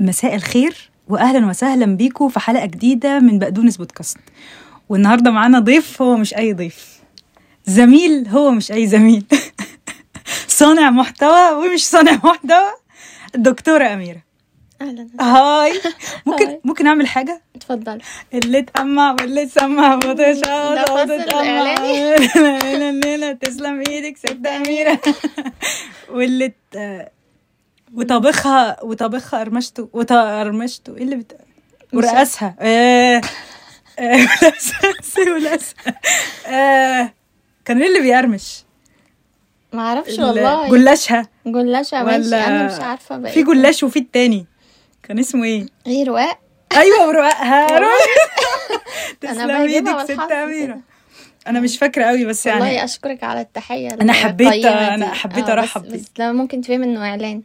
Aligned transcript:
مساء 0.00 0.34
الخير 0.34 0.90
واهلا 1.08 1.46
وسهلا 1.46 1.86
بيكم 1.96 2.28
في 2.28 2.40
حلقة 2.40 2.66
جديدة 2.66 3.18
من 3.18 3.38
بقدونس 3.38 3.76
بودكاست. 3.76 4.18
والنهاردة 4.88 5.30
معانا 5.30 5.58
ضيف 5.58 6.02
هو 6.02 6.16
مش 6.16 6.34
أي 6.36 6.52
ضيف. 6.52 7.00
زميل 7.66 8.28
هو 8.28 8.50
مش 8.50 8.72
أي 8.72 8.86
زميل. 8.86 9.24
صانع 10.60 10.90
محتوى 10.90 11.50
ومش 11.52 11.86
صانع 11.88 12.12
محتوى. 12.12 12.70
الدكتوره 13.34 13.84
أميرة. 13.84 14.22
أهلا 14.80 15.08
هاي. 15.20 15.72
ممكن 16.26 16.46
هاي. 16.46 16.60
ممكن 16.64 16.86
أعمل 16.86 17.06
حاجة؟ 17.06 17.42
اتفضل. 17.56 17.98
اللي 18.34 18.62
تقمع 18.62 19.12
واللي 19.12 19.46
تسمع 19.46 20.00
فاصل 20.00 21.12
وتتقمع 21.12 21.74
تسلم 23.32 23.82
إيدك 23.88 24.16
ست 24.16 24.46
أميرة. 24.46 25.00
واللي 26.14 26.48
ت- 26.48 27.08
وطبخها 27.94 28.82
وطبخها 28.82 29.40
قرمشته 29.40 29.88
وطرمشته 29.92 30.96
إيه 30.96 31.02
اللي 31.02 31.16
بت... 31.16 31.36
ورقصها 31.92 32.54
إيه 32.60 33.20
إيه 33.98 34.28
ولاسها 35.32 35.74
كان 37.64 37.82
إيه 37.82 37.88
اللي 37.88 38.00
بيقرمش؟ 38.00 38.64
ما 39.72 39.82
أعرفش 39.82 40.18
ال- 40.18 40.24
والله. 40.24 40.68
جلاشها 40.70 41.28
جلاشة 41.46 42.02
ماشي. 42.04 42.18
ولا 42.28 42.48
أنا 42.48 42.66
مش 42.76 42.80
عارفة 42.80 43.16
بقى. 43.18 43.32
في 43.32 43.42
جلاش 43.42 43.82
وفي 43.82 43.98
التاني. 43.98 44.46
كان 45.02 45.18
اسمه 45.18 45.44
إيه؟ 45.44 45.66
إيه 45.86 46.04
رواق؟ 46.04 46.38
أيوه 46.76 47.08
ورقها 47.08 47.72
والله. 47.72 47.88
تسلم 49.20 49.40
أنا 49.40 49.64
بجيبها 49.64 50.00
إيدك 50.02 50.12
ست 50.24 50.32
أميرة. 50.32 50.80
أنا 51.46 51.60
مش 51.60 51.78
فاكرة 51.78 52.04
قوي 52.04 52.24
بس 52.24 52.46
يعني 52.46 52.60
والله 52.60 52.84
أشكرك 52.84 53.24
على 53.24 53.40
التحية 53.40 53.88
أنا 54.00 54.12
حبيت- 54.12 54.46
الطيبة 54.48 54.94
أنا 54.94 55.06
دي. 55.06 55.12
حبيت 55.12 55.48
آه، 55.48 55.52
أرحب 55.52 55.82
بس, 55.82 55.88
بيك. 55.88 56.00
بس 56.00 56.20
ممكن 56.20 56.60
تفهم 56.60 56.82
إنه 56.82 57.08
إعلان. 57.10 57.42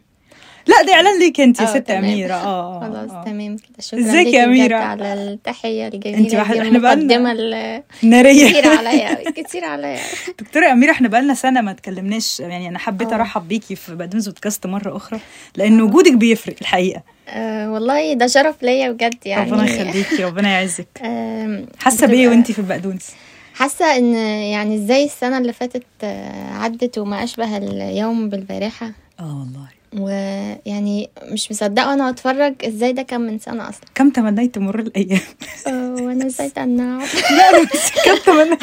لا 0.66 0.82
ده 0.86 0.92
إعلان 0.94 1.18
ليك 1.18 1.40
انت 1.40 1.60
يا 1.60 1.64
آه، 1.64 1.70
ست 1.70 1.76
تمام. 1.76 2.04
أميرة. 2.04 2.34
آه 2.34 2.76
آه، 2.76 2.80
خلاص 2.80 3.10
آه. 3.10 3.24
تمام. 3.24 3.56
كده 3.56 3.80
شكرا 3.80 4.00
إزيك 4.00 4.26
يا 4.26 4.44
أميرة؟ 4.44 4.76
على 4.76 5.12
التحية 5.14 5.88
الجميلة 5.88 6.18
انت 6.18 6.34
واحد- 6.34 6.56
إحنا 6.56 6.78
بقالنا- 6.78 7.82
نارية. 8.02 8.50
كتير 8.50 8.68
عليا 8.78 9.30
كتير 9.30 9.64
عليا. 9.64 9.98
دكتورة 10.40 10.72
أميرة 10.72 10.90
إحنا 10.90 11.08
بقالنا 11.08 11.34
سنة 11.34 11.60
ما 11.60 11.70
اتكلمناش. 11.70 12.40
يعني 12.40 12.68
أنا 12.68 12.78
حبيت 12.78 13.12
آه. 13.12 13.14
أرحب 13.14 13.48
بيكي 13.48 13.76
في 13.76 13.94
بقدونس 13.94 14.26
بودكاست 14.28 14.66
مرة 14.66 14.96
أخرى 14.96 15.20
لأن 15.56 15.80
وجودك 15.80 16.12
بيفرق 16.12 16.56
الحقيقة. 16.60 17.02
آه 17.28 17.72
والله 17.72 18.12
ده 18.14 18.26
شرف 18.26 18.62
ليا 18.62 18.90
بجد 18.90 19.14
يعني. 19.26 19.50
ربنا 19.50 19.64
يخليكي 19.64 20.24
ربنا 20.24 20.48
يعزك. 20.48 20.88
حاسة 21.84 22.06
بيه 22.06 22.28
وأنتي 22.28 22.52
في 22.52 22.58
البقدونس؟ 22.58 23.10
حاسة 23.54 23.96
إن 23.96 24.14
يعني 24.44 24.74
إزاي 24.76 25.04
السنة 25.04 25.38
اللي 25.38 25.52
فاتت 25.52 25.82
آه، 26.02 26.52
عدت 26.52 26.98
وما 26.98 27.24
أشبه 27.24 27.56
اليوم 27.56 28.28
بالبارحة؟ 28.28 28.90
آه 29.20 29.24
والله. 29.38 29.75
ويعني 30.00 31.10
مش 31.22 31.50
مصدقة 31.50 31.88
وأنا 31.88 32.10
بتفرج 32.10 32.54
إزاي 32.66 32.92
ده 32.92 33.02
كان 33.02 33.20
من 33.20 33.38
سنة 33.38 33.68
أصلا. 33.68 33.84
كم 33.94 34.10
تمنيت 34.10 34.54
تمر 34.54 34.78
الأيام؟ 34.80 35.20
آه، 35.66 35.94
وأنا 36.00 36.24
نسيت 36.24 36.58
إن 36.58 36.98
لا 37.30 37.64
كم 38.04 38.16
تمنيت 38.32 38.62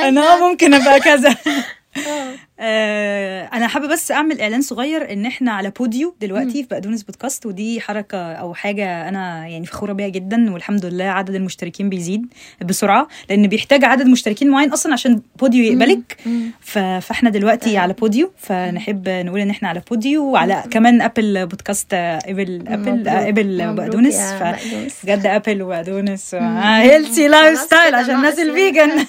أنا 0.00 0.34
آه 0.34 0.48
ممكن 0.48 0.74
أبقى 0.74 1.00
كذا. 1.00 1.36
آه، 1.96 2.34
أنا 2.58 3.66
حابة 3.66 3.86
بس 3.88 4.10
أعمل 4.12 4.40
إعلان 4.40 4.60
صغير 4.60 5.12
إن 5.12 5.26
إحنا 5.26 5.52
على 5.52 5.70
بوديو 5.70 6.14
دلوقتي 6.20 6.62
في 6.62 6.68
بقدونس 6.70 7.02
بودكاست 7.02 7.46
ودي 7.46 7.80
حركة 7.80 8.18
أو 8.32 8.54
حاجة 8.54 9.08
أنا 9.08 9.46
يعني 9.46 9.66
فخورة 9.66 9.92
بيها 9.92 10.08
جدا 10.08 10.52
والحمد 10.52 10.86
لله 10.86 11.04
عدد 11.04 11.34
المشتركين 11.34 11.88
بيزيد 11.88 12.26
بسرعة 12.64 13.08
لأن 13.30 13.46
بيحتاج 13.46 13.84
عدد 13.84 14.06
مشتركين 14.06 14.50
معين 14.50 14.72
أصلا 14.72 14.92
عشان 14.92 15.20
Podeo 15.38 15.64
يقبلك. 15.64 16.16
فإحنا 16.60 17.30
دلوقتي 17.30 17.78
على 17.78 17.92
Podeo 17.92 18.32
فنحب 18.38 19.08
نقول 19.08 19.40
إن 19.40 19.50
إحنا 19.50 19.68
على 19.68 19.82
Podeo 19.90 20.24
وعلى 20.24 20.64
كمان 20.70 21.02
Apple 21.02 21.46
Podcast 21.46 21.94
آه، 21.94 22.18
Apple 22.26 22.64
Apple. 22.68 23.08
آه، 23.08 23.28
إبل 23.28 23.74
بقدونس 23.74 24.14
يا 24.14 24.38
ف 24.38 24.42
بقدونس. 24.42 25.04
بجد 25.04 25.26
Apple 25.26 25.62
وبقدونس 25.62 26.34
healthy 26.34 27.28
lifestyle 27.28 27.94
عشان 27.94 28.16
الناس 28.16 28.38
ال 28.38 28.47
vegan 28.47 28.90
آه. 28.90 29.04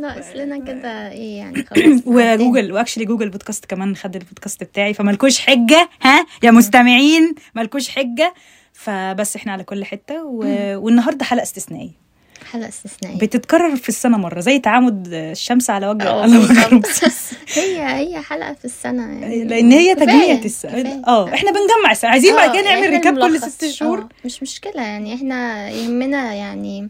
ناقص 0.00 0.26
لنا 0.36 0.58
كده 0.58 1.10
إيه 1.10 1.38
يعني 1.38 1.64
خلاص. 1.70 2.00
و 2.32 2.38
Google 2.38 2.72
actually 2.72 3.04
Google 3.04 3.28
Podcast 3.30 3.64
كمان 3.64 3.96
خد 3.96 4.16
البودكاست 4.16 4.64
بتاعي 4.64 4.94
فمالكوش 4.94 5.38
حجة 5.40 5.88
ها؟ 6.02 6.26
يا 6.42 6.50
مستمعين 6.50 7.34
مالكوش 7.54 7.88
حجة. 7.88 8.34
فبس 8.72 9.36
إحنا 9.36 9.52
على 9.52 9.64
كل 9.64 9.84
حتة 9.84 10.24
و... 10.24 10.38
والنهاردة 10.84 11.24
حلقة 11.24 11.42
استثنائية. 11.42 11.90
حلقة 12.52 12.68
استثنائية. 12.68 13.18
بتتكرر 13.18 13.76
في 13.76 13.88
السنة 13.88 14.18
مرة 14.18 14.40
زي 14.40 14.58
تعامد 14.58 15.08
الشمس 15.12 15.70
على 15.70 15.88
وجه 15.88 16.10
على 16.10 16.36
وجه 16.38 16.46
بالظبط. 16.46 16.72
رمسيس 16.72 17.30
هي 17.58 17.82
هي 17.82 18.20
حلقة 18.20 18.52
في 18.54 18.64
السنة 18.64 19.02
يعني. 19.02 19.44
لأن 19.44 19.72
هي 19.72 19.94
تجميع 19.94 20.32
السنة 20.44 20.70
كفاية. 20.70 21.02
آه 21.06 21.34
إحنا 21.34 21.50
بنجمع 21.50 21.92
السنة 21.92 22.10
عايزين 22.10 22.36
بعد 22.36 22.48
آه، 22.48 22.52
كده 22.60 22.70
نعمل 22.70 22.90
ريكاب 22.90 23.18
كل. 23.18 23.40
ست 23.40 23.64
شهور. 23.66 23.98
آه، 23.98 24.08
مش 24.24 24.42
مشكلة 24.42 24.82
يعني 24.82 25.14
إحنا 25.14 25.70
يهمنا 25.70 26.34
يعني 26.34 26.88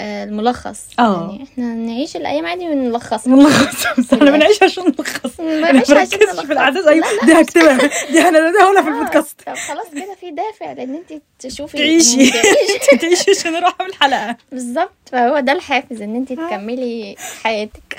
الملخص. 0.00 0.86
آه. 0.98 1.30
يعني 1.30 1.44
إحنا 1.44 1.74
نعيش 1.74 2.16
الأيام 2.16 2.46
عادي 2.46 2.68
ونلخصها 2.68 3.36
نلخص. 3.36 3.86
بس 3.98 4.12
إحنا 4.14 4.30
بنعيش 4.30 4.62
عشان 4.62 4.84
نلخص. 4.84 5.40
ما 5.40 5.70
بنعيش 5.70 5.90
عشان 5.90 6.18
نلخص. 6.18 6.40
في 6.40 6.52
الأحداث. 6.52 6.84
لا، 6.84 6.90
أيوه 6.90 7.06
دي 7.24 7.32
هكتبها. 7.32 7.76
دي 8.12 8.20
هنقولها 8.20 8.82
في 8.82 8.88
آه، 8.88 8.92
البودكاست. 8.92 9.40
طب 9.46 9.54
خلاص 9.54 9.86
كده 9.94 10.14
في 10.20 10.30
دافع 10.30 10.72
لأن 10.72 10.94
انت 10.94 11.22
تشوفي 11.38 11.78
تعيشي. 11.78 12.30
تعيشي. 13.00 13.30
عشان 13.30 13.52
نروح 13.52 13.74
أعمل 13.80 13.94
حلقة. 13.94 14.36
بالظبط 14.52 14.92
فهو 15.12 15.40
ده 15.40 15.52
الحافز 15.52 16.02
إن 16.02 16.16
انت 16.16 16.32
تكملي 16.32 17.16
حياتك. 17.42 17.96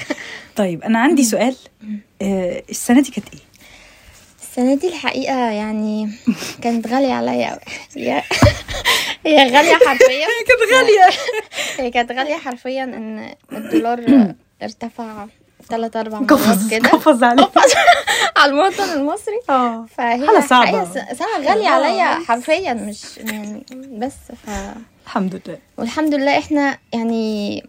طيب 0.56 0.84
أنا 0.84 1.00
عندي 1.00 1.24
سؤال. 1.24 1.56
آه 2.22 2.63
السنة 2.69 3.02
دي 3.02 3.12
كانت 3.12 3.28
إيه؟ 3.34 3.40
السنة 4.57 4.75
دي 4.75 4.88
الحقيقة 4.88 5.38
يعني 5.51 6.12
كانت 6.63 6.88
غالية 6.88 7.13
عليا 7.13 7.59
هي 7.95 8.23
هي 9.25 9.38
غالية 9.51 9.75
حرفيا. 9.88 10.28
كانت 10.47 10.73
غالية. 10.73 11.09
هي 11.78 11.91
كانت 11.91 12.12
غالية 12.12 12.35
حرفيا 12.35 12.84
إن 12.84 13.35
الدولار 13.53 14.03
ارتفع 14.63 15.25
ثلاث 15.69 15.95
أربع 15.95 16.19
مرات 16.19 16.57
كده. 16.72 16.90
قفز 16.90 17.23
على 17.23 17.47
المواطن 18.45 18.84
المصري. 18.84 19.40
آه. 19.50 19.85
فهي 19.97 20.28
حالة 20.28 20.47
صعبة. 20.47 20.85
سنة 20.94 21.50
غالية. 21.50 21.69
عليا 21.69 22.06
حرفيا 22.25 22.74
مش 22.74 23.18
يعني 23.18 23.66
بس 23.91 24.13
ف 24.45 24.50
الحمد 25.06 25.41
لله. 25.47 25.57
والحمد 25.78 26.13
لله 26.13 26.38
إحنا 26.38 26.78
يعني 26.94 27.63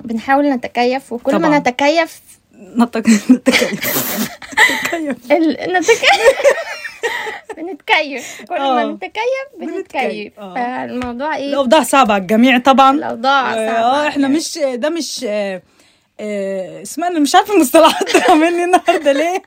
بنحاول 0.00 0.50
نتكيف 0.50 1.12
وكل 1.12 1.32
طبعاً. 1.32 1.48
ما 1.50 1.58
نتكيف 1.58 2.20
نتكيف 2.78 3.30
نتكيف 3.30 4.02
بنتكيف. 7.56 8.42
كل 8.48 8.54
ما 8.58 8.82
آه. 8.82 8.86
نتكيف 8.86 9.12
بنتكيف، 9.60 10.38
آه. 10.38 10.54
فالموضوع 10.54 11.36
إيه؟ 11.36 11.48
الأوضاع 11.48 11.82
صعبة 11.82 12.14
على 12.14 12.22
الجميع 12.22 12.58
طبعا. 12.58 12.90
الأوضاع 12.90 13.50
صعبة. 13.52 13.70
آه 13.70 14.08
إحنا 14.08 14.22
يعني. 14.22 14.34
مش 14.34 14.58
ده 14.74 14.88
مش 14.90 15.24
آه، 15.28 15.28
آه، 15.56 15.62
اسمها 16.20 17.08
أنا 17.08 17.18
مش 17.18 17.34
عارفة 17.34 17.54
المصطلحات 17.54 18.30
مني 18.30 18.64
النهارده 18.64 19.12
ليه؟ 19.12 19.42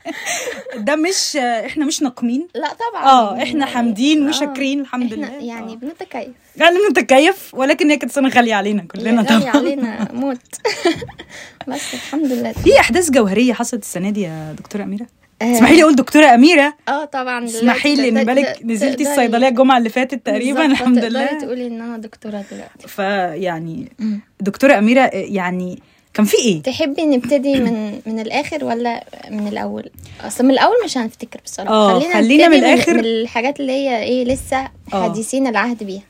ده 0.77 0.95
مش 0.95 1.37
آه، 1.37 1.65
إحنا 1.65 1.85
مش 1.85 2.01
ناقمين. 2.01 2.47
لا 2.55 2.67
طبعا. 2.73 3.03
آه 3.05 3.43
إحنا 3.43 3.65
حامدين 3.65 4.23
آه. 4.25 4.29
وشاكرين 4.29 4.81
الحمد 4.81 5.13
إحنا 5.13 5.25
لله. 5.25 5.43
يعني 5.45 5.73
آه. 5.73 5.75
بنتكيف. 5.75 6.33
يعني 6.57 6.77
بنتكيف 6.89 7.53
ولكن 7.53 7.89
هي 7.89 7.97
كانت 7.97 8.11
سنة 8.11 8.29
غالية 8.29 8.55
علينا 8.55 8.83
كلنا 8.83 9.23
طبعا 9.23 9.49
علينا 9.49 10.07
موت. 10.13 10.37
بس 11.67 11.93
الحمد 11.93 12.31
لله. 12.31 12.51
في 12.51 12.79
أحداث 12.79 13.11
جوهرية 13.11 13.53
حصلت 13.53 13.83
السنة 13.83 14.09
دي 14.09 14.21
يا 14.21 14.55
دكتورة 14.57 14.83
أميرة؟ 14.83 15.07
آه. 15.41 15.55
اسمحي 15.55 15.75
لي 15.75 15.83
أقول 15.83 15.95
دكتورة 15.95 16.25
أميرة. 16.25 16.73
آه 16.89 17.05
طبعا. 17.05 17.45
اسمحي 17.45 17.95
لي 17.95 18.09
ان 18.09 18.23
بالك 18.23 18.59
نزلتي 18.65 19.03
الصيدلية 19.11 19.47
الجمعة 19.47 19.77
اللي 19.77 19.89
فاتت 19.89 20.25
تقريبا؟ 20.25 20.65
الحمد 20.65 21.05
لله. 21.05 21.39
تقولي 21.39 21.67
إن 21.67 21.81
أنا 21.81 21.97
دكتورة 21.97 22.45
دلوقتي. 22.51 22.87
فيعني. 22.87 23.91
دكتورة 24.39 24.77
أميرة 24.77 25.01
آه، 25.01 25.09
يعني 25.13 25.79
كان 26.15 26.25
في 26.25 26.37
إيه؟ 26.37 26.61
تحبي 26.63 27.05
نبتدي 27.05 27.59
من 27.59 27.99
من 28.05 28.19
الآخر 28.19 28.65
ولا 28.65 29.03
من 29.31 29.47
الأول؟ 29.47 29.89
أصل 30.21 30.43
من 30.45 30.51
الأول 30.51 30.75
مش 30.85 30.97
هنفتكر 30.97 31.39
بصراحة. 31.45 31.73
آه، 31.73 31.99
خلينا 31.99 32.47
من 32.49 32.55
نبتدي 32.57 32.73
الآخر. 32.73 32.93
من 32.93 32.99
الحاجات 33.05 33.59
اللي 33.59 33.71
هي 33.71 34.03
إيه 34.03 34.25
لسه 34.25 34.57
آه. 34.93 35.03
حديثين 35.03 35.47
العهد 35.47 35.83
بيها. 35.83 36.01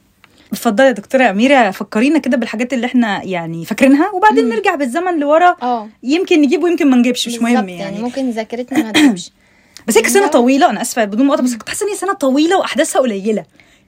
اتفضلي 0.54 0.88
يا 0.88 0.92
دكتورة 0.92 1.30
أميرة 1.30 1.72
فكرينا 1.72 2.20
كده 2.20 2.38
بالحاجات 2.38 2.74
اللي 2.74 2.86
إحنا 2.86 3.24
يعني 3.24 3.66
فاكرينها 3.66 4.12
وبعدين 4.12 4.50
نرجع 4.50 4.76
بالزمن 4.76 5.20
لورا. 5.20 5.56
آه. 5.62 5.88
يمكن 6.04 6.42
نجيب 6.42 6.64
ويمكن 6.64 6.90
ما 6.90 6.98
نجيبش 6.98 7.28
مش 7.28 7.40
مهم 7.42 7.66
بالظبط، 7.66 7.80
يعني. 7.82 8.00
ممكن 8.00 8.30
ذاكرتنا 8.30 8.84
ما 8.84 8.92
تجيبش. 8.92 9.32
بس 9.88 9.98
هي 9.98 10.04
سنة. 10.04 10.28
طويلة 10.28 10.70
أنا 10.70 10.82
آسفة 10.82 11.06
بدون 11.06 11.26
مقاطعة 11.26 11.46
بس 11.46 11.56
كنت 11.56 11.70
حاسة 11.70 11.86
إن 11.86 11.90
هي 11.92 11.98
سنة 11.98 12.14
طويلة 12.14 12.58
وأحداثها 12.58 13.00
قليلة. 13.02 13.46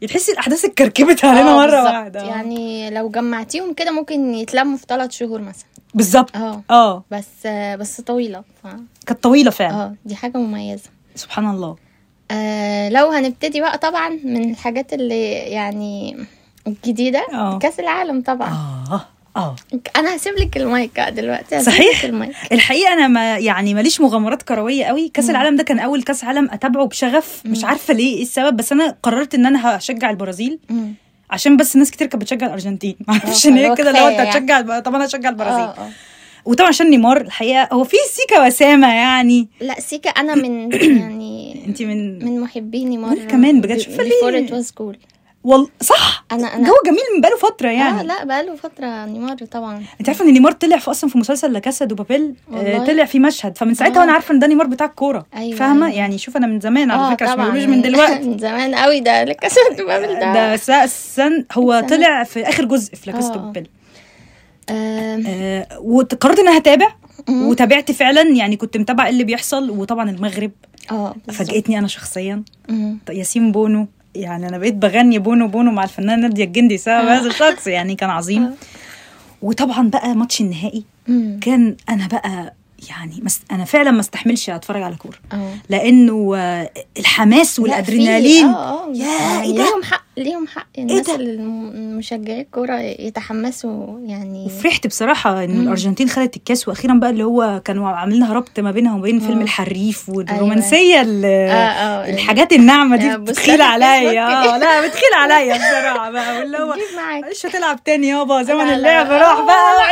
تحسي 0.08 0.32
الأحداث 0.32 0.66
اتكركبت 0.66 1.26
علينا 1.26 1.52
آه، 1.52 1.56
مرة. 1.68 1.84
واحدة. 1.84 2.22
آه. 2.22 2.26
يعني 2.26 2.90
لو 2.90 3.10
جمعتيهم 3.10 3.74
كده 3.74 3.92
ممكن 3.92 4.34
يتلموا 4.36 4.78
في 4.78 4.86
ثلاث 4.90 5.12
شهور 5.12 5.42
مثلا. 5.42 5.66
بالظبط. 5.94 6.36
آه. 6.36 6.64
آه. 6.72 7.04
بس 7.12 7.48
بس 7.80 8.02
طويلة. 8.02 8.44
ف... 8.64 8.68
كانت 9.08 9.24
طويلة 9.24 9.52
فعلا. 9.52 9.74
آه 9.76 9.96
دي 10.06 10.16
حاجة 10.16 10.38
مميزة. 10.38 10.90
سبحان 11.16 11.50
الله. 11.50 11.76
آه 12.32 12.90
لو 12.90 13.10
هنبتدي 13.12 13.62
بقى 13.62 13.78
طبعا 13.78 14.10
من 14.24 14.52
الحاجات 14.52 14.94
اللي 14.94 15.32
يعني 15.34 16.18
الجديدة 16.68 17.28
آه. 17.34 17.60
كأس 17.60 17.80
العالم 17.80 18.22
طبعا. 18.22 18.50
آه. 18.50 18.77
آه. 19.38 19.56
أنا 19.96 20.16
هسيب 20.16 20.34
لك 20.38 20.58
المايك 20.58 21.00
دلوقتي 21.00 21.64
صحيح. 21.64 22.04
المايك. 22.04 22.32
الحقيقة 22.52 22.94
أنا 22.94 23.08
ما 23.08 23.38
يعني 23.38 23.74
ماليش 23.74 24.02
مغامرات 24.02 24.42
كروية 24.44 24.86
قوي. 24.86 25.10
كأس 25.10 25.30
العالم 25.30 25.56
ده 25.56 25.64
كان 25.64 25.80
أول 25.80 26.04
كأس 26.04 26.24
عالم 26.24 26.50
أتابعه 26.52 26.86
بشغف. 26.86 27.42
مش 27.46 27.64
عارفة 27.64 27.94
ليه 27.94 28.16
إيه 28.16 28.22
السبب 28.22 28.58
بس 28.58 28.72
أنا 28.72 28.96
قررت 29.04 29.36
إن 29.36 29.46
أنا 29.46 29.78
هشجع 29.78 30.10
البرازيل. 30.10 30.60
مم. 30.70 30.94
عشان 31.30 31.58
بس 31.58 31.76
ناس 31.76 31.92
كتير 31.92 32.08
كانت 32.08 32.22
بتشجع 32.24 32.46
الأرجنتين. 32.48 32.96
ما 33.08 33.14
أعرفش 33.14 33.46
آه، 33.48 33.50
إن 33.50 33.58
هي 33.58 33.76
كده 33.76 33.92
لو 33.92 34.08
أنت 34.08 34.18
يعني. 34.18 34.30
هتشجع 34.30 34.58
الب- 34.60 34.84
طب 34.84 34.96
أنا 34.96 35.06
هشجع 35.06 35.30
البرازيل. 35.30 35.60
آه 35.66 35.70
آه. 35.78 35.90
وطبعا 36.46 36.68
عشان 36.70 36.90
نيمار 36.90 37.22
الحقيقة 37.22 37.68
هو 37.74 37.84
في 37.84 37.98
سيكا 38.12 38.46
وسامه 38.48 38.94
يعني. 38.94 39.48
لا 39.62 39.80
سيكا 39.80 40.10
أنا 40.10 40.36
من 40.36 40.72
يعني 41.00 41.64
انت 41.68 41.82
من 41.82 42.26
من 42.26 42.40
محبي 42.42 42.86
نيمار. 42.86 43.18
كمان 43.18 43.62
بجد. 43.62 43.78
شوفي 43.78 43.98
ليه؟ 44.04 44.48
it 44.48 44.50
was 44.52 44.66
cool. 44.68 44.96
وال... 45.48 45.68
صح 45.82 46.26
أنا 46.32 46.56
أنا 46.56 46.68
جو 46.68 46.74
جميل 46.86 47.00
من 47.16 47.22
بقاله 47.22 47.38
فترة 47.38 47.70
يعني 47.70 48.00
آه 48.00 48.04
لا 48.04 48.24
بقاله 48.26 48.56
فترة 48.56 49.06
نيمار 49.06 49.38
طبعا 49.38 49.84
أنت 50.00 50.10
عارفة 50.10 50.26
إن 50.26 50.34
نيمار 50.34 50.52
طلع 50.52 50.78
في 50.78 50.92
أصلا 50.92 51.10
في 51.10 51.18
مسلسل 51.18 51.54
لا 51.54 51.60
كاسا 51.60 51.86
دو 51.86 51.96
بابيل 51.96 52.36
آه 52.52 52.56
والله؟ 52.56 52.86
طلع 52.86 53.06
في 53.06 53.20
مشهد 53.20 53.58
فمن 53.58 53.74
ساعتها 53.74 53.98
آه. 53.98 54.00
وأنا 54.00 54.12
عارفة 54.12 54.34
إن 54.34 54.40
ده 54.40 54.48
نيمار 54.48 54.68
بتاع 54.68 54.86
الكورة 54.88 55.26
أيوة، 55.36 55.58
فاهمة 55.58 55.86
أيوة. 55.86 55.98
يعني 55.98 56.18
شوف 56.18 56.38
أنا 56.38 56.48
من 56.48 56.60
زمان 56.60 56.92
على 56.92 57.02
آه 57.02 57.16
فكرة 57.16 57.36
بقولوش 57.36 57.64
من 57.74 57.82
دلوقتي 57.82 58.28
من 58.30 58.38
زمان 58.38 58.76
قوي 58.76 59.00
ده 59.00 59.24
لكاسا 59.24 59.62
بابل 59.78 60.20
ده, 60.20 60.34
ده 60.34 60.58
س- 60.86 61.16
سن 61.16 61.46
هو 61.54 61.80
سنة. 61.80 61.88
طلع 61.98 62.24
في 62.24 62.50
آخر 62.50 62.66
جزء 62.66 62.96
في 62.96 63.12
La 63.12 63.18
Casa 63.18 63.34
de 63.34 63.40
آه. 63.40 63.44
Papel 63.44 63.68
آم، 64.70 65.24
آه 65.28 65.68
وقررت 65.82 66.40
ان 66.40 66.48
أنا 66.48 66.58
هتابع. 66.58 66.88
وتابعت 67.30 67.92
فعلا 67.92 68.22
يعني 68.22 68.56
كنت 68.56 68.78
متابعة 68.78 69.06
إيه 69.06 69.12
اللي 69.12 69.24
بيحصل 69.24 69.70
وطبعا 69.70 70.10
المغرب 70.10 70.52
آه. 70.92 71.16
فاجئتني 71.32 71.80
أنا 71.80 71.88
شخصيا 71.88 72.44
مم. 72.70 72.98
ياسين 73.10 73.52
بونو 73.52 73.88
يعني 74.22 74.48
أنا 74.50 74.58
بقيت 74.58 74.74
بغني 74.74 75.20
بونو 75.20 75.48
بونو 75.48 75.72
مع 75.72 75.84
الفنانه 75.84 76.22
نادية 76.28 76.44
الجندي 76.44 76.76
بسبب 76.76 77.08
هذا 77.08 77.28
الشخص 77.30 77.68
يعني 77.68 77.96
كان 77.96 78.10
عظيم. 78.10 78.52
وطبعا 79.42 79.90
بقى 79.90 80.16
ماتش 80.16 80.42
النهائي. 80.42 80.84
كان 81.42 81.76
أنا 81.90 82.08
بقى 82.08 82.54
يعني 82.90 83.20
مس 83.24 83.42
أنا 83.52 83.66
فعلا 83.66 83.92
ما 83.92 84.00
استحملش 84.00 84.50
أتفرج 84.50 84.82
على 84.82 84.96
كورة. 84.96 85.16
لأنه 85.70 86.34
آه، 86.38 86.70
الحماس 86.98 87.60
والأدرينالين. 87.60 88.46
آه 88.46 88.84
آه. 88.88 88.92
يا 88.94 89.06
يعني 89.06 89.44
إيه 89.44 89.56
ده؟ 89.56 89.64
ليهم 89.64 89.84
حق 89.84 90.02
ليهم 90.18 90.48
حق. 90.48 90.66
الناس 90.78 91.08
ده؟ 91.08 91.16
المشجعي 91.16 92.42
الكورة 92.42 92.80
يتحمسوا 92.80 94.00
يعني. 94.06 94.46
وفرحت 94.46 94.88
بصراحة 94.88 95.44
إن 95.44 95.60
الأرجنتين 95.62 96.10
خدت 96.10 96.36
الكاس 96.38 96.68
وأخيرا 96.68 96.94
بقى 96.94 97.10
اللي 97.10 97.24
هو 97.24 97.62
كانوا 97.66 97.90
عاملين 97.90 98.20
لها 98.20 98.34
ربط 98.34 98.60
ما 98.60 98.72
بينها 98.72 98.96
وبين 98.98 99.20
فيلم 99.20 99.40
آه. 99.40 99.44
الحريف 99.44 100.10
والرومانسية 100.10 101.02
ال- 101.02 101.26
آه 101.26 102.10
الحاجات 102.10 102.54
الناعمة 102.54 103.04
يا 103.06 103.16
دي 103.16 103.32
بتخيل 103.32 103.62
عليا. 103.62 104.12
لا 104.58 104.88
بتخيل 104.88 105.14
عليا 105.18 105.54
بصراحة 105.58 106.12
بقى. 106.12 106.40
واللي 106.40 106.58
هو 106.58 106.76
معلش 106.98 107.46
هتلعب 107.46 107.84
تاني 107.84 108.08
يابا 108.08 108.44
زمن. 108.44 108.62
اللعب 108.70 109.12
راح 109.12 109.38
آه. 109.38 109.46
بقى. 109.46 109.88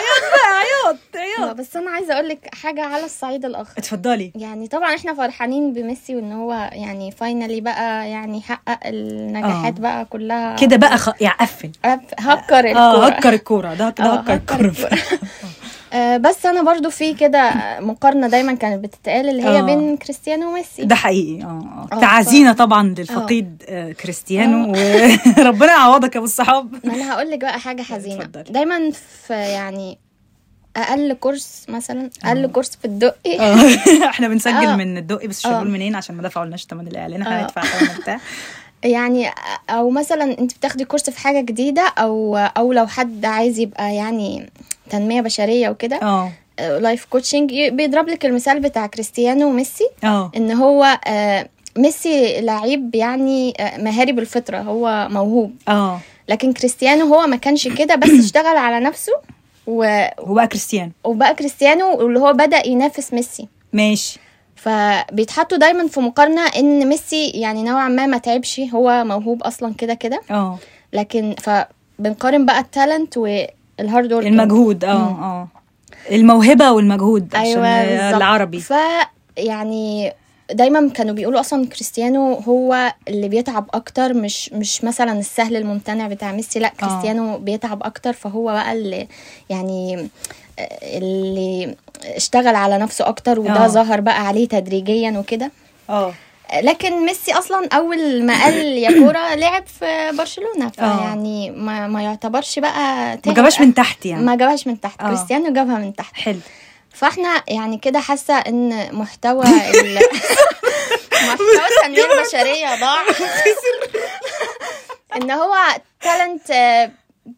عياط 1.44 1.56
بس 1.56 1.76
أنا 1.76 1.92
عايزة 1.92 2.14
أقول 2.14 2.30
لك 2.30 2.50
حاجة 2.56 2.84
على 2.86 3.06
الصعيد 3.06 3.46
الآخر. 3.46 3.74
اتفضلي. 3.78 4.32
يعني 4.36 4.68
طبعا 4.68 4.96
إحنا 4.96 5.14
فرحانين 5.14 5.74
بميسي 5.74 6.16
وإن 6.16 6.32
هو 6.32 6.70
يعني 6.74 7.12
فاينلي 7.12 7.62
بقى 7.62 8.10
يعني 8.10 8.42
حقق 8.42 8.80
النجاحات 8.86 9.78
آه. 9.78 9.82
بقى 9.82 10.06
كلها. 10.06 10.56
كده 10.56 10.76
بقى 10.78 10.98
خ... 10.98 11.10
يعني 11.22 11.38
قفل. 11.40 11.72
هك- 11.86 12.14
هكر 12.20 12.56
آه 12.78 12.96
الكورة. 12.98 13.06
هكر 13.08 13.34
الكورة. 13.34 13.74
ده 13.74 13.90
كده 13.90 14.06
آه، 14.08 14.16
هكر 14.20 14.66
الكورة. 14.66 14.74
آه 15.94 16.18
بس 16.18 16.46
أنا 16.46 16.62
برضو 16.62 16.90
في 16.90 17.14
كده 17.14 17.52
مقارنة 17.80 18.28
دايما 18.28 18.54
كانت 18.54 18.84
بتتقال 18.84 19.30
اللي 19.30 19.44
هي 19.44 19.60
آه. 19.60 19.62
بين 19.62 19.98
كريستيانو 19.98 20.50
وميسي. 20.50 20.86
ده 20.86 20.96
حقيقي. 20.96 21.44
آه 21.44 21.88
آه، 21.92 21.96
آه 21.96 22.00
تعازينا 22.00 22.54
طبعا 22.54 22.96
للفقيد 22.98 23.64
آه، 23.70 23.92
كريستيانو 23.92 24.68
وربنا 25.38 25.72
يعوضك 25.78 26.14
يا 26.16 26.18
أبو 26.20 26.26
الصحاب. 26.26 26.76
ما 26.86 26.94
أنا 26.96 27.14
هقول 27.14 27.32
لك 27.32 27.40
بقى 27.40 27.60
حاجة 27.60 27.82
حزينة. 27.82 28.24
دايما 28.50 28.92
في 29.28 29.34
يعني 29.34 29.98
أقل 30.76 31.14
كورس 31.14 31.66
مثلا 31.70 32.10
أقل 32.24 32.48
كورس 32.48 32.76
في 32.76 32.86
الدقي. 32.86 33.40
آه. 33.40 33.56
إحنا 34.10 34.28
بنسجل 34.28 34.54
آه. 34.54 34.76
من 34.76 34.98
الدقي 34.98 35.28
بس 35.28 35.40
مش 35.40 35.46
آه. 35.46 35.50
هنقول 35.50 35.72
منين؟ 35.72 35.96
عشان 35.96 36.16
ما 36.16 36.24
دفعولناش 36.24 36.66
ثمن 36.66 36.88
الإعلان 36.88 37.22
إحنا 37.22 37.40
آه. 37.40 37.44
هندفع 37.44 37.62
ثمن 37.62 38.00
بتاع 38.02 38.20
يعني 38.84 39.30
أو 39.70 39.90
مثلا 39.90 40.40
أنت 40.40 40.58
بتاخدي 40.58 40.86
كورس 40.86 41.10
في 41.10 41.20
حاجة 41.20 41.42
جديدة 41.42 41.94
أو 41.98 42.38
أو 42.38 42.74
لو 42.74 42.88
حد 42.88 43.26
عايز 43.26 43.60
يبقى 43.60 43.96
يعني 43.96 44.50
تنمية 44.90 45.22
بشرية 45.22 45.70
وكده 45.70 46.00
آه. 46.02 46.32
life 46.60 47.06
coaching 47.06 47.54
بيضرب 47.70 48.08
لك 48.08 48.26
المثال 48.26 48.60
بتاع 48.60 48.88
كريستيانو 48.88 49.48
وميسي 49.48 49.90
آه. 50.04 50.32
إن 50.38 50.52
هو 50.52 51.00
آه، 51.08 51.50
ميسي 51.78 52.42
لعيب 52.42 52.96
يعني 52.96 53.54
آه، 53.60 53.78
مهاري 53.78 54.12
بالفطرة 54.12 54.58
هو 54.58 55.08
موهوب. 55.12 55.56
آه. 55.68 56.00
لكن 56.30 56.54
كريستيانو 56.54 57.06
هو 57.06 57.28
ما 57.28 57.36
كانش 57.36 57.68
كده 57.68 57.96
بس 57.96 58.10
اشتغل 58.26 58.58
على 58.58 58.86
نفسه 58.86 59.14
و- 59.68 60.06
هو 60.20 60.34
بقى 60.34 60.48
كريستيانو. 60.48 60.92
وبقى 61.04 61.36
كريستيانو 61.36 61.98
واللي 61.98 62.20
هو 62.20 62.34
بدأ 62.34 62.68
ينافس 62.68 63.14
ميسي. 63.14 63.48
ماشي. 63.74 64.20
فبيتحطوا 64.56 65.58
دايما 65.58 65.88
في 65.88 66.00
مقارنة 66.00 66.42
إن 66.48 66.90
ميسي 66.90 67.30
يعني 67.30 67.64
نوعا 67.64 67.88
ما 67.88 68.06
ما 68.06 68.18
تعبش 68.18 68.62
هو 68.74 69.04
موهوب 69.04 69.44
أصلا 69.44 69.74
كده 69.74 69.94
كده. 69.94 70.22
آه. 70.32 70.58
لكن 70.94 71.36
فبنقارن 71.40 72.46
بقى 72.46 72.60
ال 72.60 72.68
talent 72.68 73.18
وال 73.18 73.50
hard 73.50 74.14
work 74.14 74.28
المجهود 74.28 74.86
آه 74.86 74.92
آه. 74.92 75.48
الموهبة 76.12 76.72
والمجهود 76.72 77.36
عشان 77.36 77.64
أيوه 77.64 77.86
بالظبط. 77.86 78.16
العربي. 78.16 78.60
ف 78.60 78.74
يعني 79.38 80.14
دايما 80.52 80.90
كانوا 80.90 81.14
بيقولوا 81.14 81.40
أصلا 81.40 81.68
كريستيانو 81.68 82.34
هو 82.34 82.94
اللي 83.08 83.28
بيتعب 83.28 83.70
أكتر 83.74 84.14
مش 84.14 84.54
مش 84.54 84.84
مثلا 84.84 85.20
السهل 85.20 85.56
الممتنع 85.56 86.08
بتاع 86.08 86.32
ميسي 86.32 86.60
لا 86.60 86.72
كريستيانو 86.80 87.38
بيتعب 87.38 87.84
أكتر 87.84 88.14
فهو 88.14 88.46
بقى 88.46 88.74
اللي 88.74 89.08
يعني 89.50 90.10
اللي 90.84 91.76
اشتغل 92.04 92.56
على 92.56 92.78
نفسه 92.78 93.08
أكتر 93.08 93.40
وده 93.40 93.66
آه. 93.66 93.68
ظهر 93.68 94.02
بقى 94.02 94.28
عليه 94.28 94.48
تدريجيا 94.48 95.20
وكده. 95.20 95.52
آه. 95.90 96.14
لكن 96.62 97.06
ميسي 97.06 97.34
أصلا 97.34 97.68
أول 97.74 98.26
ما 98.26 98.44
قال 98.44 98.56
يا 98.56 99.00
كورة 99.00 99.36
لعب 99.36 99.64
في 99.68 100.12
برشلونة 100.18 100.70
فيعني 100.70 101.52
ما, 101.52 101.88
ما 101.88 102.02
يعتبرش 102.02 102.60
بقى 102.60 103.18
ما 103.26 103.34
جابهاش 103.34 103.62
من 103.62 103.74
تحت 103.74 104.06
يعني. 104.06 104.24
ما 104.24 104.36
جابهاش 104.36 104.68
من 104.68 104.80
تحت 104.80 105.02
آه. 105.02 105.08
كريستيانو 105.08 105.54
جابها 105.54 105.78
من 105.78 105.96
تحت. 105.96 106.16
حلو. 106.16 106.40
فاحنا 106.96 107.44
يعني 107.48 107.78
كده 107.78 108.00
حاسة 108.00 108.34
إن 108.38 108.96
محتوى 108.96 109.44
ال 109.46 109.96
محتوى 111.28 111.68
التنميه 111.78 112.14
البشريه 112.14 112.80
ضاع. 112.80 112.98
إن 115.16 115.32
هو 115.32 115.56
talent 116.02 116.52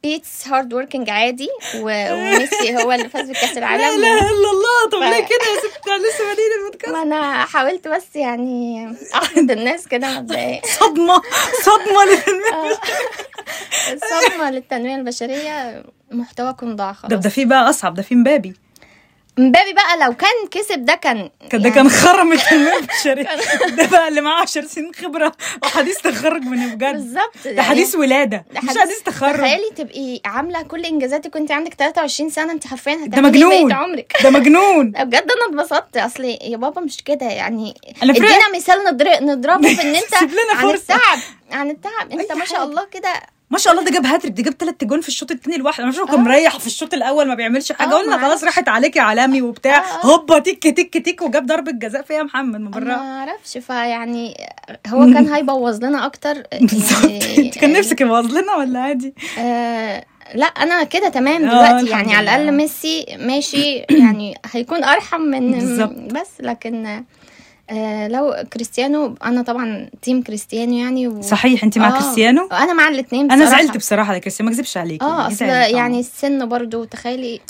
beats 0.04 0.48
hard 0.48 0.74
working 0.74 1.10
عادي 1.10 1.50
وميسي 1.76 2.78
هو 2.78 2.92
اللي 2.92 3.10
فاز 3.10 3.30
بكأس 3.30 3.52
لا 3.52 3.58
العالم. 3.58 3.84
إله 3.84 4.20
إلا 4.20 4.52
الله. 4.52 4.90
طب 4.92 5.00
ف- 5.00 5.04
ليه 5.04 5.26
كده 5.26 5.46
يا 5.54 5.60
ست؟ 5.60 5.90
لسه 5.90 6.26
بادئين 6.28 6.52
البودكاست. 6.60 6.94
ما 6.94 7.02
أنا 7.02 7.46
حاولت 7.46 7.88
بس 7.88 8.16
يعني 8.16 8.88
احمد 9.16 9.52
الناس 9.52 9.88
كده 9.88 10.08
مبدئيا 10.20 10.62
صدمة. 10.80 11.22
صدمة 11.64 12.06
للتنمية. 12.06 12.80
الصدمه 13.94 14.50
للتنميه 14.52 14.96
البشرية. 14.96 15.84
محتواكم 16.12 16.76
ضاع 16.76 16.92
ده 16.92 16.98
خلاص. 16.98 17.14
ده 17.24 17.30
في 17.30 17.46
بقى 17.46 17.70
أصعب 17.70 17.94
ده 17.94 18.02
في 18.04 18.16
مبابي. 18.16 18.54
مبابي 19.38 19.74
بقى 19.74 19.98
لو 20.08 20.14
كان 20.16 20.48
كسب 20.52 20.86
ده 20.86 20.96
كان 20.96 21.30
كان 21.50 21.62
ده 21.62 21.70
كان 21.70 21.90
خرم 21.90 22.34
التنميه 22.34 22.78
البشريه 22.82 23.28
ده 23.78 23.86
بقى 23.88 24.08
اللي 24.08 24.22
معاه 24.22 24.42
10 24.42 24.62
سنين 24.66 24.92
خبرة 24.94 25.32
وحديث 25.64 25.98
تخرج 26.02 26.42
من 26.42 26.76
بجد. 26.76 26.94
بالظبط. 26.94 27.48
ده 27.48 27.62
حديث 27.64 27.96
ولادة. 27.96 28.46
ده 28.54 28.62
مش 28.62 28.78
حديث- 28.78 29.04
تخرج. 29.06 29.34
تخيلي 29.38 29.70
تبقي 29.76 30.22
عاملة 30.26 30.62
كل 30.62 30.86
إنجازاتك 30.86 31.36
وانت 31.36 31.52
عندك 31.52 31.74
23 31.74 32.30
سنة 32.30 32.52
انت 32.52 32.68
حرفيا 32.68 32.96
ده 32.96 33.04
هتعملي 33.04 33.30
مجنون. 33.30 33.68
بقية 33.68 33.76
عمرك. 33.76 34.14
ده 34.24 34.30
مجنون. 34.30 34.92
بجد 35.06 35.14
أنا 35.32 35.46
اتبسطت. 35.62 35.98
أصل 35.98 36.24
يا 36.24 36.58
بابا 36.58 36.82
مش 36.82 37.04
كده. 37.04 37.26
يعني. 37.26 37.74
إدينا 38.04 38.56
مثال 38.56 38.80
نضر- 38.84 39.24
نضربه 39.24 39.76
في 39.76 39.82
إن 39.82 39.96
أنت 40.04 40.16
سيب 40.20 40.30
لنا 40.32 40.54
عن. 40.60 40.70
التعب 40.70 41.20
عن 41.52 41.70
التعب. 41.70 42.12
أنت 42.12 42.32
ما 42.32 42.46
شاء. 42.46 42.64
الله 42.64 42.86
كده 42.92 43.14
ما 43.50 43.58
شاء 43.58 43.74
الله 43.74 43.86
ده 43.86 43.92
جاب 43.92 44.06
هاتريك 44.06 44.34
ده 44.38 44.44
جاب 44.44 44.54
ثلاث 44.60 44.76
جون 44.84 45.02
في 45.02 45.08
الشوط 45.08 45.32
الثاني 45.32 45.58
لوحده. 45.58 45.84
أنا 45.84 45.92
مش 45.92 45.98
كان 45.98 46.10
آه. 46.10 46.18
مريح 46.18 46.60
في 46.60 46.68
الشوط 46.68 46.94
الأول 46.94 47.28
ما 47.28 47.36
بيعملش 47.36 47.72
حاجة. 47.72 47.90
آه، 47.90 47.94
قلنا 47.94 48.18
ما 48.18 48.22
خلاص 48.28 48.44
راحت 48.44 48.70
عليك 48.70 48.96
يا 48.96 49.02
عالمي 49.02 49.42
وبتاع. 49.42 49.78
آه،. 49.78 50.06
هوبا 50.06 50.40
تيك 50.40 50.64
تيك 50.76 50.98
تيك 51.06 51.22
وجاب 51.22 51.46
ضربة 51.46 51.72
جزاء 51.72 52.02
فيها 52.02 52.24
محمد 52.24 52.60
من 52.60 52.66
ما 52.66 52.72
بره 52.72 52.94
أعرفش 52.94 53.58
فيعني 53.58 54.38
هو 54.88 55.00
كان 55.14 55.28
هيبوظ 55.34 55.84
لنا 55.84 56.06
أكتر. 56.06 56.44
بالظبط. 56.62 57.04
يعني- 57.12 57.38
أنت 57.38 57.58
كان 57.58 57.74
نفسك 57.74 58.02
يبوظ 58.02 58.26
لنا 58.38 58.56
ولا 58.56 58.80
عادي؟ 58.80 59.14
آه 59.40 60.06
لا 60.36 60.46
أنا 60.46 60.84
كده 60.84 61.10
تمام 61.10 61.42
دلوقتي. 61.42 61.90
يعني 61.90 62.16
على. 62.16 62.36
الأقل 62.36 62.52
ميسي 62.58 63.06
ماشي 63.20 63.76
يعني 63.90 64.36
هيكون 64.52 64.84
أرحم 64.84 65.22
من. 65.22 65.78
بس 66.08 66.30
لكن 66.40 67.04
آه 67.70 68.08
لو 68.08 68.36
كريستيانو 68.54 69.16
أنا 69.24 69.42
طبعا 69.42 69.90
team 70.02 70.22
كريستيانو 70.24 70.74
يعني 70.78 71.08
و... 71.08 71.22
صحيح 71.22 71.64
أنت 71.64 71.78
مع 71.78 71.88
آه. 71.88 71.92
كريستيانو؟ 71.92 72.48
أنا 72.52 72.74
مع 72.74 72.88
الاثنين 72.88 73.32
أنا 73.32 73.46
زعلت 73.46 73.78
بصراحة 73.78 74.10
على 74.12 74.20
كريستيانو 74.20 74.50
ما 74.52 74.56
أكذبش 74.56 74.78
عليك. 74.78 75.02
آه 75.04 75.28
أصل 75.28 75.46
يعني 75.46 76.00
السن 76.00 76.46
برضو 76.50 76.84
تخيلي. 76.84 77.42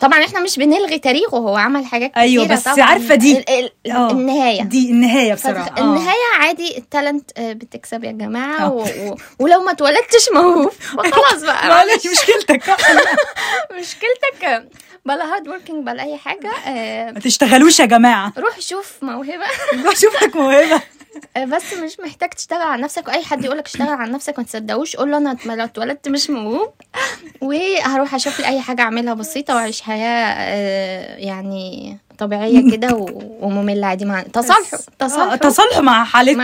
طبعا 0.00 0.24
إحنا 0.24 0.40
مش 0.40 0.56
بنلغي 0.56 0.98
تاريخه 0.98 1.36
هو 1.36 1.56
عمل 1.56 1.84
حاجات 1.84 2.10
كتيرة 2.10 2.22
أيوه 2.22 2.46
بس 2.46 2.62
طبعا. 2.64 2.82
عارفة 2.82 3.14
دي. 3.14 3.38
ال 3.38 3.70
ال 3.86 3.92
آه. 3.92 4.10
النهاية. 4.10 4.62
دي 4.62 4.90
النهاية 4.90 5.34
بصراحة. 5.34 5.64
فتخ... 5.66 5.78
النهاية 5.78 6.26
عادي 6.40 6.78
ال 6.78 6.85
talent 6.85 7.30
آه، 7.38 7.52
بتكسب 7.52 8.04
يا 8.04 8.12
جماعة 8.12 8.72
و... 8.72 8.80
و... 8.82 9.16
ولو 9.38 9.60
ما 9.62 9.70
اتولدتش 9.70 10.28
موهوب. 10.34 10.70
فخلاص 10.96 11.42
بقى. 11.42 11.68
معلش 11.68 12.06
مشكلتك. 12.06 12.62
مشكلتك. 13.80 14.68
بلا 15.06 15.24
hard 15.34 15.48
working 15.48 15.86
بلا 15.86 16.02
أي 16.02 16.16
حاجة 16.16 16.50
آه، 16.66 17.10
ما 17.10 17.20
تشتغلوش 17.20 17.80
يا 17.80 17.84
جماعة. 17.84 18.32
روح 18.38 18.60
شوف 18.60 18.92
موهبة. 19.02 19.44
روح 19.84 19.96
شوف 19.96 20.22
لك 20.22 20.36
موهبة. 20.36 20.82
آه، 21.36 21.44
بس 21.44 21.72
مش 21.74 22.00
محتاج 22.00 22.30
تشتغل 22.30 22.60
على 22.62 22.82
نفسك 22.82 23.08
وأي 23.08 23.24
حد 23.24 23.44
يقولك 23.44 23.66
اشتغل 23.66 23.88
على 23.88 24.12
نفسك 24.12 24.38
ما 24.38 24.44
تصدقوش. 24.44 24.96
قول 24.96 25.10
له 25.10 25.16
أنا 25.16 25.36
اتولدت 25.64 26.08
مش 26.08 26.30
موهوب. 26.30 26.72
وهروح 27.40 28.14
أشوف 28.14 28.40
لي 28.40 28.46
أي 28.46 28.60
حاجة 28.60 28.82
أعملها 28.82 29.14
بسيطة 29.14 29.54
وأعيش 29.54 29.80
حياة 29.80 30.34
آه، 30.38 31.16
يعني 31.16 31.98
طبيعية 32.18 32.70
كده 32.70 32.88
ومملة 33.40 33.86
عادي 33.86 34.04
مع 34.04 34.22
تصالحوا 34.22 34.78
تصالحوا. 34.98 35.36
تصالحوا 35.36 35.82
مع 35.82 36.04
حالتك 36.04 36.36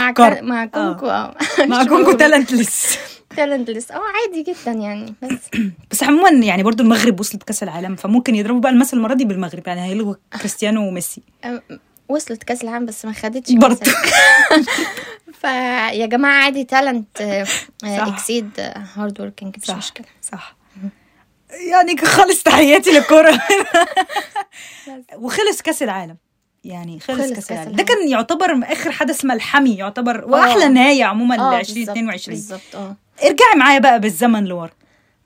مع 0.43 0.67
كونكو 0.67 1.07
آه. 1.07 1.35
مع 1.69 1.85
كونكو 1.85 2.13
تالنتلس 2.13 2.99
تالنتلس 3.37 3.91
آه 3.91 4.01
عادي 4.01 4.43
جدا 4.43 4.73
يعني 4.73 5.15
بس 5.23 5.61
بس 5.91 6.03
عموما 6.03 6.31
يعني 6.31 6.63
برضو 6.63 6.83
المغرب 6.83 7.21
وصلت 7.21 7.43
كأس 7.43 7.63
العالم 7.63 7.97
فممكن 7.97 8.35
يضربوا 8.35 8.61
بقى 8.61 8.73
المثل 8.73 8.97
المرة 8.97 9.15
دي 9.15 9.25
بالمغرب 9.25 9.67
يعني 9.67 9.83
هيلغوا 9.83 10.15
كريستيانو 10.39 10.89
وميسي. 10.89 11.23
آه، 11.45 11.63
وصلت 12.09 12.43
كأس 12.43 12.63
العالم 12.63 12.87
بس 12.87 13.05
ما 13.05 13.13
خدتش 13.13 13.51
العالم. 13.51 13.77
فيا 15.41 16.07
جماعة 16.07 16.45
عادي 16.45 16.65
talent. 16.65 17.47
exceed 17.85 18.51
hard 18.97 19.21
working 19.21 19.57
مش 19.63 19.71
مشكلة. 19.71 20.07
صح. 20.33 20.57
يعني 21.71 21.97
خالص 21.97 22.43
تحياتي 22.43 22.91
للكرة 22.91 23.41
وخلص 25.17 25.63
كأس 25.63 25.83
العالم. 25.83 26.17
يعني 26.65 27.01
خلص, 27.01 27.19
خلص 27.21 27.33
كأس 27.33 27.53
العالم. 27.53 27.73
ده. 27.73 27.83
كان 27.83 28.09
يعتبر 28.09 28.61
آخر 28.65 28.91
حدث 28.91 29.25
ملحمي 29.25 29.75
يعتبر 29.77 30.25
وأحلى 30.25 30.69
نهاية 30.69 31.05
عموما 31.05 31.35
ل 31.35 31.41
آه 31.41 31.61
2022 31.61 32.37
بالظبط 32.37 32.61
آه. 32.75 32.97
ارجعي 33.21 33.57
معايا 33.57 33.79
بقى 33.79 34.01
بالزمن 34.01 34.45
لورا. 34.45 34.71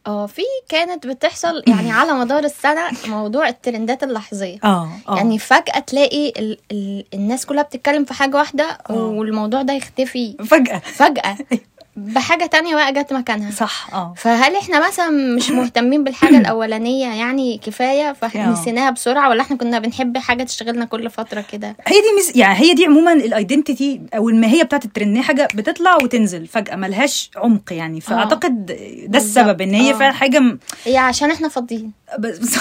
آه 0.06 0.26
في 0.26 0.42
كانت 0.68 1.06
بتحصل 1.06 1.62
يعني 1.66 1.92
على 1.92 2.12
مدار 2.12 2.44
السنة 2.44 2.90
موضوع 3.06 3.48
الترندات 3.48 4.02
اللحظية. 4.02 4.58
آه 4.64 4.88
آه. 5.08 5.16
يعني 5.16 5.38
فجأة 5.38 5.78
تلاقي 5.78 6.28
ال 6.28 6.58
ال 6.72 7.04
الناس 7.14 7.46
كلها 7.46 7.62
بتتكلم 7.62 8.04
في 8.04 8.14
حاجة 8.14 8.36
واحدة 8.36 8.78
آه. 8.90 8.92
والموضوع 8.92 9.62
ده 9.62 9.72
يختفي. 9.74 10.36
فجأة. 10.46 10.78
فجأة. 10.78 11.36
بحاجة 11.96 12.46
تانية 12.46 12.74
بقى 12.74 12.92
جت 12.92 13.12
مكانها. 13.12 13.50
صح 13.50 13.88
آه. 13.94 14.14
فهل 14.16 14.56
إحنا 14.56 14.86
مثلا 14.86 15.10
مش 15.36 15.50
مهتمين 15.50 16.04
بالحاجة 16.04 16.36
الأولانية 16.40 17.06
يعني 17.14 17.58
كفاية 17.58 18.10
آه. 18.10 18.12
فاحنا 18.12 18.50
نسيناها 18.50 18.90
بسرعة 18.90 19.28
ولا 19.28 19.42
إحنا 19.42 19.56
كنا 19.56 19.78
بنحب 19.78 20.18
حاجة 20.18 20.42
تشتغلنا 20.42 20.84
كل 20.84 21.10
فترة 21.10 21.44
كده؟ 21.52 21.68
هي 21.86 22.00
دي 22.00 22.06
مز... 22.18 22.36
يعني 22.36 22.58
هي 22.58 22.74
دي 22.74 22.84
عموما 22.84 23.12
ال 23.12 23.22
identity 23.22 24.00
أو 24.16 24.28
الماهيه 24.28 24.62
بتاعت 24.62 24.84
الترند 24.84 25.16
إن 25.16 25.22
حاجة 25.22 25.48
بتطلع 25.54 25.96
وتنزل 25.96 26.46
فجأة 26.46 26.76
ملهاش 26.76 27.30
عمق 27.36 27.72
يعني. 27.72 28.00
فأعتقد 28.00 28.66
ده 28.66 28.74
بالظبط. 29.08 29.16
السبب 29.38 29.60
إن 29.60 29.74
هي 29.74 29.90
آه. 29.94 29.98
فعلا 29.98 30.12
حاجة 30.12 30.38
م... 30.38 30.58
هي 30.84 30.96
عشان 30.98 31.30
إحنا 31.30 31.48
فاضيين. 31.48 31.92
بس 32.18 32.38
بس 32.38 32.58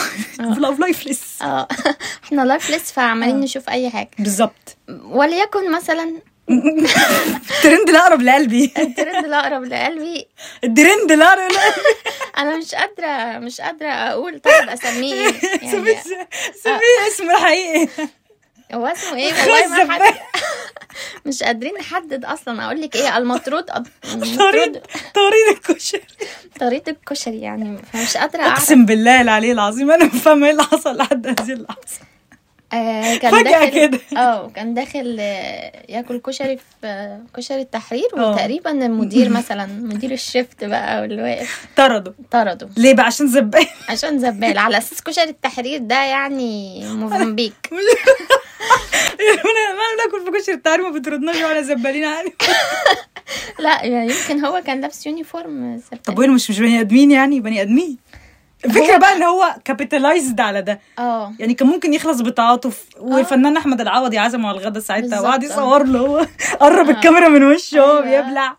lifeless 0.79 1.41
آه. 1.41 1.67
إحنا 2.25 2.41
lifeless 2.41 2.91
فعمالين. 2.91 3.39
نشوف 3.39 3.69
أي 3.69 3.89
حاجة. 3.89 4.09
بالظبط. 4.19 4.77
وليكن 5.05 5.71
مثلا 5.71 6.13
الترند 6.49 7.89
الأقرب 7.89 8.21
لقلبي. 8.21 8.73
الترند 8.77 9.25
الأقرب 9.25 9.63
لقلبي. 9.63 10.27
الترند 10.63 11.11
الأقرب 11.11 11.51
لقلبي. 11.51 11.81
أنا 12.37 12.57
مش 12.57 12.75
قادرة 12.75 13.39
مش 13.39 13.61
قادرة 13.61 13.87
أقول. 13.87 14.39
طيب 14.39 14.69
أسميه. 14.69 15.13
إيه 15.13 15.33
يعني 15.63 15.97
سميه 16.63 17.07
اسمه 17.07 17.31
الحقيقي. 17.37 17.87
هو 18.73 18.85
اسمه 18.85 19.15
إيه؟ 19.17 19.33
والله 19.33 19.83
ما 19.83 19.93
حد 19.93 20.13
مش 21.25 21.43
قادرين 21.43 21.73
نحدد 21.79 22.25
أصلا. 22.25 22.65
أقول 22.65 22.81
لك 22.81 22.95
إيه؟ 22.95 23.17
المطرود 23.17 23.65
طريد 24.37 24.81
طريد 25.13 25.47
الكشري. 25.51 26.01
طريقة 26.59 26.89
الكشري 26.89 27.41
يعني. 27.41 27.77
فمش 27.93 28.17
قادرة 28.17 28.41
أقسم 28.43 28.85
بالله 28.85 29.21
العلي 29.21 29.51
العظيم 29.51 29.91
أنا 29.91 30.05
مش 30.05 30.21
فاهمة 30.21 30.45
إيه 30.45 30.51
اللي 30.51 30.63
حصل 30.63 30.97
لحد 30.97 31.27
هذه 31.27 31.51
اللحظة. 31.53 32.14
آه 32.73 33.15
كان 33.17 33.31
فجأة 33.31 33.43
داخل 33.51 33.69
كده. 33.69 33.99
آه 34.21 34.49
كان 34.49 34.73
داخل 34.73 35.17
آه، 35.19 35.71
ياكل 35.89 36.17
كشري 36.19 36.57
في 36.81 37.19
كشري 37.37 37.61
التحرير 37.61 38.07
آه. 38.17 38.31
وتقريبا 38.31 38.71
المدير 38.71 39.29
مثلا 39.29 39.65
مدير 39.65 40.11
الشيفت 40.11 40.63
بقى 40.63 41.01
واللي 41.01 41.21
واقف. 41.23 41.65
طردوا 41.75 42.13
طرده. 42.31 42.69
ليه 42.77 42.93
بقى؟ 42.93 43.05
عشان 43.05 43.27
زبال 43.27 43.67
عشان 43.89 44.19
زبال 44.19 44.57
على 44.57 44.77
أساس 44.77 45.01
كشري 45.01 45.29
التحرير 45.29 45.79
ده 45.79 46.03
يعني 46.03 46.81
موزمبيق 46.85 47.53
ما 49.75 50.03
ناكل 50.05 50.25
في 50.33 50.39
كشري 50.41 50.55
التحرير 50.55 50.85
ما 50.85 50.91
بتردناش 50.99 51.35
ولا 51.35 51.61
زبالين 51.61 52.05
عادي 52.05 52.33
لا 53.59 53.83
يعني 53.83 54.13
يمكن 54.13 54.45
هو 54.45 54.61
كان 54.65 54.81
لابس 54.81 55.07
uniform 55.07 55.77
زبال. 55.77 56.01
طب 56.03 56.19
وين؟ 56.19 56.29
مش 56.31 56.49
مش 56.49 56.59
بني 56.59 56.79
آدمين 56.79 57.11
يعني؟ 57.11 57.39
بني 57.39 57.61
آدمين. 57.61 57.97
الفكرة 58.65 58.97
بقى 58.97 59.13
إن 59.15 59.23
هو 59.23 59.55
capitalized 59.65 60.39
على 60.39 60.61
ده. 60.61 60.79
آه. 60.99 61.33
يعني 61.39 61.53
كان 61.53 61.67
ممكن 61.67 61.93
يخلص 61.93 62.21
بتعاطف 62.21 62.85
والفنان 62.99 63.57
أحمد 63.57 63.81
العوضي 63.81 64.17
عزمه 64.17 64.49
على 64.49 64.57
الغدا 64.59 64.79
ساعتها. 64.79 65.19
وقعد. 65.19 65.43
يصور 65.43 65.83
له 65.83 65.99
هو 65.99 66.25
قرب 66.59 66.89
الكاميرا 66.89 67.27
من 67.27 67.43
وشه 67.43 67.79
وهو 67.85 68.03
أيوه. 68.03 68.21
بيبلع. 68.21 68.57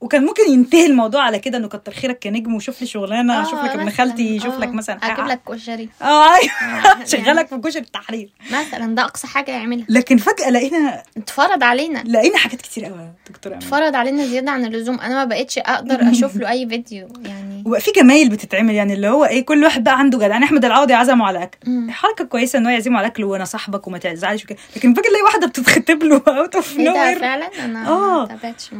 وكان 0.00 0.24
ممكن 0.24 0.42
ينتهي 0.50 0.86
الموضوع 0.86 1.22
على 1.22 1.38
كده 1.38 1.58
إنه 1.58 1.68
كتر 1.68 1.92
خيرك 1.92 2.18
كنجم 2.22 2.54
وشوف 2.54 2.80
لي 2.80 2.86
شغلانة 2.86 3.38
آه، 3.38 3.42
أشوف 3.42 3.64
لك 3.64 3.70
ابن. 3.70 3.90
خالتي 3.90 4.36
يشوف 4.36 4.54
آه، 4.54 4.58
لك 4.58 4.68
مثلا 4.68 4.96
أجيب 5.02 5.24
لك 5.26 5.40
كشري. 5.48 5.88
آه 6.02 6.34
أيوه. 6.34 6.50
يعني- 6.84 7.06
شغلك 7.06 7.46
في 7.48 7.58
كشري 7.58 7.82
التحرير 7.82 8.30
مثلا 8.50 8.94
ده 8.94 9.02
أقصى 9.04 9.26
حاجة 9.26 9.50
يعملها. 9.50 9.86
لكن 9.88 10.16
فجأة 10.16 10.50
لقينا 10.50 11.02
اتفرض 11.16 11.62
علينا. 11.62 11.98
لقينا 12.06 12.38
حاجات 12.38 12.60
كتير 12.62 12.84
قوي 12.84 13.08
دكتوره 13.30 13.54
اتفرض 13.56 13.96
علينا 13.96 14.26
زيادة 14.26 14.50
عن 14.50 14.64
اللزوم. 14.64 15.00
أنا 15.00 15.14
ما 15.14 15.24
بقتش 15.24 15.58
أقدر 15.58 16.02
أشوف 16.12 16.36
له 16.36 16.50
أي 16.50 16.68
فيديو. 16.68 17.08
يعني 17.24 17.41
وبقى 17.66 17.80
في 17.80 17.90
جمايل 17.96 18.28
بتتعمل 18.28 18.74
يعني 18.74 18.94
اللي 18.94 19.08
هو 19.08 19.24
إيه 19.24 19.44
كل 19.44 19.64
واحد 19.64 19.84
بقى 19.84 19.98
عنده 19.98 20.18
جدع. 20.18 20.26
يعني 20.26 20.44
أحمد 20.44 20.64
العوضي 20.64 20.94
عزمه 20.94 21.26
على 21.26 21.42
أكل. 21.42 21.58
مم. 21.66 21.90
حركة 21.90 22.24
كويسة 22.24 22.58
إن 22.58 22.66
هو 22.66 22.72
يعزمه 22.72 22.98
على 22.98 23.06
أكل 23.06 23.24
وأنا 23.24 23.44
صاحبك 23.44 23.86
وما 23.86 23.98
تزعلش 23.98 24.44
وكده. 24.44 24.58
لكن 24.76 24.94
فجأة 24.94 25.02
تلاقي 25.08 25.22
واحدة 25.22 25.46
بتتخطب 25.46 26.02
له 26.02 26.22
out 26.28 26.54
of 26.54 26.76
no 26.78 26.92
فعلا؟ 26.94 27.46
أنا 27.64 27.88
آه. 27.88 28.28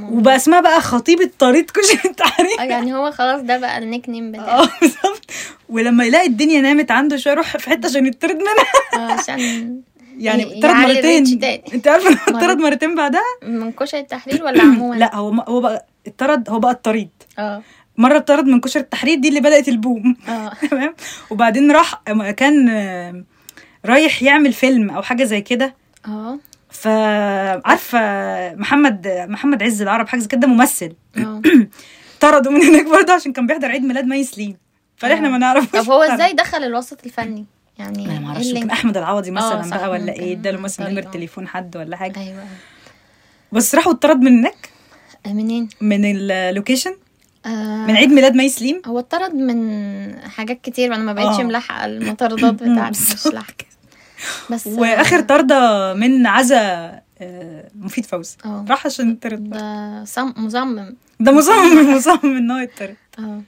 وبقى 0.03 0.37
اسمها 0.37 0.61
بقى 0.61 0.81
خطيبه 0.81 1.31
كشري 1.41 2.11
التحرير 2.11 2.61
آه 2.61 2.63
يعني 2.63 2.95
هو 2.95 3.11
خلاص 3.11 3.41
ده 3.43 3.59
بقى 3.59 3.79
ال 3.79 4.09
nickname 4.09 4.33
بتاعه. 4.33 4.63
آه 4.63 4.69
بالظبط. 4.81 5.31
ولما 5.69 6.05
يلاقي 6.05 6.27
الدنيا 6.27 6.61
نامت 6.61 6.91
عنده 6.91 7.17
شوية 7.17 7.33
يروح 7.33 7.57
في 7.57 7.71
حتة 7.71 7.87
عشان 7.87 8.07
يطرد 8.07 8.37
منها. 8.37 9.09
آه 9.09 9.13
عشان 9.13 9.81
يعني 10.19 10.43
ال 10.43 10.46
reach 10.46 10.65
مرتين. 10.65 11.41
أنت 11.75 11.89
عارفه. 11.89 12.13
اتطرد 12.13 12.59
مرتين 12.59 12.95
بعدها؟ 12.95 13.23
من 13.43 13.73
كشري 13.73 14.01
التحرير 14.01 14.45
ولا 14.45 14.63
عموما؟ 14.63 14.95
لا 14.95 15.17
هو 15.17 15.31
هو 15.31 15.61
بقى 15.61 15.87
اتطرد 16.07 16.51
هو 16.51 16.59
بقى 16.59 16.73
الطريد. 16.73 17.09
آه. 17.39 17.63
مرة 17.99 18.17
اتطرد 18.17 18.45
من 18.45 18.61
كشري 18.61 18.83
التحرير 18.83 19.19
دي 19.19 19.29
اللي 19.29 19.41
بدأت 19.41 19.69
ال 19.69 19.77
boom. 19.77 20.17
آه. 20.29 20.53
تمام؟ 20.71 20.95
وبعدين 21.31 21.71
راح 21.73 22.03
كان 22.37 22.69
آه، 22.69 23.25
رايح 23.87 24.23
يعمل 24.23 24.53
فيلم 24.53 24.91
أو 24.91 25.03
حاجة 25.03 25.25
زي 25.25 25.41
كده. 25.41 25.75
آه. 26.09 26.39
فعارفه 26.71 27.99
محمد 28.55 29.09
محمد 29.29 29.63
عز 29.63 29.83
العرب 29.83 30.09
حاجة 30.09 30.21
زي 30.21 30.29
كده 30.29 30.47
ممثل. 30.47 30.93
آه. 31.19 31.43
طردوا 32.21 32.53
من 32.53 32.63
هناك 32.63 32.87
برضه 32.87 33.13
عشان 33.13 33.33
كان 33.33 33.47
بيحضر 33.47 33.69
عيد 33.71 33.83
ميلاد 33.83 34.05
مي 34.05 34.25
سليم. 34.25 34.57
فاحنا 34.97 35.29
آه. 35.29 35.31
ما 35.31 35.39
نعرفوش 35.39 35.81
طب 35.81 35.91
هو 35.91 36.03
إزاي 36.03 36.33
دخل 36.33 36.65
الوسط 36.65 37.05
الفني؟ 37.05 37.45
يعني 37.79 38.07
ما 38.07 38.13
إيه 38.13 38.27
أعرفش؟ 38.27 38.53
كان 38.53 38.71
أحمد 38.71 38.97
العوضي 38.97 39.31
مثلا 39.31 39.71
بقى 39.71 39.91
ولا. 39.91 40.13
إيه؟ 40.13 40.33
اداله 40.33 40.59
مثلا 40.59 40.91
نمر. 40.91 41.03
تليفون 41.03 41.49
حد 41.49 41.77
ولا 41.77 41.97
حاجة. 41.97 42.21
أيوه. 42.21 42.45
بس 43.53 43.75
راحوا 43.75 43.93
اتطرد 43.93 44.21
من 44.21 44.39
هناك؟ 44.39 44.69
منين؟ 45.27 45.69
من 45.81 46.01
ال 46.05 46.15
location 46.15 46.97
آه 47.47 47.87
من 47.87 47.97
عيد 47.97 48.13
ميلاد 48.13 48.35
مي 48.35 48.49
سليم؟ 48.49 48.83
هو 48.87 48.99
اتطرد 48.99 49.35
من 49.35 50.29
حاجات 50.29 50.61
كتير 50.61 50.91
وأنا 50.91 51.03
ما 51.03 51.13
بقتش 51.13 51.41
آه. 51.41 51.43
ملاحقة 51.43 51.85
المطاردات 51.85 52.63
مش. 52.91 53.27
لاحقة. 53.27 53.65
بس 54.51 54.67
وآخر 54.67 55.21
طردة 55.21 55.95
من 55.95 56.27
عزا 56.27 56.59
آه، 57.21 57.69
مفيد 57.75 58.07
فوزي. 58.07 58.37
راح 58.45 58.87
عشان 58.87 59.11
يطرد 59.11 59.51
ده 59.51 60.05
صم... 60.05 60.35
مصمم. 60.37 60.97
ده 61.21 61.33
مصمم 61.33 61.95
مصمم 61.97 62.37
إن 62.37 62.51
هو 62.51 62.59
يطرد 62.59 62.97
آه. 63.19 63.43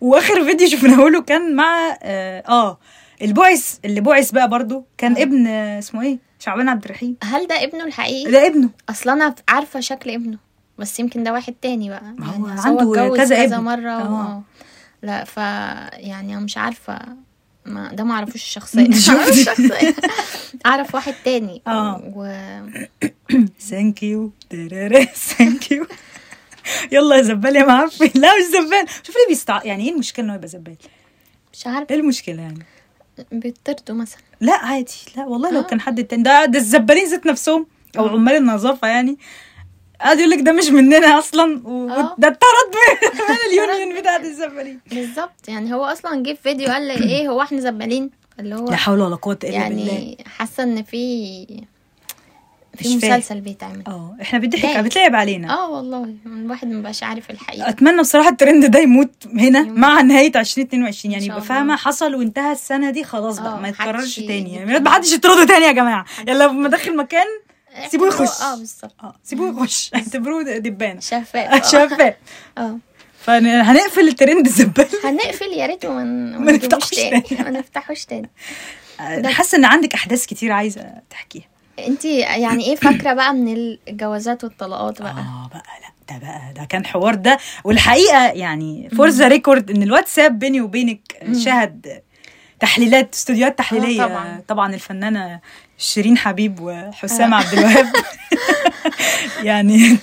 وآخر 0.00 0.44
فيديو 0.44 0.68
شفناه 0.68 1.08
له 1.08 1.22
كان 1.22 1.56
مع 1.56 1.98
آه, 2.02 2.42
آه 2.48 2.78
البويس 3.22 3.80
اللي 3.84 4.00
بويس 4.00 4.32
بقى 4.32 4.48
برضو 4.48 4.86
كان 4.98 5.16
آه. 5.16 5.22
ابن 5.22 5.46
آه، 5.46 5.78
اسمه 5.78 6.02
إيه؟ 6.02 6.18
شعبان 6.38 6.68
عبد 6.68 6.84
الرحيم. 6.84 7.16
هل 7.22 7.46
ده 7.46 7.64
ابنه 7.64 7.84
الحقيقي؟ 7.84 8.30
ده 8.32 8.46
ابنه. 8.46 8.68
أصلا 8.90 9.12
أنا 9.12 9.34
عارفة 9.48 9.80
شكل 9.80 10.10
ابنه. 10.10 10.38
بس 10.78 11.00
يمكن 11.00 11.22
ده 11.22 11.32
واحد 11.32 11.54
تاني 11.62 11.88
بقى. 11.90 12.14
ما 12.18 12.26
هو 12.26 12.46
أصل 12.46 12.68
عنده 12.68 13.16
كذا 13.16 13.44
كذا 13.44 13.56
ابن. 13.56 13.64
مرة 13.64 13.90
آه. 13.90 14.36
و... 14.36 14.40
لا 15.02 15.24
ف 15.24 15.36
يعني 15.96 16.36
مش 16.36 16.58
عارفة. 16.58 16.98
ما 17.66 17.92
ده 17.94 18.04
ما 18.04 18.14
أعرفوش 18.14 18.34
الشخصية. 18.34 18.88
الشخصية. 18.96 19.94
أعرف 20.66 20.94
واحد 20.94 21.14
تاني. 21.24 21.62
آه. 21.66 22.12
و... 22.14 22.26
thank 23.60 24.02
you 24.02 24.32
thank 25.14 25.70
you 25.72 25.86
يلا 26.92 27.16
يا 27.16 27.22
زبال 27.22 27.56
يا 27.56 27.64
معفن 27.64 28.10
لا 28.20 28.28
مش 28.38 28.44
زبال 28.44 28.88
شوف 29.02 29.16
ليه 29.16 29.28
بيستع 29.28 29.60
يعني 29.64 29.84
إيه 29.88 29.92
المشكلة 29.94 30.24
إنه 30.24 30.34
يبقى 30.34 30.48
زبال 30.48 30.76
مش 31.52 31.66
عارف 31.66 31.90
إيه 31.90 31.96
المشكلة 31.96 32.42
يعني؟ 32.42 32.64
بيطردوا 33.32 33.94
مثلا. 33.94 34.20
لا 34.40 34.56
عادي. 34.56 34.96
لا 35.16 35.24
والله 35.24 35.50
لو 35.50 35.60
آه. 35.60 35.62
كان 35.62 35.80
حد 35.80 36.04
تاني. 36.04 36.22
ده 36.22 36.44
ده 36.44 36.58
الزبالين 36.58 37.08
ذات 37.08 37.26
نفسهم 37.26 37.66
أو 37.98 38.08
عمال 38.08 38.34
النظافة 38.34 38.88
يعني. 38.88 39.18
قاعد 40.00 40.18
يقول 40.18 40.30
لك 40.30 40.40
ده 40.40 40.52
مش 40.52 40.68
مننا 40.68 41.18
أصلا 41.18 41.62
آه. 41.66 42.14
ده 42.18 42.28
اتطرد 42.28 42.74
من 43.28 43.36
اليونيون 43.52 44.00
بتاعت 44.00 44.20
الزبالين 44.24 44.80
بالظبط 44.90 45.48
يعني 45.48 45.74
هو 45.74 45.84
أصلا 45.84 46.22
جه 46.22 46.32
في 46.32 46.42
فيديو 46.42 46.68
قال 46.68 46.82
لي 46.86 46.94
إيه 46.94 47.28
هو 47.28 47.42
إحنا 47.42 47.60
زبالين 47.60 48.10
اللي 48.40 48.54
هو 48.54 48.68
لا 48.70 48.76
حول 48.76 49.00
ولا 49.00 49.16
قوة 49.16 49.38
إلا 49.44 49.68
بالله. 49.68 49.92
يعني 49.92 50.24
حاسة 50.38 50.62
إن 50.62 50.82
في 50.82 51.46
في. 52.78 52.96
مسلسل 52.96 53.40
بيتعمل. 53.40 53.82
آه 53.86 54.16
إحنا 54.22 54.38
بيضحك 54.38 54.62
باين. 54.66 54.82
بتلعب 54.82 55.14
علينا. 55.14 55.52
آه 55.54 55.70
والله. 55.70 56.14
الواحد 56.26 56.68
مبقاش 56.68 57.02
عارف 57.02 57.30
الحقيقة. 57.30 57.68
أتمنى 57.68 58.00
بصراحة 58.00 58.28
الترند 58.28 58.64
ده 58.66 58.78
يموت 58.78 59.10
هنا 59.34 59.62
مع 59.62 60.00
نهاية 60.00 60.32
2022 60.36 61.12
يعني 61.12 61.26
يبقى. 61.26 61.40
فاهمة 61.42 61.76
حصل 61.76 62.14
وانتهى 62.14 62.52
السنة 62.52 62.90
دي 62.90 63.04
خلاص 63.04 63.38
بقى 63.40 63.52
آه، 63.56 63.60
ما 63.60 63.68
يتكررش 63.68 64.16
تاني. 64.20 64.54
يعني 64.54 64.78
ما 64.80 64.90
حدش 64.90 65.12
يطرده 65.12 65.44
تاني 65.46 65.64
يا 65.64 65.72
جماعة. 65.72 66.04
يلا 66.28 66.44
لما 66.44 66.68
داخل 66.68 66.96
مكان 66.96 67.26
سيبوه 67.90 68.08
يخش. 68.08 68.40
آه 68.42 68.54
بالظبط 68.56 68.94
آه 69.02 69.14
سيبوه 69.24 69.62
يخش 69.62 69.90
اعتبروه 69.94 70.42
دبانه 70.58 71.00
شفاف. 71.00 71.66
شفاف 71.66 72.14
آه 72.58 72.78
فهنقفل 73.20 74.08
الترند 74.08 74.46
الزبال 74.46 74.86
هنقفل 75.04 75.46
يا 75.52 75.66
ريت 75.66 75.84
وما 75.84 76.04
ما 76.38 76.52
نفتحوش 76.52 76.90
تاني. 76.90 77.24
ما 77.42 77.50
نفتحوش 77.50 78.04
تاني 78.04 78.30
حاسه 79.24 79.58
ان 79.58 79.64
عندك 79.64 79.94
احداث 79.94 80.26
كتير 80.26 80.52
عايزه 80.52 80.86
تحكيها 81.10 81.44
انت 81.78 82.04
يعني 82.04 82.64
إيه 82.64 82.76
فاكره 82.76 83.12
بقى 83.12 83.34
من 83.34 83.54
الجوازات 83.88 84.44
والطلاقات 84.44 85.02
بقى 85.02 85.10
آه 85.12 85.50
بقى 85.52 85.62
لا 85.82 86.14
ده 86.14 86.18
بقى 86.26 86.52
ده 86.56 86.64
كان 86.64 86.86
حوار 86.86 87.14
ده 87.14 87.38
والحقيقة 87.64 88.26
يعني 88.26 88.90
for 88.96 89.08
the 89.08 89.28
record 89.28 89.70
ان 89.70 89.82
الواتساب 89.82 90.38
بيني 90.38 90.60
وبينك 90.60 91.00
شهد 91.44 92.02
تحليلات 92.60 93.14
استوديوهات 93.14 93.58
تحليليه 93.58 94.02
طبعاً. 94.02 94.42
طبعا 94.48 94.74
الفنانه 94.74 95.40
شيرين 95.78 96.18
حبيب 96.18 96.60
وحسام 96.60 97.34
عبد 97.34 97.52
الوهاب. 97.52 97.92
يعني 99.42 99.98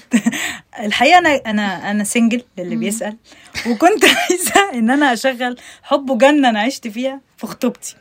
الحقيقة 0.79 1.17
أنا 1.17 1.35
أنا 1.45 1.91
أنا 1.91 2.03
سنجل 2.03 2.43
للي 2.57 2.75
بيسأل. 2.75 3.17
وكنت 3.67 4.05
عايزة 4.15 4.69
إن 4.73 4.89
أنا 4.89 5.13
أشغل 5.13 5.57
حب 5.83 6.09
وجنة 6.09 6.49
أنا 6.49 6.59
عشت 6.59 6.87
فيها 6.87 7.21
في 7.37 7.47
خطوبتي. 7.47 7.95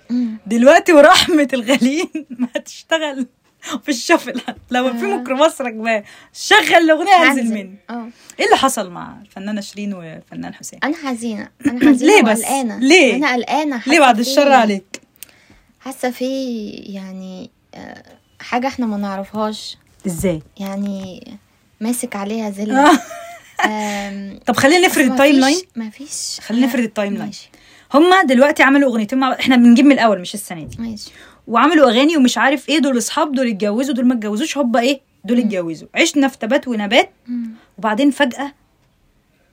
دلوقتي 0.47 0.93
ورحمة 0.93 1.49
الغاليين 1.53 2.11
ما 2.39 2.49
هتشتغل 2.57 3.27
في 3.83 3.89
الشفل. 3.89 4.41
لو 4.71 4.93
في 4.93 5.05
آه. 5.05 5.17
ميكروباص 5.17 5.61
راكباه 5.61 6.05
شغل 6.33 6.75
الأغنية 6.75 7.33
هنزل. 7.33 7.55
مني. 7.55 7.77
آه. 7.91 8.09
إيه 8.41 8.45
اللي 8.47 8.57
حصل 8.57 8.91
مع 8.91 9.17
الفنانه 9.23 9.61
شيرين 9.61 9.95
والفنان 9.95 10.55
حسين؟ 10.55 10.79
أنا 10.85 10.97
حزينة. 10.97 11.49
أنا 11.67 11.81
حزينة 11.91 12.13
ليه 12.15 12.23
بس؟ 12.23 12.41
ليه؟ 12.79 13.17
أنا 13.17 13.33
قلقانة. 13.35 13.83
ليه 13.87 14.01
بعد 14.01 14.19
الشر 14.19 14.53
عليك؟ 14.53 15.01
حاسة 15.81 16.11
في 16.11 16.69
يعني 16.71 17.51
آه، 17.75 18.03
حاجة 18.41 18.67
إحنا 18.67 18.87
ما 18.87 18.97
نعرفهاش. 18.97 19.79
إزاي؟ 20.07 20.43
يعني 20.61 21.25
ماسك 21.81 22.17
عليها 22.17 22.51
ذل 22.51 22.71
آه. 22.71 22.91
آم، 23.67 24.39
طب 24.47 24.57
خلينا 24.57 24.87
نفرد 24.87 25.05
ال 25.11 25.37
timeline 25.41 25.61
مفيش 25.77 26.41
خلينا 26.41 26.67
نفرد 26.67 26.83
ال 26.83 27.17
timeline 27.17 27.31
هما 27.95 28.23
دلوقتي 28.23 28.63
عملوا 28.63 28.91
أغنيتين 28.91 29.19
مع 29.19 29.33
إحنا 29.33 29.57
بنجيب 29.57 29.85
من 29.85 29.93
الأول 29.93 30.21
مش 30.21 30.35
السنة 30.35 30.65
دي. 30.65 30.77
ماشي. 30.83 31.11
وعملوا 31.47 31.91
أغاني 31.91 32.17
ومش 32.17 32.39
عارف 32.39 32.69
إيه 32.69 32.79
دول 32.79 32.99
أصحاب 32.99 33.33
دول 33.33 33.49
اتجوزوا 33.49 33.95
دول 33.95 34.07
ما 34.07 34.15
اتجوزوش 34.15 34.57
هوبا 34.59 34.81
إيه 34.81 35.01
دول 35.25 35.39
اتجوزوا. 35.39 35.89
عشنا 35.95 36.29
في 36.29 36.39
تبات 36.39 36.69
ونبات. 36.69 37.11
مم. 37.29 37.51
وبعدين 37.79 38.11
فجأة 38.11 38.53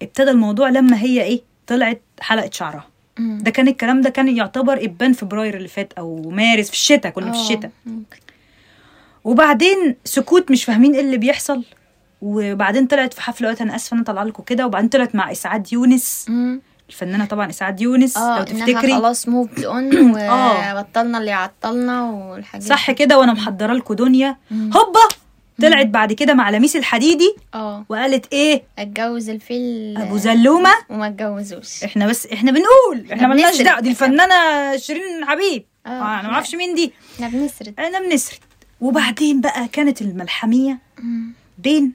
ابتدى 0.02 0.32
الموضوع 0.32 0.70
لما 0.70 1.02
هي 1.02 1.24
إيه 1.24 1.42
طلعت 1.68 2.02
حالقة 2.20 2.50
شعرها. 2.54 2.88
ده 3.20 3.52
كان 3.52 3.68
الكلام 3.68 4.02
ده 4.02 4.10
كان 4.10 4.38
يعتبر 4.38 4.86
إبان 4.86 5.14
فبراير 5.14 5.58
اللي 5.58 5.68
فات 5.68 5.94
أو 5.94 6.30
مارس 6.30 6.68
في 6.68 6.74
الشتاء 6.74 7.12
كنا 7.12 7.32
في 7.32 7.38
آه، 7.38 7.42
الشتاء. 7.42 7.72
وبعدين 9.24 9.96
سكوت 10.06 10.52
مش 10.52 10.64
فاهمين 10.66 10.94
إيه 10.94 11.02
اللي 11.02 11.18
بيحصل 11.18 11.64
وبعدين 12.22 12.88
طلعت 12.88 13.14
في 13.14 13.22
حفلة 13.22 13.48
وقت 13.48 13.62
أنا 13.62 13.76
آسفة 13.76 13.96
أنا 13.96 14.04
طالعة 14.04 14.24
لكم 14.24 14.44
كده 14.44 14.66
وبعدين 14.66 14.90
طلعت 14.90 15.16
مع 15.16 15.32
إسعاد 15.32 15.74
يونس 15.74 16.26
مم. 16.30 16.62
الفنانة 16.90 17.26
طبعا 17.26 17.50
إسعاد 17.50 17.82
يونس 17.82 18.18
آه 18.18 18.38
لو 18.40 18.44
تفتكري 18.44 18.94
خلاص 18.94 19.28
moved 19.28 19.64
on 19.64 20.18
آه. 20.18 20.76
وبطلنا 20.80 21.18
اللي 21.18 21.32
عطلنا 21.32 22.04
والحاجات 22.12 22.68
صح. 22.68 22.92
كده 22.92 23.20
وأنا 23.20 23.34
محضرة 23.34 23.74
لكم 23.74 23.94
دنيا. 23.94 24.38
هوبا 24.52 25.00
طلعت 25.62 25.86
بعد 25.86 26.14
كده 26.14 26.34
مع 26.34 26.50
لميس 26.50 26.76
الحديدي 26.76 27.36
آه. 27.54 27.86
وقالت 27.90 28.34
إيه؟ 28.34 28.64
اتجوز 28.80 29.30
الفيل 29.30 29.98
أبو 29.98 30.18
زلومة. 30.18 30.72
وما 30.90 31.08
اتجوزوش. 31.08 31.84
إحنا 31.84 32.08
بس 32.08 32.28
إحنا 32.28 32.52
بنقول 32.52 33.12
إحنا 33.14 33.28
بنسرد. 33.28 33.66
دعوة 33.66 33.80
دي 33.80 33.90
الفنانة 33.90 34.36
شيرين 34.78 35.26
حبيب. 35.26 35.66
آه، 35.86 35.90
آه 35.90 36.20
أنا 36.20 36.28
ما 36.28 36.34
أعرفش 36.34 36.56
مين 36.56 36.76
دي. 36.76 36.94
إحنا 37.16 37.28
بنسرد. 37.28 37.74
أنا 37.80 38.00
بنسرد. 38.00 38.40
وبعدين 38.82 39.42
بقى 39.42 39.68
كانت 39.68 40.02
الملحمية. 40.02 40.80
بين 41.58 41.94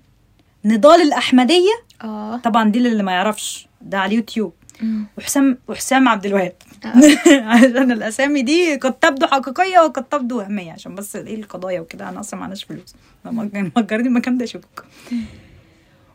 نضال 0.64 1.00
الأحمدية. 1.02 1.72
آه. 2.02 2.36
طبعا 2.36 2.70
دي 2.70 2.78
اللي 2.78 3.02
ما 3.02 3.12
يعرفش 3.12 3.66
ده 3.80 3.98
على 3.98 4.08
اليوتيوب. 4.12 4.52
وحسام 5.18 5.58
وحسام 5.68 6.08
عبد 6.08 6.26
الوهاب. 6.26 6.54
عشان 7.52 7.92
الأسامي 7.92 8.42
دي 8.42 8.74
قد 8.76 8.92
تبدو 8.92 9.26
حقيقية 9.26 9.78
وقد 9.78 10.04
تبدو 10.04 10.38
وهمية 10.38 10.72
عشان 10.72 10.94
بس 10.94 11.16
إيه 11.16 11.34
القضايا 11.34 11.80
وكده 11.80 12.08
أنا 12.08 12.20
أصلا 12.20 12.40
معناش 12.40 12.64
فلوس. 12.64 12.94
مأجرين 13.76 14.06
المكان 14.06 14.38
ده 14.38 14.46
شبك 14.46 14.84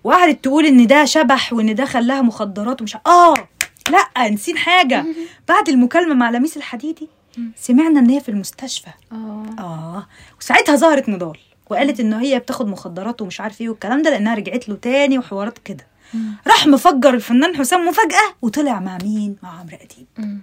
وقعدت 0.03 0.43
تقول 0.43 0.65
إن 0.65 0.87
ده 0.87 1.05
شبح 1.05 1.53
وإن 1.53 1.75
ده 1.75 1.85
خلاها 1.85 2.21
مخدرات 2.21 2.81
ومش 2.81 2.95
آه! 3.07 3.33
لا 3.91 4.29
نسين 4.29 4.57
حاجة. 4.57 5.05
بعد 5.49 5.69
المكالمة 5.69 6.13
مع 6.13 6.29
لميس 6.29 6.57
الحديدي 6.57 7.07
سمعنا 7.55 7.99
إن 7.99 8.09
هي 8.09 8.19
في 8.21 8.29
المستشفى. 8.29 8.89
آه. 9.11 9.45
آه. 9.59 10.07
وساعتها 10.41 10.75
ظهرت 10.75 11.09
نضال 11.09 11.37
وقالت 11.69 11.99
إن 11.99 12.13
هي 12.13 12.39
بتاخد 12.39 12.67
مخدرات 12.67 13.21
ومش 13.21 13.41
عارف 13.41 13.61
إيه 13.61 13.69
والكلام 13.69 14.01
ده 14.01 14.09
لأنها 14.09 14.35
رجعت 14.35 14.69
له 14.69 14.75
تاني 14.75 15.17
وحوارات 15.19 15.57
كده. 15.57 15.87
راح 16.47 16.67
مفجر 16.67 17.13
الفنان 17.13 17.55
حسام 17.55 17.87
مفاجأة 17.87 18.35
وطلع 18.41 18.79
مع 18.79 18.97
مين؟ 19.03 19.35
مع 19.43 19.59
عمرو 19.59 19.77
أديب. 19.81 20.39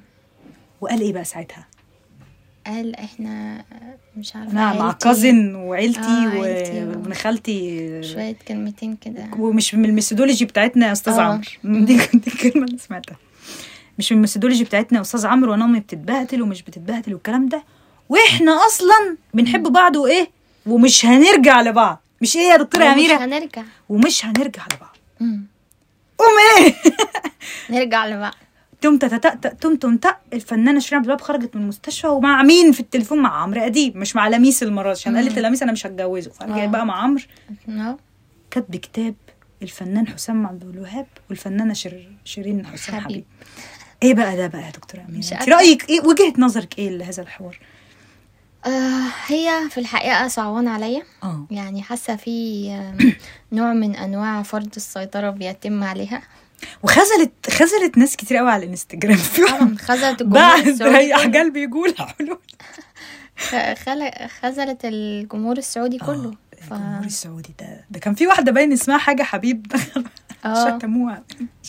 وقال 0.81 1.01
إيه 1.01 1.13
بقى 1.13 1.25
ساعتها؟ 1.25 1.67
قال 2.67 2.97
إحنا 2.97 3.65
مش 4.17 4.37
عارفة 4.37 4.53
أنا 4.53 4.75
مع 4.75 4.93
كازن 4.93 5.55
وعيلتي 5.55 6.01
آه، 6.01 6.39
وابن 6.39 7.15
خالتي. 7.15 8.03
شوية 8.03 8.37
كلمتين 8.49 8.97
كده. 8.97 9.29
ومش 9.39 9.75
من 9.75 9.85
الميثودولوجي 9.85 10.45
بتاعتنا 10.45 10.87
يا 10.87 10.93
أستاذ 10.93 11.13
آه. 11.13 11.21
عمرو. 11.23 11.45
دي 11.87 11.95
الكلمة 12.27 12.67
اللي 12.67 12.79
سمعتها. 12.79 13.17
مش 13.99 14.13
من 14.13 14.17
ال 14.17 14.21
methodology 14.21 14.65
بتاعتنا 14.65 14.97
يا 14.99 15.03
أستاذ 15.03 15.27
عمرو 15.27 15.51
وأنا 15.53 15.65
أمي 15.65 15.81
بتتبهدل 15.81 16.43
ومش 16.43 16.63
بتتبهدل 16.63 17.15
والكلام 17.15 17.49
ده. 17.49 17.63
وإحنا 18.09 18.67
أصلا 18.67 19.17
بنحب 19.35 19.63
بعض 19.63 19.97
وإيه؟ 19.97 20.31
ومش 20.67 21.07
هنرجع 21.07 21.61
لبعض. 21.61 22.03
مش 22.23 22.37
إيه 22.37 22.43
يا 22.43 22.57
دكتورة 22.57 22.85
اميره 22.93 23.15
مش 23.15 23.21
هنرجع. 23.23 23.63
ومش 23.89 24.25
هنرجع 24.27 24.63
لبعض. 24.75 24.97
قوم 26.19 26.35
إيه؟ 26.59 26.75
نرجع 27.71 28.07
لبعض. 28.07 28.35
تم 28.81 28.99
تم 29.61 29.77
تم 29.77 29.97
تأ 29.97 30.17
الفنانة 30.33 30.81
شيرين 30.81 30.97
عبد 30.99 31.05
الوهاب 31.05 31.21
خرجت 31.21 31.57
من 31.57 31.63
المستشفى 31.63 32.07
ومع 32.07 32.43
مين 32.43 32.73
في 32.73 32.81
التليفون؟ 32.81 33.19
مع 33.19 33.43
عمرو 33.43 33.61
أديب 33.61 33.97
مش 33.97 34.17
مع 34.17 34.29
لميس 34.29 34.63
المرة. 34.63 34.83
دي، 34.85 34.91
عشان 34.91 35.17
قالت 35.17 35.39
لميس 35.39 35.63
أنا 35.63 35.73
مش 35.73 35.87
هتجوزه. 35.87 36.31
فرجعت 36.31 36.59
آه. 36.59 36.67
بقى 36.67 36.87
مع 36.87 37.03
عمرو. 37.03 37.23
آه 37.69 37.97
كاتب 38.51 38.77
كتاب 38.77 39.15
الفنان 39.63 40.09
حسام 40.09 40.47
عبد 40.47 40.63
الوهاب 40.63 41.07
والفنانة 41.31 41.75
شر... 41.75 42.09
شيرين 42.25 42.67
حسام 42.67 42.95
حبيب. 42.95 43.05
حبيب. 43.05 43.25
إيه 44.03 44.15
بقى 44.15 44.37
ده 44.37 44.47
بقى 44.47 44.63
يا 44.63 44.71
دكتورة 44.71 45.03
مش 45.09 45.33
اميره 45.33 45.43
انت. 45.43 45.49
رأيك 45.51 45.89
إيه 45.91 46.01
وجهة 46.01 46.33
نظرك 46.39 46.79
إيه 46.79 46.91
لهذا 46.91 47.23
الحوار؟ 47.23 47.59
آه، 48.67 49.03
هي 49.27 49.51
في 49.71 49.81
الحقيقة 49.81 50.29
صعبانه 50.29 50.71
عليا. 50.71 51.03
آه. 51.23 51.47
يعني 51.51 51.83
حاسة 51.83 52.17
في 52.17 52.69
نوع 53.53 53.73
من 53.73 53.97
أنواع 53.97 54.43
فرض 54.43 54.69
السيطرة 54.77 55.31
بيتم 55.31 55.85
عليها. 55.85 56.23
وخذلت 56.83 57.51
خذلت 57.51 57.99
ناس 57.99 58.17
كتير 58.17 58.37
قوي 58.37 58.51
على 58.51 58.65
الانستجرام. 58.65 59.17
في 59.35 59.43
خذلت 59.89 60.21
الجمهور 60.21 60.57
السعودي. 60.59 61.15
احجال 61.15 61.51
بيقول 61.51 61.95
حلول 61.99 62.39
خذلت 64.43 64.85
الجمهور 64.85 65.59
السعودي 65.59 65.99
كله. 65.99 66.35
ف... 66.71 66.73
الجمهور 66.73 67.05
السعودي 67.05 67.55
ده 67.59 67.85
ده 67.91 67.99
كان 68.01 68.15
في 68.15 68.27
واحدة 68.27 68.53
باين 68.53 68.73
اسمها 68.73 68.99
حاجة 68.99 69.23
حبيب. 69.23 69.67
آه. 70.45 70.79
شتموها. 70.79 71.23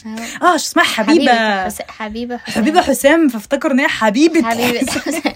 آه. 0.05 0.45
آه 0.45 0.55
اسمها 0.55 0.85
حبيبة 0.85 1.65
حبيبة. 1.87 2.37
حسام. 2.37 2.55
حبيبة 2.55 2.81
حسام 2.81 3.29
فافتكر 3.29 3.71
إن 3.71 3.79
هي 3.79 3.87
حبيبة 3.87 4.49
حبيبة 4.49 4.91
حسام. 4.91 5.33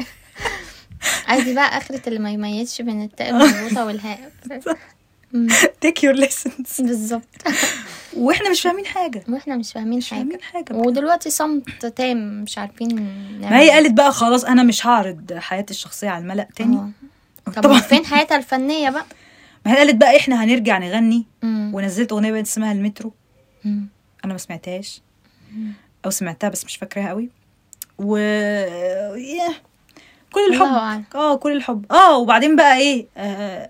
ادي 1.28 1.54
بقى 1.54 1.78
آخرة 1.78 2.02
اللي 2.08 2.20
ما 2.20 2.32
يميزش 2.32 2.82
بين 2.82 3.04
التاء 3.04 3.30
المربوطة 3.30 3.86
والهاء. 3.86 4.32
take 5.82 6.04
your 6.04 6.14
lessons 6.14 6.82
بالظبط. 6.82 7.28
وإحنا 8.18 8.50
مش 8.50 8.62
فاهمين 8.62 8.86
حاجة. 8.86 9.24
وإحنا 9.30 9.56
مش 9.56 9.74
فاهمين 9.74 9.98
مش 9.98 10.10
حاجة. 10.10 10.20
فاهمين 10.20 10.42
حاجة 10.42 10.74
ودلوقتي 10.74 11.30
صمت 11.30 11.86
تام 11.86 12.42
مش 12.44 12.58
عارفين 12.58 12.96
نعمل 12.96 13.50
ما 13.50 13.60
هي 13.60 13.64
إيه. 13.64 13.72
قالت 13.72 13.92
بقى 13.94 14.12
خلاص 14.12 14.46
أنا 14.46 14.64
مش 14.64 14.88
هعرض 14.88 15.34
حياتي 15.34 15.72
الشخصية 15.74 16.10
على 16.10 16.22
الملأ 16.22 16.48
تاني. 16.56 16.78
آه. 16.78 16.90
طب 17.46 17.62
طبعا. 17.64 17.80
فين 17.80 18.06
حياتها 18.06 18.38
الفنية 18.38 18.90
بقى؟ 18.90 19.06
ما 19.66 19.72
هي 19.74 19.78
قالت 19.78 19.96
بقى 19.96 20.18
إحنا 20.18 20.44
هنرجع 20.44 20.78
نغني 20.78 21.26
مم. 21.44 21.72
ونزلت 21.76 22.12
أغنية 22.12 22.32
بقت 22.32 22.46
اسمها 22.46 22.72
المترو. 22.72 23.14
مم. 23.66 23.88
أنا 24.26 24.34
ما 24.34 24.40
سمعتهاش. 24.40 25.02
أو 26.06 26.10
سمعتها 26.10 26.50
بس 26.50 26.66
مش 26.66 26.76
فاكراها 26.78 27.10
قوي. 27.10 27.30
و. 27.98 28.16
كل 30.34 30.40
الحب. 30.54 31.04
آه 31.16 31.36
كل 31.36 31.52
الحب. 31.52 31.86
آه 31.92 32.18
وبعدين 32.18 32.56
بقى 32.56 32.78
إيه؟ 32.78 33.08
آه 33.18 33.70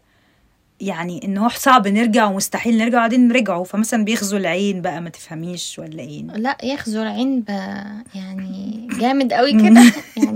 يعني 0.82 1.26
ان 1.26 1.38
هو 1.38 1.50
صعب 1.50 1.88
نرجع 1.88 2.26
ومستحيل 2.26 2.78
نرجع 2.78 2.98
وبعدين 2.98 3.32
رجعوا 3.32 3.64
فمثلا 3.64 4.06
بيغزوا 4.06 4.40
العين 4.40 4.82
بقى 4.82 5.02
ما 5.02 5.10
تفهميش 5.10 5.80
ولا 5.80 6.00
إيه 6.04 6.24
لا 6.24 6.58
يخزر 6.64 7.08
عين 7.08 7.42
ب... 7.42 7.50
يعني 8.16 8.88
جامد 9.00 9.34
قوي 9.34 9.52
كده 9.70 9.82
يعني 10.18 10.32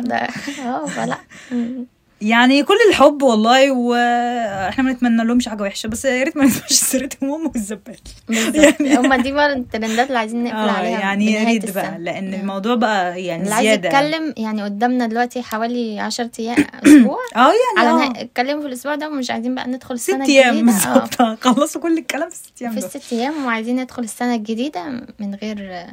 ده 0.00 0.16
آه 0.64 0.86
فلا. 0.86 1.18
يعني 2.24 2.62
كل 2.62 2.74
الحب 2.90 3.22
والله 3.22 3.70
وإحنا 3.72 4.84
ما 4.84 4.92
نتمنى 4.92 5.24
لهمش 5.24 5.48
حاجة 5.48 5.62
وحشة 5.62 5.86
بس 5.86 6.04
يا 6.04 6.22
ريت 6.24 6.36
ما 6.36 6.44
نسمعش 6.46 6.72
سيرتهم 6.72 7.30
هم 7.30 7.46
والزبال 7.46 7.96
بالظبط. 8.28 8.82
هما 8.82 9.16
دي 9.16 9.32
بقى 9.32 9.52
الترندات 9.52 10.06
اللي 10.06 10.18
عايزين 10.18 10.44
نقفل 10.44 10.56
آه 10.56 10.70
عليها 10.70 11.00
يعني 11.00 11.32
يا 11.32 11.44
ريت 11.44 11.74
بقى. 11.74 11.98
لأن 11.98 12.34
الموضوع 12.34 12.74
بقى 12.74 13.22
يعني 13.24 13.42
اللي 13.42 13.54
عايز 13.54 13.68
زيادة. 13.68 13.88
يتكلم 13.88 14.34
يعني 14.36 14.62
قدامنا 14.62 15.06
دلوقتي 15.06 15.42
حوالي 15.42 16.00
10 16.00 16.30
أيام 16.38 16.56
أسبوع. 16.86 17.18
آه 17.36 17.38
يعني 17.76 17.88
على 17.88 18.04
آه. 18.06 18.20
اتكلموا 18.22 18.60
في 18.62 18.66
الأسبوع 18.68 18.94
ده 18.94 19.08
ومش 19.08 19.30
عايزين 19.30 19.54
بقى 19.54 19.68
ندخل 19.68 19.98
ست 19.98 20.08
السنة 20.10 20.26
أيام 20.26 20.68
الجديده 20.68 20.92
آه. 20.94 20.98
بالظبط. 20.98 21.44
خلصوا 21.44 21.80
كل 21.80 21.98
الكلام 21.98 22.30
في 22.30 22.36
ست 22.36 22.62
أيام 22.62 22.72
في. 22.72 22.78
الست 22.78 23.12
أيام 23.12 23.44
وعايزين 23.44 23.80
ندخل 23.80 24.02
السنة 24.02 24.34
الجديدة 24.34 24.84
من 25.18 25.34
غير 25.34 25.56
آه، 25.70 25.88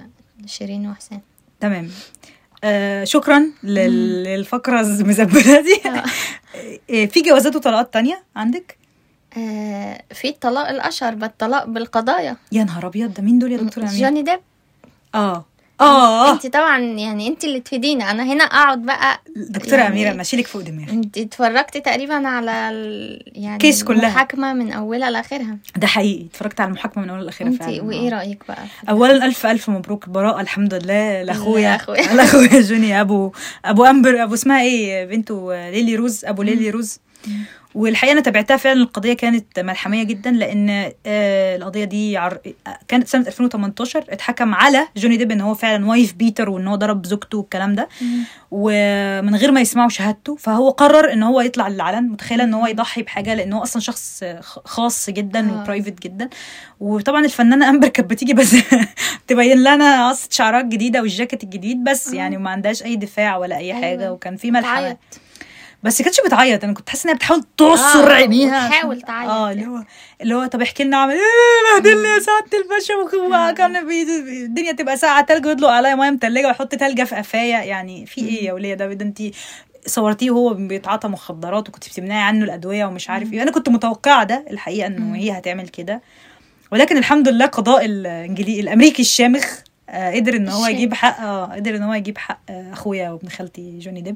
شيرين 0.45 0.89
وحسام 0.89 1.21
تمام. 1.59 1.89
آه 2.63 3.03
شكرا 3.03 3.45
لل- 3.63 4.23
للفقرة 4.23 4.81
المزبله 4.81 5.61
دي. 5.61 5.81
آه. 5.89 6.03
آه، 6.91 7.05
في 7.05 7.21
جوازات 7.21 7.55
وطلاقات 7.55 7.93
تانية 7.93 8.23
عندك؟ 8.35 8.77
آه، 9.37 10.01
في 10.13 10.29
الطلاق 10.29 10.69
الأشهر 10.69 11.15
بالطلاق 11.15 11.65
بالقضايا. 11.65 12.37
يا 12.51 12.63
نهار 12.63 12.87
أبيض 12.87 13.13
ده 13.13 13.23
مين 13.23 13.39
دول 13.39 13.51
يا 13.51 13.57
دكتور 13.57 13.83
أمين؟ 13.83 14.01
جوني 14.01 14.21
ديب. 14.21 14.39
آه. 15.15 15.45
آه. 15.81 16.31
انت 16.33 16.47
طبعا 16.47 16.79
يعني 16.79 17.27
انت 17.27 17.43
اللي 17.43 17.59
تفيدينا 17.59 18.11
أنا 18.11 18.23
هنا 18.23 18.43
أقعد 18.43 18.81
بقى 18.81 19.21
دكتورة 19.35 19.75
يعني- 19.79 19.87
أميرة 19.93 20.13
ماشيلك 20.13 20.47
فوق 20.47 20.61
دماغي. 20.61 20.91
انت 20.91 21.17
اتفرجتي 21.17 21.79
تقريبا 21.79 22.27
على 22.27 22.69
ال... 22.69 23.23
يعني 23.35 23.57
case 23.57 23.83
كلها. 23.83 23.99
المحاكمة 24.07 24.53
من 24.53 24.71
أولها 24.71 25.09
لآخرها. 25.11 25.57
ده 25.77 25.87
حقيقي. 25.87 26.25
اتفرجت 26.25 26.61
على 26.61 26.67
المحاكمة 26.67 27.03
من 27.03 27.09
أولها 27.09 27.23
لآخرها 27.25 27.47
انت 27.49 27.63
فعلا. 27.63 27.81
وإيه. 27.83 28.09
رأيك 28.09 28.43
بقى؟ 28.47 28.63
اولا 28.89 29.25
ألف 29.25 29.45
ألف 29.45 29.69
مبروك. 29.69 30.09
براءة 30.09 30.41
الحمد 30.41 30.73
لله. 30.73 31.23
لأخويا. 31.23 31.77
لأخويا 32.15 32.61
جوني 32.61 33.01
أبو 33.01 33.31
أبو 33.65 33.85
أمبر 33.85 34.23
أبو 34.23 34.33
اسمها 34.33 34.61
إيه؟ 34.61 35.05
بنته 35.05 35.69
ليلي 35.69 35.95
روز 35.95 36.25
أبو 36.25 36.41
ليلي 36.43 36.69
روز. 36.69 36.99
والحقيقة 37.75 38.11
أنا 38.11 38.21
تابعتها 38.21 38.57
فعلا 38.57 38.81
القضية 38.81 39.13
كانت 39.13 39.59
ملحمية 39.59 40.03
جدا 40.03 40.31
لأن 40.31 40.91
آه، 41.05 41.55
القضية 41.55 41.83
دي 41.83 42.17
عر... 42.17 42.37
كانت 42.87 43.07
سنة 43.07 43.27
2018 43.27 44.05
اتحكم 44.09 44.53
على 44.55 44.87
جوني 44.97 45.17
ديب 45.17 45.31
إن 45.31 45.41
هو 45.41 45.53
فعلا 45.53 45.85
wife 45.85 46.13
beater 46.13 46.49
وإن 46.49 46.67
هو 46.67 46.75
ضرب 46.75 47.05
زوجته 47.05 47.37
والكلام 47.37 47.75
ده. 47.75 47.89
ومن 48.51 49.35
غير 49.35 49.51
ما 49.51 49.61
يسمعوا 49.61 49.89
شهادته 49.89 50.35
فهو 50.35 50.69
قرر 50.69 51.13
إن 51.13 51.23
هو 51.23 51.41
يطلع 51.41 51.67
للعلن. 51.67 52.09
متخيلة 52.09 52.43
إن 52.43 52.53
هو 52.53 52.67
يضحي 52.67 53.01
بحاجة 53.01 53.33
لأن 53.33 53.53
هو 53.53 53.63
أصلا 53.63 53.81
شخص 53.81 54.23
خاص 54.65 55.09
جدا 55.09 55.49
آه. 55.49 55.61
وبرايفت 55.61 56.01
جدا. 56.01 56.29
وطبعا 56.79 57.25
الفنانة 57.25 57.69
أمبر 57.69 57.87
كانت 57.87 58.09
بتيجي 58.09 58.33
بس 58.33 58.55
تبين 59.27 59.63
لنا 59.63 60.09
قصه 60.09 60.27
شعرات 60.31 60.65
جديدة 60.65 61.01
والجاكيت 61.01 61.43
الجديد 61.43 61.83
بس 61.83 62.13
يعني 62.13 62.37
وما 62.37 62.49
عندهاش 62.49 62.83
أي 62.83 62.95
دفاع 62.95 63.37
ولا 63.37 63.57
أي 63.57 63.71
أيوة. 63.71 63.81
حاجة 63.81 64.13
وكان 64.13 64.35
في 64.35 64.51
ملحمة. 64.51 64.97
بس 65.83 66.01
كانتش 66.01 66.17
بتعيط. 66.25 66.63
أنا 66.63 66.73
كنت 66.73 66.89
حاسة 66.89 67.03
إنها 67.07 67.15
بتحاول 67.15 67.43
تعصر 67.57 68.09
آه، 68.09 68.13
عينيها 68.13 68.55
عشان- 68.55 68.67
وتحاول 68.67 69.01
تعيط. 69.01 69.29
آه 69.29 69.51
اللي 69.51 69.65
هو 69.67 69.83
اللي 70.21 70.35
هو 70.35 70.45
طب 70.45 70.61
احكي 70.61 70.83
لنا 70.83 70.97
عمل 70.97 71.13
إيه 71.13 71.19
بهدلني 71.75 72.07
يا 72.07 72.19
سعاده 72.19 72.57
الباشا 72.57 73.53
كان 73.53 73.75
الدنيا 74.45 74.71
تبقى 74.71 74.97
ساعة 74.97 75.25
تلج 75.25 75.45
ويطلق 75.45 75.69
عليا 75.69 75.95
مية 75.95 76.09
متلجة 76.09 76.47
ويحط 76.47 76.75
تلجة 76.75 77.03
في 77.03 77.15
قفايا. 77.15 77.63
يعني 77.63 78.05
في 78.05 78.21
إيه 78.21 78.45
يا 78.45 78.53
ولية؟ 78.53 78.73
ده 78.73 78.93
ده 78.93 79.05
انت 79.05 79.21
صورتيه 79.85 80.31
وهو 80.31 80.53
بيتعاطى 80.53 81.07
مخدرات 81.07 81.69
وكنت 81.69 81.87
بتمنعي 81.89 82.23
عنه 82.23 82.45
الأدوية 82.45 82.85
ومش 82.85 83.09
عارف 83.09 83.33
إيه. 83.33 83.43
أنا 83.43 83.51
كنت 83.51 83.69
متوقعة 83.69 84.23
ده 84.23 84.45
الحقيقة 84.51 84.87
إنه 84.87 85.15
هي 85.15 85.31
هتعمل 85.31 85.67
كده. 85.67 86.01
ولكن 86.71 86.97
الحمد 86.97 87.29
لله 87.29 87.45
قضاء 87.45 87.85
الانجليزي 87.85 88.59
الأمريكي 88.61 89.01
الشامخ 89.01 89.45
آه 89.89 90.15
قدر 90.15 90.35
إن 90.35 90.49
هو. 90.49 90.65
يجيب 90.65 90.93
حق 90.93 91.19
آه 91.21 91.45
قدر 91.45 91.75
إن 91.75 91.83
هو 91.83 91.93
يجيب 91.93 92.17
حق 92.17 92.39
آه 92.49 92.73
أخويا 92.73 93.09
وابن 93.09 93.29
خالتي 93.29 93.79
جوني 93.79 94.01
ديب. 94.01 94.15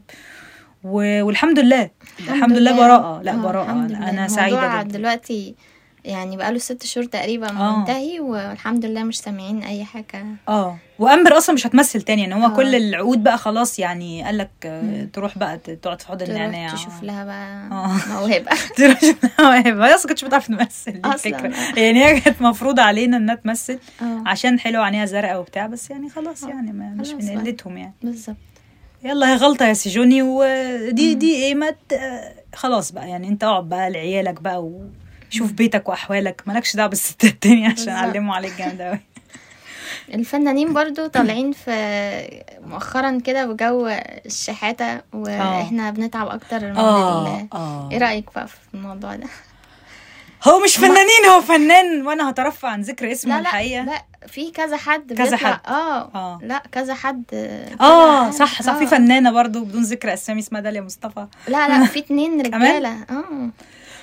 والحمد 0.86 1.60
لله. 1.60 1.89
الحمد 2.19 2.58
لله 2.58 2.71
براءة. 2.78 3.21
لا 3.21 3.32
آه، 3.32 3.36
براءة. 3.36 3.63
الحمد. 3.86 3.91
أنا 3.91 4.28
سعيدة 4.28 4.84
جدا. 4.84 4.98
دلوقتي 4.98 5.56
يعني 6.06 6.38
بقاله 6.38 6.58
ست 6.58 6.86
شهور 6.86 7.06
تقريبا 7.08 7.50
آه. 7.50 7.80
منتهي 7.80 8.19
والحمد 8.19 8.86
لله 8.86 9.04
مش 9.04 9.19
سامعين 9.19 9.63
أي 9.63 9.84
حاجة. 9.86 10.26
آه. 10.50 10.78
وأمبر 11.00 11.38
أصلا 11.38 11.56
مش 11.56 11.67
هتمثل 11.67 12.02
تاني. 12.02 12.21
يعني 12.21 12.36
هو 12.36 12.45
آه. 12.45 12.56
كل 12.56 12.76
العقود 12.76 13.24
بقى 13.24 13.38
خلاص 13.38 13.80
يعني 13.80 14.24
قال 14.24 14.38
لك 14.38 14.50
آه، 14.65 15.08
تروح 15.13 15.38
بقى 15.38 15.58
تقعد 15.58 16.02
في 16.02 16.08
حوض 16.08 16.21
النعناع. 16.21 16.74
تشوف 16.74 17.04
لها 17.04 17.24
بقى 17.26 17.67
آه. 17.71 17.98
موهبة. 18.13 18.52
تروح 18.78 19.00
تشوف 19.00 19.24
لها 19.24 19.34
مواهب. 19.62 19.80
هي 19.82 19.95
أصلا 19.95 20.10
كنتش 20.10 20.26
بتعرف 20.26 20.48
تمثل. 20.48 21.02
الفكرة. 21.06 21.54
يعني 21.78 22.06
هي 22.06 22.19
كانت 22.19 22.41
مفروضه 22.41 22.82
علينا 22.82 23.17
إنها 23.17 23.36
تمثل 23.36 23.80
آه. 24.02 24.24
عشان 24.26 24.60
حلو 24.60 24.82
عينيها 24.82 25.06
زرقاء 25.06 25.39
وبتاع 25.39 25.67
بس 25.67 25.89
يعني 25.91 26.10
خلاص 26.10 26.43
يعني 26.43 26.71
ما 26.71 26.89
مش 26.89 27.10
من. 27.10 27.39
قلتهم 27.39 27.78
يعني. 27.78 27.93
بالظبط. 28.04 28.36
يلا 29.06 29.30
هي 29.34 29.36
غلطة 29.36 29.65
يا 29.65 29.74
سيجوني 29.74 30.22
ودي 30.22 31.13
دي 31.15 31.36
إيه 31.36 31.56
ما 31.56 31.70
ت- 31.89 32.00
خلاص 32.56 32.91
بقى 32.91 33.10
يعني 33.10 33.28
انت 33.28 33.44
اقعد 33.44 33.70
بقى 33.70 33.89
لعيالك 33.89 34.41
بقى 34.41 34.63
وشوف 35.30 35.52
بيتك 35.52 35.89
وأحوالك 35.89 36.41
مالكش 36.46 36.76
دعوة 36.76 36.89
بالستات 36.89 37.32
التانية 37.32 37.70
عشان. 37.70 37.88
يعلموا 37.88 38.36
عليك 38.36 38.54
جامد 38.58 38.82
قوي 38.82 39.00
الفنانين 40.13 40.74
برضو 40.74 41.08
طالعين 41.08 41.52
في 41.52 41.72
مؤخرا 42.68 43.20
كده 43.20 43.46
بجو 43.46 43.88
الشحاتة 44.26 45.02
وإحنا 45.13 45.91
بنتعب 45.91 46.28
أكتر 46.28 46.60
من 46.60 46.78
ال... 46.78 47.48
آه. 47.54 47.89
إيه 47.91 47.98
رأيك 47.98 48.26
بقى 48.36 48.48
في 48.48 48.56
الموضوع 48.74 49.15
ده؟ 49.15 49.28
هو 50.48 50.60
مش 50.60 50.78
فنانين 50.78 51.26
هو 51.36 51.42
فنان 51.42 52.08
وأنا 52.08 52.30
هترفع 52.30 52.68
عن 52.70 52.82
ذكر 52.82 53.12
اسمه 53.12 53.36
لا 53.38 53.42
لا 53.42 53.50
الحقيقة 53.50 53.84
لا 53.84 54.02
في 54.28 54.52
كذا 54.52 54.78
حد 54.78 55.14
كذا 55.14 55.38
حد. 55.38 55.60
آه 55.68 56.12
آه. 56.16 56.40
لا 56.44 56.64
كذا 56.72 56.94
حد 56.94 57.24
آه 57.34 57.76
طلع- 57.76 58.32
صح 58.32 58.62
صح 58.62 58.78
في 58.78 58.84
آه. 58.84 58.88
فنانة 58.88 59.32
برضو 59.32 59.64
بدون 59.64 59.84
ذكر 59.84 60.14
أسامي 60.14 60.40
اسمها 60.40 60.62
داليا 60.62 60.82
مصطفى 60.82 61.28
لا 61.48 61.68
لا 61.68 61.86
في 61.86 62.00
اتنين؟ 62.00 62.42
رجالة 62.46 62.90
آه 63.10 63.50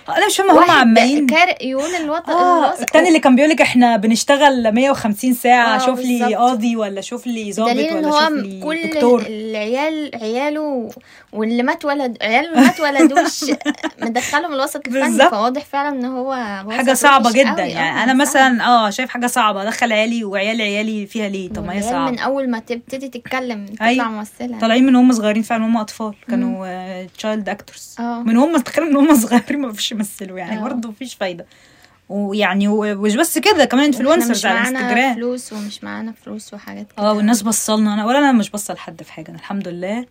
أنا 0.08 0.26
مش 0.26 0.36
فاهمة 0.36 0.52
هم 0.64 0.70
عمالين 0.70 1.26
كارق 1.26 1.56
يقول 1.64 1.94
الوطن 1.94 2.32
الوسط- 2.32 2.80
التاني 2.80 3.08
اللي 3.08 3.18
كان 3.20 3.36
بيقولك 3.36 3.60
إحنا 3.60 3.96
بنشتغل 3.96 4.72
150 4.74 5.34
ساعة 5.34 5.74
آه، 5.74 5.78
شوف 5.86 5.98
لي. 6.00 6.34
قاضي 6.34 6.76
ولا 6.76 7.00
شوف 7.00 7.26
لي 7.26 7.52
ظابط 7.52 7.70
ولا 7.70 8.10
شوف 8.10 8.30
لي 8.32 8.60
كل 8.60 8.88
دكتور 8.90 9.22
العيال 9.28 10.10
عياله 10.14 10.90
واللي 11.32 11.62
ما 11.62 11.72
اتولد 11.72 12.16
عياله 12.22 12.48
اللي 12.50 12.60
ما 12.60 12.66
اتولدوش 12.68 13.44
مدخلهم 14.02 14.52
الوسط 14.54 14.86
الفني. 14.88 15.30
فواضح 15.30 15.64
فعلا 15.64 15.88
إن 15.88 16.04
هو 16.04 16.34
حاجة 16.70 16.92
صعبة 16.94 17.32
جدا 17.32 17.50
قوي. 17.62 17.68
يعني 17.70 18.00
آه، 18.00 18.04
أنا. 18.04 18.12
مثلا 18.14 18.64
آه 18.66 18.90
شايف 18.90 19.10
حاجة 19.10 19.26
صعبة 19.26 19.62
ادخل 19.62 19.92
عيالي 19.92 20.24
وعيال 20.24 20.60
عيالي 20.62 21.06
فيها 21.06 21.28
ليه 21.28 21.48
طب 21.48 21.64
ما 21.66 21.72
هي 21.72 21.76
والعيال 21.76 22.00
من 22.02 22.16
صعبة 22.16 22.22
أول 22.22 22.50
ما 22.50 22.58
تبتدي 22.58 23.08
تتكلم 23.08 23.66
تطلع 23.66 23.86
أيوة. 23.88 24.08
ممثلة 24.08 24.58
طالعين 24.58 24.86
من 24.86 24.96
هم 24.96 25.12
صغيرين 25.12 25.42
فعلا 25.42 25.66
هم 25.66 25.76
أطفال 25.76 26.14
كانوا 26.30 26.66
child 27.18 27.48
actors 27.48 27.96
آه. 28.00 28.22
من 28.22 28.36
هم 28.36 28.56
تخيل 28.56 28.84
من 28.84 28.96
هم 28.96 29.14
صغيرين 29.14 29.60
ما 29.60 29.72
فيش 29.72 29.91
يمثلوا 29.92 30.38
يعني 30.38 30.58
آه. 30.58 30.62
برضه 30.62 30.88
مفيش 30.88 31.14
فايدة 31.14 31.46
ويعني 32.08 32.68
ومش 32.68 33.16
بس 33.16 33.38
كده 33.38 33.64
كمان 33.64 33.84
influencers 33.84 34.30
مش 34.30 34.46
على 34.46 34.54
معانا 34.60 34.78
الانستجرام 34.78 35.14
فلوس 35.14 35.52
ومش 35.52 35.84
معانا 35.84 36.12
فلوس 36.12 36.54
وحاجات 36.54 36.92
كده 36.92 37.02
آه 37.06 37.12
والناس 37.12 37.42
بصلنا 37.42 37.94
أنا 37.94 38.06
ولا 38.06 38.18
أنا 38.18 38.32
مش 38.32 38.50
بصل 38.50 38.74
لحد 38.74 39.02
في 39.02 39.12
حاجة 39.12 39.28
أنا 39.30 39.38
الحمد 39.38 39.68
لله 39.68 40.06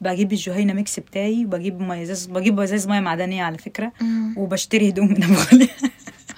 بجيب 0.00 0.32
الجهينة 0.32 0.72
mix 0.72 1.00
بتاعي 1.00 1.44
وبجيب 1.44 1.80
ميه 1.80 2.02
ازاز 2.02 2.26
بجيب 2.26 2.60
ازاز 2.60 2.88
مية 2.88 3.00
معدنية 3.00 3.42
على 3.44 3.58
فكرة 3.58 3.92
مم. 4.00 4.34
وبشتري 4.36 4.88
هدوم 4.88 5.06
من 5.08 5.22
أبو 5.22 5.34
غالي 5.34 5.68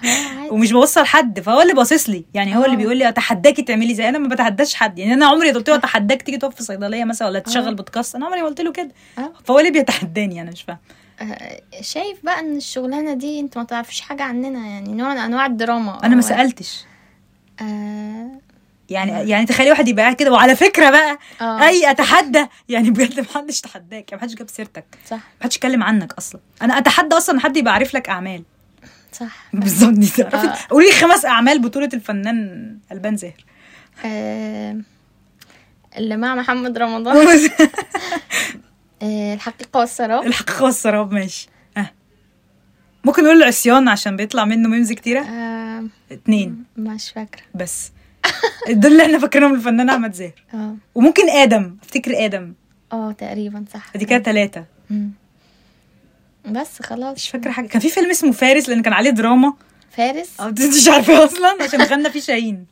عادي. 0.02 0.50
ومش 0.50 0.72
بوصل 0.72 1.04
حد 1.04 1.40
فهو 1.40 1.62
اللي 1.62 1.74
باصص 1.74 2.08
لي 2.10 2.24
يعني 2.34 2.56
هو 2.56 2.64
اللي 2.64 2.74
آه. 2.74 2.78
بيقول 2.78 2.96
لي 2.96 3.08
أتحداكي 3.08 3.62
تعملي 3.62 3.94
زي 3.94 4.08
أنا 4.08 4.18
ما 4.18 4.28
بتحداش 4.28 4.74
حد 4.74 4.98
يعني 4.98 5.14
أنا 5.14 5.26
عمري 5.26 5.50
قلت 5.52 5.68
له 5.70 5.76
أتحداك 5.76 6.22
تيجي 6.22 6.38
تقف 6.38 6.54
في 6.54 6.62
صيدلية 6.62 7.04
مثلا 7.04 7.28
ولا 7.28 7.38
تشغل 7.38 7.74
بودكاست 7.74 8.14
أنا 8.14 8.26
عمري 8.26 8.40
ما 8.42 8.46
قلت 8.46 8.60
له 8.60 8.72
كده. 8.72 8.90
فهو 9.44 9.58
اللي 9.58 9.70
بيتحداني 9.70 10.42
أنا 10.42 10.50
مش 10.50 10.62
فاهم 10.62 10.78
آه، 10.90 11.07
شايف 11.80 12.24
بقى 12.24 12.40
إن 12.40 12.56
الشغلانة 12.56 13.14
دي 13.14 13.40
أنت 13.40 13.58
ما 13.58 13.64
تعرفيش 13.64 14.00
حاجة 14.00 14.22
عننا 14.22 14.66
يعني 14.66 14.94
نوع 14.94 15.14
من 15.14 15.18
أنواع 15.20 15.46
الدراما. 15.46 16.04
أنا 16.04 16.14
ما 16.14 16.22
سألتش. 16.22 16.84
آه 17.62 18.30
يعني 18.90 19.30
يعني 19.30 19.46
تخيلي 19.46 19.70
واحد 19.70 19.88
يبقى 19.88 20.02
قاعد 20.02 20.16
كده 20.16 20.32
وعلى 20.32 20.56
فكرة 20.56 20.90
بقى 20.90 21.18
آه. 21.40 21.66
أي 21.68 21.90
أتحدى 21.90 22.46
يعني 22.68 22.90
بجد 22.90 23.20
محدش 23.20 23.60
تحداك 23.60 24.14
محدش 24.14 24.34
جاب 24.34 24.48
سيرتك. 24.50 24.84
صح. 25.06 25.20
محدش 25.40 25.56
يتكلم 25.56 25.82
عنك 25.82 26.12
أصلا. 26.12 26.40
أنا 26.62 26.78
أتحدى 26.78 27.16
أصلا 27.16 27.34
إن 27.34 27.40
حد 27.40 27.56
يبقى 27.56 27.74
عارف 27.74 27.94
لك 27.94 28.08
أعمال. 28.08 28.42
صح. 29.12 29.46
بالظبط 29.52 29.92
دي 29.92 30.06
تعرفي؟ 30.06 30.46
آه. 30.46 30.54
قولي 30.70 30.92
خمس 30.92 31.24
أعمال 31.24 31.58
بطولة 31.62 31.88
الفنان 31.94 32.78
ألبان 32.92 33.16
زاهر. 33.16 33.44
آه 34.04 34.76
اللي 35.96 36.16
مع 36.16 36.34
محمد 36.34 36.78
رمضان. 36.78 37.16
آه 39.02 39.34
الحقيقة 39.34 39.80
والسراب. 39.80 40.26
الحقيقة 40.26 40.64
والسراب 40.64 41.12
ماشي. 41.12 41.48
آه. 41.76 41.90
ممكن 43.04 43.24
نقول 43.24 43.36
العصيان 43.42 43.88
عشان 43.88 44.16
بيطلع 44.16 44.44
منه 44.44 44.68
ميمز 44.68 44.92
كتيرة؟ 44.92 45.20
آه. 45.20 45.84
اتنين. 46.12 46.64
مش 46.76 47.10
فاكرة. 47.10 47.42
بس. 47.54 47.92
دول 48.68 48.92
اللي 48.92 49.02
إحنا 49.06 49.18
فاكرينهم 49.18 49.54
الفنان 49.54 49.90
أحمد 49.90 50.12
زاهر. 50.12 50.44
آه. 50.54 50.74
وممكن 50.94 51.30
آدم. 51.30 51.76
افتكر 51.82 52.24
آدم. 52.24 52.54
آه 52.92 53.12
تقريبا 53.12 53.64
صح. 53.74 53.96
دي 53.96 54.04
كده 54.04 54.18
ثلاثة 54.18 54.64
بس 56.50 56.82
خلاص. 56.82 57.14
مش 57.16 57.30
فاكرة 57.30 57.50
حاجة. 57.50 57.66
كان 57.66 57.80
في 57.80 57.88
فيلم 57.88 58.10
اسمه 58.10 58.32
فارس 58.32 58.68
لأن 58.68 58.82
كان 58.82 58.92
عليه 58.92 59.10
دراما. 59.10 59.54
فارس؟ 59.90 60.40
آه 60.40 60.48
مش 60.50 60.88
عارفة 60.88 61.24
أصلا 61.24 61.56
عشان 61.62 61.82
غنى 61.82 62.10
فيه 62.10 62.20
شاهين. 62.20 62.66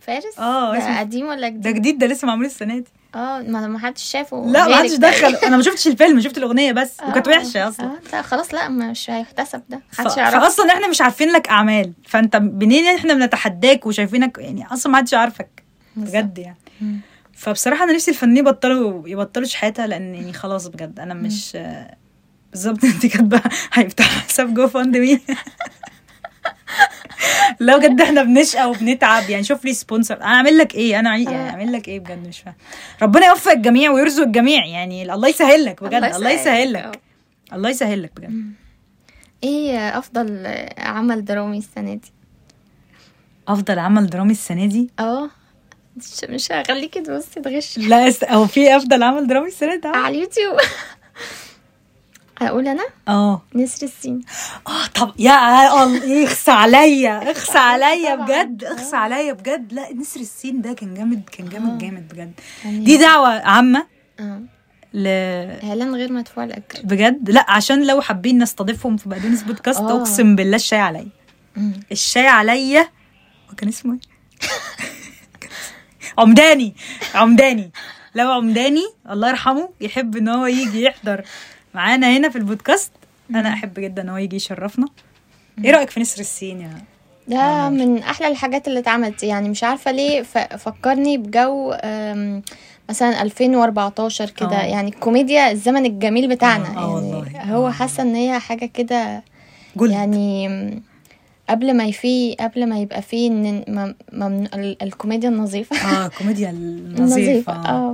فارس؟ 0.00 0.38
آه 0.38 0.78
ده 0.78 0.98
قديم 1.00 1.26
ولا 1.26 1.48
جديد؟ 1.48 1.60
ده 1.62 1.70
جديد 1.70 1.98
ده 1.98 2.06
لسه 2.06 2.26
معمول 2.26 2.44
السنة 2.44 2.78
دي. 2.78 2.84
آه 3.16 3.42
ما 3.42 3.66
ما 3.66 3.78
حدش 3.78 4.02
شافه 4.02 4.46
لا 4.46 4.68
ما 4.68 4.76
حدش 4.76 4.92
دخل. 4.94 5.34
أنا 5.34 5.56
ما 5.56 5.62
شفتش 5.62 5.86
الفيلم 5.86 6.20
شفت 6.20 6.38
الأغنية 6.38 6.72
بس. 6.72 6.92
آه 7.00 7.08
وكانت 7.10 7.28
وحشه 7.28 7.68
أصلا. 7.68 7.86
آه 7.86 7.98
لا 8.12 8.22
خلاص 8.22 8.54
لا 8.54 8.68
مش 8.68 9.10
هيحتسب 9.10 9.62
ده. 9.68 9.80
محدش 9.92 10.14
ف... 10.14 10.16
يعرف 10.16 10.34
فاصلا 10.44 10.72
إحنا 10.72 10.88
مش 10.88 11.00
عارفين 11.00 11.32
لك 11.32 11.48
أعمال. 11.48 11.92
فأنت 12.08 12.36
منين 12.36 12.86
إحنا 12.86 13.14
بنتحداك 13.14 13.86
وشايفينك؟ 13.86 14.38
يعني 14.38 14.66
أصلا 14.72 14.92
ما 14.92 14.98
حدش 14.98 15.14
عارفك 15.14 15.62
بجد 15.96 16.38
يعني. 16.38 16.56
مم. 16.80 17.00
فبصراحة 17.34 17.84
أنا 17.84 17.92
نفسي 17.92 18.10
الفنانين 18.10 18.46
يبطلوا 18.46 19.08
يبطلوا 19.08 19.46
شحاتة 19.46 19.86
لأن 19.86 20.14
يعني 20.14 20.32
خلاص 20.32 20.66
بجد 20.66 21.00
أنا 21.00 21.14
مش 21.14 21.58
بالظبط. 22.52 22.84
انت 22.94 23.06
كاتبه 23.06 23.42
هيفتح 23.72 24.26
حساب 24.28 24.54
GoFundMe. 24.54 25.20
لا 27.60 27.76
بجد 27.76 28.00
إحنا 28.00 28.22
بنشقى 28.22 28.70
وبنتعب 28.70 29.30
يعني 29.30 29.44
شوف 29.44 29.64
لي 29.64 29.72
sponsor 29.74 30.16
أنا 30.16 30.24
أعمل 30.24 30.58
لك 30.58 30.74
إيه؟ 30.74 30.98
أنا 31.00 31.16
يعني 31.16 31.50
أعمل 31.50 31.72
لك 31.72 31.88
إيه 31.88 32.00
بجد؟ 32.00 32.28
مش 32.28 32.38
فاهم. 32.40 32.54
ربنا 33.02 33.26
يوفق 33.26 33.52
الجميع 33.52 33.90
ويرزق 33.90 34.22
الجميع 34.22 34.66
يعني 34.66 35.14
الله 35.14 35.28
يسهل 35.28 35.64
لك 35.64 35.84
بجد 35.84 35.94
الله 36.04 36.30
يسهل. 36.30 36.72
لك 36.72 37.00
الله 37.52 37.68
يسهل 37.70 38.02
لك 38.02 38.12
بجد 38.16 38.52
إيه 39.44 39.98
أفضل 39.98 40.46
عمل 40.78 41.24
درامي 41.24 41.58
السنة 41.58 41.94
دي؟ 41.94 42.12
أفضل 43.48 43.78
عمل 43.78 44.06
درامي 44.06 44.32
السنة 44.32 44.66
دي؟ 44.66 44.90
آه 45.00 45.30
مش 46.28 46.52
هخليكي 46.52 47.00
تبصي 47.00 47.40
تغشي 47.40 47.80
لا 47.80 48.12
هو 48.34 48.46
في 48.46 48.76
أفضل 48.76 49.02
عمل 49.02 49.26
درامي 49.26 49.46
السنة 49.48 49.76
دي؟ 49.76 49.88
على 49.88 50.14
اليوتيوب. 50.16 50.56
أقول 52.42 52.68
أنا؟ 52.68 52.86
آه. 53.08 53.42
نسر 53.54 53.86
السين. 53.86 54.20
آه 54.66 54.86
طب 54.94 55.12
يا 55.18 55.82
الله 55.84 56.24
اخس 56.24 56.48
عليا 56.48 57.30
اخس 57.30 57.56
عليا 57.70 58.14
بجد 58.14 58.64
اخس 58.64 58.94
عليا 58.94 59.32
بجد. 59.32 59.72
لا 59.72 59.92
نسر 59.94 60.20
السين 60.20 60.60
ده 60.62 60.72
كان 60.72 60.94
جامد 60.94 61.22
كان 61.32 61.48
جامد 61.48 61.72
آه. 61.72 61.78
جامد 61.86 62.08
بجد. 62.08 62.32
دي 62.84 62.96
دعوة 62.96 63.28
عامة 63.28 63.86
آه. 64.20 64.42
ل 64.94 65.06
إعلان 65.68 65.94
غير 65.94 66.12
مدفوع 66.12 66.44
الاجر 66.44 66.80
بجد؟ 66.84 67.30
لا 67.30 67.46
عشان 67.50 67.86
لو 67.86 68.00
حابين 68.00 68.38
نستضيفهم 68.42 68.96
في 68.96 69.08
بقدونس 69.08 69.42
بودكاست. 69.42 69.80
أقسم 69.80 70.36
بالله 70.36 70.56
الشاي 70.56 70.78
عليا. 70.78 71.08
الشاي 71.92 72.26
عليا. 72.26 72.88
وكان 73.52 73.68
اسمه 73.68 73.92
إيه؟ 73.92 74.00
عمداني 76.18 76.74
عمداني. 77.14 77.72
لو 78.14 78.30
عمداني 78.32 78.84
الله 79.10 79.28
يرحمه 79.28 79.68
يحب 79.80 80.16
إن 80.16 80.28
هو 80.28 80.46
يجي 80.46 80.82
يحضر. 80.82 81.24
معانا 81.76 82.16
هنا 82.16 82.28
في 82.28 82.36
البودكاست. 82.36 82.92
أنا 83.30 83.48
أحب 83.52 83.74
جدا 83.74 84.02
إن 84.02 84.08
هو 84.08 84.16
يجي 84.16 84.36
يشرفنا. 84.36 84.86
إيه 85.64 85.70
رأيك 85.70 85.90
في 85.90 86.00
نسر 86.00 86.20
السين 86.20 86.60
يا 86.60 86.70
ده 87.28 87.68
من 87.68 87.98
أحلى 87.98 88.28
الحاجات 88.28 88.68
اللي 88.68 88.78
اتعملت. 88.78 89.22
يعني 89.22 89.48
مش 89.48 89.64
عارفة 89.64 89.90
ليه 89.90 90.22
فكرني 90.56 91.18
بجو 91.18 91.74
مثلا 92.88 93.22
2014 93.22 94.30
كده. 94.30 94.48
أوه. 94.48 94.64
يعني 94.64 94.88
الكوميديا 94.88 95.50
الزمن 95.50 95.86
الجميل 95.86 96.28
بتاعنا. 96.28 96.68
أوه. 96.68 97.02
يعني 97.02 97.14
والله. 97.14 97.42
هو 97.42 97.70
حاسة 97.70 98.02
إن 98.02 98.14
هي 98.14 98.40
حاجة 98.40 98.66
كده 98.66 99.22
يعني 99.80 100.48
قبل 101.48 101.76
ما 101.76 101.90
في 101.90 102.34
قبل 102.40 102.66
ما 102.66 102.78
يبقى 102.78 103.02
في 103.02 103.26
إن 103.26 103.94
الكوميديا 104.82 105.28
النظيفة. 105.28 105.76
آه 105.76 106.06
الكوميديا 106.12 106.50
النظيفة. 106.50 107.52
آه 107.52 107.92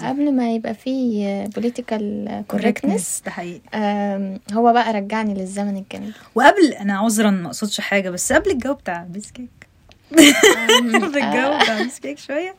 فقبل 0.00 0.32
ما 0.32 0.54
يبقى 0.54 0.74
في 0.74 1.48
political 1.54 2.44
correctness 2.48 3.22
ده 3.24 3.30
حقيقي. 3.30 3.60
هو 4.52 4.72
بقى 4.72 4.92
رجعني 4.92 5.34
للزمن 5.34 5.76
الجميل. 5.76 6.12
وقبل 6.34 6.72
أنا 6.80 6.98
عذرا 6.98 7.30
ما 7.30 7.46
أقصدش 7.46 7.80
حاجة 7.80 8.10
بس 8.10 8.32
قبل 8.32 8.50
الجو 8.50 8.74
بتاع 8.74 9.06
بيسكيك 9.10 9.50
قبل 10.10 11.18
الجو 11.18 11.58
بتاع 11.58 11.82
بيسكيك 11.82 12.18
شوية. 12.18 12.54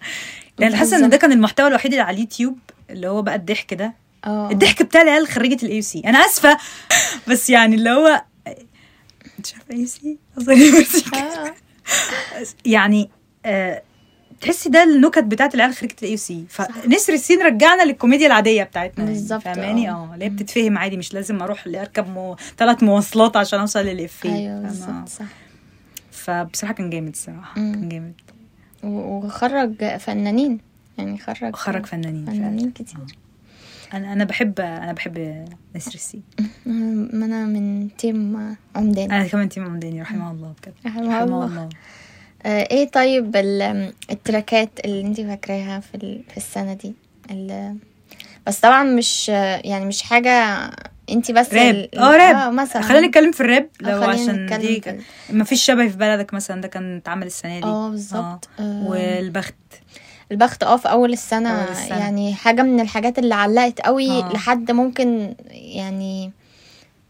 يعني 0.59 0.75
حاسة 0.75 0.97
إن 0.97 1.09
ده 1.09 1.17
كان 1.17 1.31
المحتوى 1.31 1.67
الوحيد 1.67 1.91
اللي 1.91 2.03
على 2.03 2.15
اليوتيوب 2.15 2.57
اللي 2.89 3.07
هو 3.07 3.21
بقى 3.21 3.35
الضحك 3.35 3.73
ده. 3.73 3.93
الضحك 4.27 4.83
بتاع 4.83 5.01
العيال 5.01 5.27
خريجة 5.27 5.65
ال 5.65 5.81
AUC 5.81 5.99
أنا 6.05 6.17
آسفة 6.17 6.57
بس 7.27 7.49
يعني 7.49 7.75
اللي 7.75 7.89
هو 7.89 8.21
انت 9.41 9.45
شايفه 9.45 9.73
AUC. 9.73 10.17
يعني 12.65 13.09
آه 13.45 13.81
تحسي 14.41 14.69
ده 14.69 14.83
النكت 14.83 15.23
بتاعت 15.23 15.55
العيال 15.55 15.73
خريجه 15.73 15.95
ال 16.03 16.17
AUC. 16.17 16.45
فنسر 16.49 17.13
السين 17.13 17.41
رجعنا 17.41 17.83
للكوميديا 17.83 18.27
العادية 18.27 18.63
بتاعتنا 18.63 19.05
بالظبط. 19.05 19.41
فاهماني؟ 19.41 19.89
آه. 19.89 20.13
اللي 20.13 20.25
هي 20.25 20.29
بتتفهم 20.29 20.77
عادي 20.77 20.97
مش 20.97 21.13
لازم 21.13 21.41
أروح 21.41 21.67
اركب 21.67 22.09
مو... 22.09 22.35
ثلاث 22.57 22.83
مواصلات 22.83 23.37
عشان 23.37 23.59
أوصل 23.59 23.79
للافيه 23.79 24.35
أيوه 24.35 24.61
بالظبط 24.61 25.09
صح. 25.09 25.25
فبصراحه 26.11 26.73
كان 26.73 26.89
جامد 26.89 27.09
الصراحة 27.09 27.55
كان 27.55 27.89
جامد. 27.89 28.13
وخرج 28.83 29.97
فنانين 29.97 30.59
يعني 30.97 31.17
خرج 31.17 31.55
خرج 31.55 31.85
فنانين 31.85 32.25
فنانين 32.25 32.71
كتير. 32.71 32.99
أنا 33.93 34.13
أنا 34.13 34.23
بحب 34.23 34.59
أنا 34.59 34.93
بحب 34.93 35.45
نسر 35.75 35.93
السين 35.93 36.23
أنا 37.13 37.45
من 37.45 37.89
تيم 37.97 38.55
عمداني 38.75 39.15
أنا 39.15 39.27
كمان 39.27 39.49
team 39.49 39.65
عمداني 39.65 40.01
رحمه 40.01 40.31
الله 40.31 40.53
بجد. 40.61 40.73
رحمه, 40.85 41.23
الله, 41.23 41.45
الله. 41.45 41.69
آه 42.45 42.67
إيه 42.71 42.89
طيب 42.89 43.35
ال 44.11 44.19
tracks 44.19 44.69
اللي 44.85 45.01
أنت 45.01 45.21
فاكراها 45.21 45.79
في 45.79 46.21
في 46.29 46.37
السنة 46.37 46.73
دي؟ 46.73 46.93
بس 48.47 48.59
طبعا 48.59 48.83
مش 48.83 49.29
يعني 49.29 49.85
مش 49.85 50.01
حاجة 50.01 50.31
أنت 51.09 51.31
بس 51.31 51.53
راب. 51.53 51.89
آه 51.97 52.15
راب. 52.15 52.35
آه 52.35 52.49
مثلا. 52.49 52.81
خلينا 52.81 53.07
نتكلم 53.07 53.31
في 53.31 53.41
الراب. 53.41 53.69
لو 53.81 54.03
عشان 54.03 54.59
دي 54.59 54.81
ما 55.29 55.43
فيش 55.43 55.63
شبه 55.65 55.87
في 55.87 55.97
بلدك 55.97 56.33
مثلا 56.33 56.61
ده 56.61 56.67
كان 56.67 56.97
اتعمل 56.97 57.27
السنة 57.27 57.59
دي. 57.59 57.65
آه 57.65 57.89
بالظبط. 57.89 58.49
آه. 58.59 58.83
والبخت. 58.87 59.55
البخت 60.31 60.63
آه 60.63 60.77
في 60.77 60.91
اول 60.91 61.13
السنة, 61.13 61.61
أول 61.61 61.71
السنة 61.71 61.97
يعني 61.99 62.35
حاجة 62.35 62.61
من 62.61 62.79
الحاجات 62.79 63.19
اللي 63.19 63.35
علقت 63.35 63.81
قوي 63.81 64.19
آه. 64.19 64.29
لحد 64.33 64.71
ممكن 64.71 65.35
يعني 65.51 66.31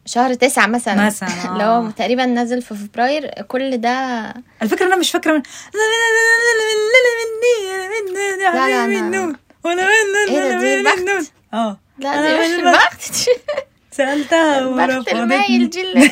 شهر 0.06 0.34
تسعة 0.34 0.68
مثلا 0.68 1.06
مثلا 1.06 1.30
آه. 1.30 1.54
اللي 1.54 1.64
هو 1.64 1.90
تقريبا 1.92 2.26
نازل 2.26 2.62
في 2.62 2.76
فبراير 2.76 3.28
كل 3.48 3.78
ده 3.78 4.24
الفكرة 4.62 4.86
أنا 4.86 4.96
مش 4.96 5.12
فاكرة 5.12 5.32
من 5.32 5.38
لا 5.38 5.44
لا 5.74 5.78
أنا 8.86 9.36
ولا 9.66 9.88
إيه 10.28 10.50
ده 10.50 10.60
دي 10.60 10.76
البخت 10.76 11.32
آه 11.54 11.80
لا 12.00 12.22
دي 12.22 12.40
مش 12.40 12.60
البخت 12.60 13.30
سألتها 13.92 14.60
البخت 14.60 15.10
المايل 15.14 15.70
اللي 15.78 16.12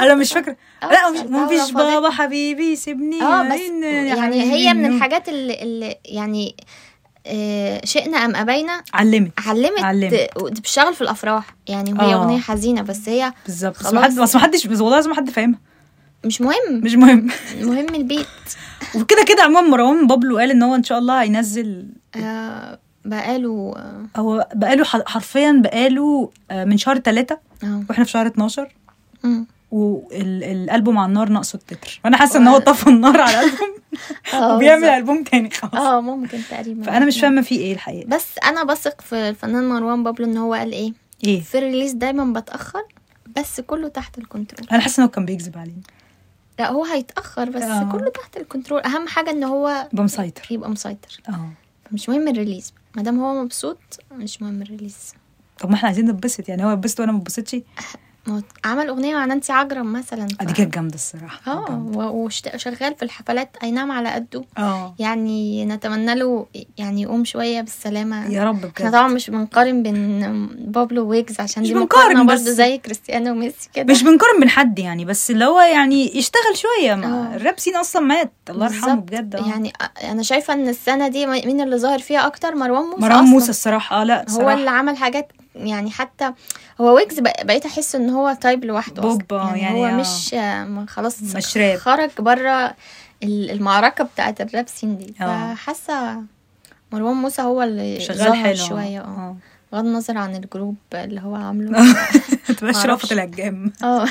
أنا 0.00 0.14
مش 0.14 0.32
فاكرة. 0.32 0.56
لا 0.82 1.10
ما 1.28 1.46
فيش 1.46 1.70
بابا 1.72 2.10
حبيبي 2.10 2.76
سيبني. 2.76 3.22
آه 3.22 3.42
بس 3.42 3.60
يعني 3.82 4.42
هي 4.42 4.74
من 4.74 4.96
الحاجات 4.96 5.28
اللي, 5.28 5.62
اللي 5.62 5.96
يعني 6.04 6.56
آه 7.26 7.80
شئنا 7.84 8.16
أم 8.24 8.36
أبينا. 8.36 8.82
علمت. 8.94 9.32
علمت, 9.46 9.80
علمت. 9.80 10.30
بتشتغل 10.42 10.94
في 10.94 11.00
الأفراح. 11.00 11.56
يعني 11.68 11.92
وهي 11.92 12.14
أغنية 12.14 12.40
حزينة 12.40 12.82
بس 12.82 13.08
هي 13.08 13.32
بالظبط. 13.46 13.78
بس 13.80 13.92
ما 13.92 14.02
حد 14.02 14.14
بس 14.14 14.34
ما 14.34 14.40
حدش 14.40 14.66
والله 14.66 14.96
لازم 14.96 15.14
حد 15.14 15.30
فاهمها. 15.30 15.58
مش 16.24 16.40
مهم. 16.40 16.54
مش 16.70 16.94
مهم. 16.94 17.28
مهم 17.60 17.94
البيت. 17.94 18.26
وكده 19.00 19.24
كده 19.28 19.42
عموما 19.42 19.60
مروان 19.68 20.06
بابلو 20.06 20.38
قال 20.38 20.50
إن 20.50 20.62
هو 20.62 20.74
إن 20.74 20.82
شاء 20.82 20.98
الله 20.98 21.22
هينزل 21.22 21.86
آه 22.16 22.78
بقاله 23.08 23.74
هو 24.16 24.48
بقاله 24.54 24.84
حرفيا 24.84 25.60
بقاله 25.64 26.30
من 26.50 26.76
شهر 26.78 26.98
ثلاثة 26.98 27.38
وإحنا 27.62 28.04
في 28.04 28.10
شهر 28.10 28.26
12 28.26 28.68
والالبوم 29.70 30.98
على 30.98 31.08
النار 31.08 31.28
ناقصه 31.28 31.56
التتر. 31.56 32.00
فانا 32.04 32.16
حاسة 32.16 32.38
ان 32.38 32.48
هو 32.48 32.58
طفى 32.58 32.86
النار 32.90 33.20
على 33.20 33.40
الألبوم. 33.40 33.78
وبيعمل 34.54 34.84
ألبوم 34.84 35.24
تاني 35.24 35.50
خلاص. 35.50 35.74
آه 35.74 36.00
ممكن 36.00 36.38
تقريبا. 36.50 36.82
فأنا 36.82 37.06
مش 37.06 37.20
فاهمة 37.20 37.42
فيه 37.42 37.58
إيه 37.58 37.72
الحقيقة. 37.72 38.08
بس 38.08 38.38
أنا 38.44 38.64
بثق 38.64 39.00
في 39.00 39.14
الفنان 39.28 39.68
مروان 39.68 40.02
بابلو 40.04 40.26
إن 40.26 40.36
هو 40.36 40.54
قال 40.54 40.72
إيه. 40.72 40.92
إيه؟ 41.24 41.40
في 41.40 41.58
ال 41.58 41.62
release 41.62 41.92
دايما 41.92 42.40
بتأخر 42.40 42.82
بس 43.38 43.60
كله 43.60 43.88
تحت 43.88 44.18
ال 44.18 44.24
control. 44.24 44.68
أنا 44.72 44.80
حاسة 44.80 45.00
إن 45.00 45.04
هو 45.04 45.10
كان 45.10 45.24
بيكذب 45.24 45.58
علينا. 45.58 45.82
لا 46.58 46.70
هو 46.70 46.84
هيتأخر 46.84 47.50
بس. 47.50 47.62
كله 47.92 48.10
تحت 48.10 48.36
ال 48.36 48.41
control. 48.41 48.80
أهم 48.80 49.06
حاجة 49.08 49.30
إن 49.30 49.44
هو 49.44 49.88
يبقى 49.92 50.04
مسيطر. 50.04 50.46
يبقى 50.50 50.70
مسيطر. 50.70 51.20
آه. 51.28 51.48
مش 51.92 52.08
مهم 52.08 52.28
ال 52.28 52.33
release. 52.33 52.72
ما 52.96 53.02
دام 53.02 53.20
هو 53.20 53.44
مبسوط 53.44 53.78
مش 54.12 54.42
مهم 54.42 54.62
الريليز. 54.62 55.14
طب 55.58 55.68
ما 55.68 55.74
إحنا 55.74 55.86
عايزين 55.86 56.10
نتبسط 56.10 56.48
يعني 56.48 56.64
هو 56.64 56.70
يتبسط 56.70 57.00
وأنا 57.00 57.12
ما 57.12 57.18
اتبسطش؟ 57.18 57.56
عمل 58.64 58.88
أغنية 58.88 59.14
مع 59.14 59.24
نانسي 59.24 59.52
عجرم 59.52 59.92
مثلا 59.92 60.26
ف... 60.40 60.42
دي 60.44 60.52
كانت 60.52 60.74
جامدة 60.74 60.94
الصراحة 60.94 61.52
آه 61.52 61.82
وشغال 61.96 62.94
في 62.96 63.02
الحفلات 63.02 63.56
أي 63.62 63.70
نعم 63.70 63.92
على 63.92 64.08
قده 64.08 64.44
آه 64.58 64.94
يعني 64.98 65.64
نتمنى 65.64 66.14
له 66.14 66.46
يعني 66.78 67.02
يقوم 67.02 67.24
شوية 67.24 67.60
بالسلامة 67.60 68.32
يا 68.32 68.44
رب 68.44 68.56
بجد 68.60 68.72
إحنا 68.78 68.90
طبعا 68.90 69.08
مش 69.08 69.30
بنقارن 69.30 69.82
بين 69.82 70.20
بابلو 70.70 71.06
ويجز 71.08 71.40
عشان 71.40 71.62
مش 71.62 71.68
دي 71.68 71.74
بنقارن 71.74 72.26
برضه 72.26 72.38
زي 72.42 72.78
كريستيانو 72.78 73.30
وميسي 73.30 73.68
كده 73.74 73.92
مش 73.92 74.02
بنقارن 74.02 74.40
بين 74.40 74.48
حد 74.48 74.78
يعني 74.78 75.04
بس 75.04 75.30
اللي 75.30 75.44
هو 75.44 75.60
يعني 75.60 76.16
يشتغل 76.18 76.56
شوية 76.56 76.94
ما 76.94 77.32
آه. 77.32 77.36
ال 77.36 77.41
rap 77.41 77.58
scene 77.58 77.76
أصلا 77.76 78.02
مات 78.02 78.32
الله 78.50 78.66
يرحمه. 78.66 78.94
بجد 78.94 79.34
آه. 79.36 79.48
يعني 79.48 79.72
أنا 80.04 80.22
شايفة 80.22 80.54
إن 80.54 80.68
السنة 80.68 81.08
دي 81.08 81.26
مين 81.26 81.60
اللي 81.60 81.76
ظاهر 81.78 81.98
فيها 81.98 82.26
أكتر 82.26 82.54
مروان 82.54 82.82
موسى 82.84 83.00
مروان. 83.02 83.24
موسى 83.24 83.50
الصراحة 83.50 84.00
آه 84.00 84.04
لا 84.04 84.20
هو 84.30 84.36
صراحة. 84.36 84.54
اللي 84.54 84.70
عمل 84.70 84.96
حاجات 84.96 85.32
يعني 85.58 85.90
حتى 85.90 86.32
هو 86.80 86.94
ويجز 86.96 87.18
بق- 87.20 87.42
بقيت 87.42 87.66
أحس 87.66 87.94
إن 87.94 88.10
هو 88.10 88.36
تايب 88.40 88.64
لوحده 88.64 89.00
أصلاً. 89.02 89.18
بوب، 89.18 89.32
آه، 89.32 89.48
يعني, 89.56 89.60
يعني 89.62 89.78
هو 89.80 89.86
آه. 89.86 90.00
مش 90.00 90.34
آه، 90.34 90.84
خلاص 90.88 91.22
مش 91.22 91.56
راب. 91.56 91.78
خرج 91.78 92.10
بره 92.18 92.74
المعركة 93.22 94.04
بتاعت 94.04 94.40
ال 94.40 94.47
rap 94.47 94.68
scene 94.68 94.98
دي 94.98 95.14
آه. 95.20 95.54
فحاسة 95.54 96.22
مروان 96.92 97.16
موسى 97.16 97.42
هو 97.42 97.62
اللي 97.62 98.00
شغال 98.00 98.34
حلو 98.34 98.54
شوية 98.56 99.00
آه 99.00 99.36
بغض 99.72 99.84
النظر 99.84 100.18
عن 100.18 100.36
ال 100.36 100.43
group 100.43 100.76
اللي 100.94 101.20
هو 101.20 101.34
عامله 101.34 101.94
تبقاش. 102.48 102.86
رافض 102.86 103.12
الهجام 103.12 103.72
آه 103.84 104.06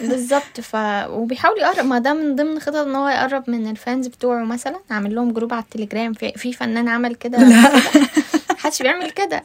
بالظبط 0.00 0.60
ف 0.60 0.76
وبيحاول 1.08 1.58
يقرب 1.58 1.84
ما 1.84 1.98
ده 1.98 2.14
من 2.14 2.36
ضمن 2.36 2.60
خطط 2.60 2.76
إن 2.76 2.94
هو 2.94 3.08
يقرب 3.08 3.50
من 3.50 3.70
ال 3.70 3.77
fans 3.77 4.06
بتوعه 4.06 4.44
مثلا 4.44 4.76
عامل 4.90 5.14
لهم 5.14 5.32
group 5.32 5.52
على 5.54 5.62
التليجرام 5.62 6.12
في, 6.12 6.32
في 6.32 6.52
فنان 6.52 6.88
عمل 6.88 7.14
كده 7.14 7.38
لا 8.64 8.70
محدش 8.70 8.82
بيعمل 8.82 9.10
كده. 9.10 9.44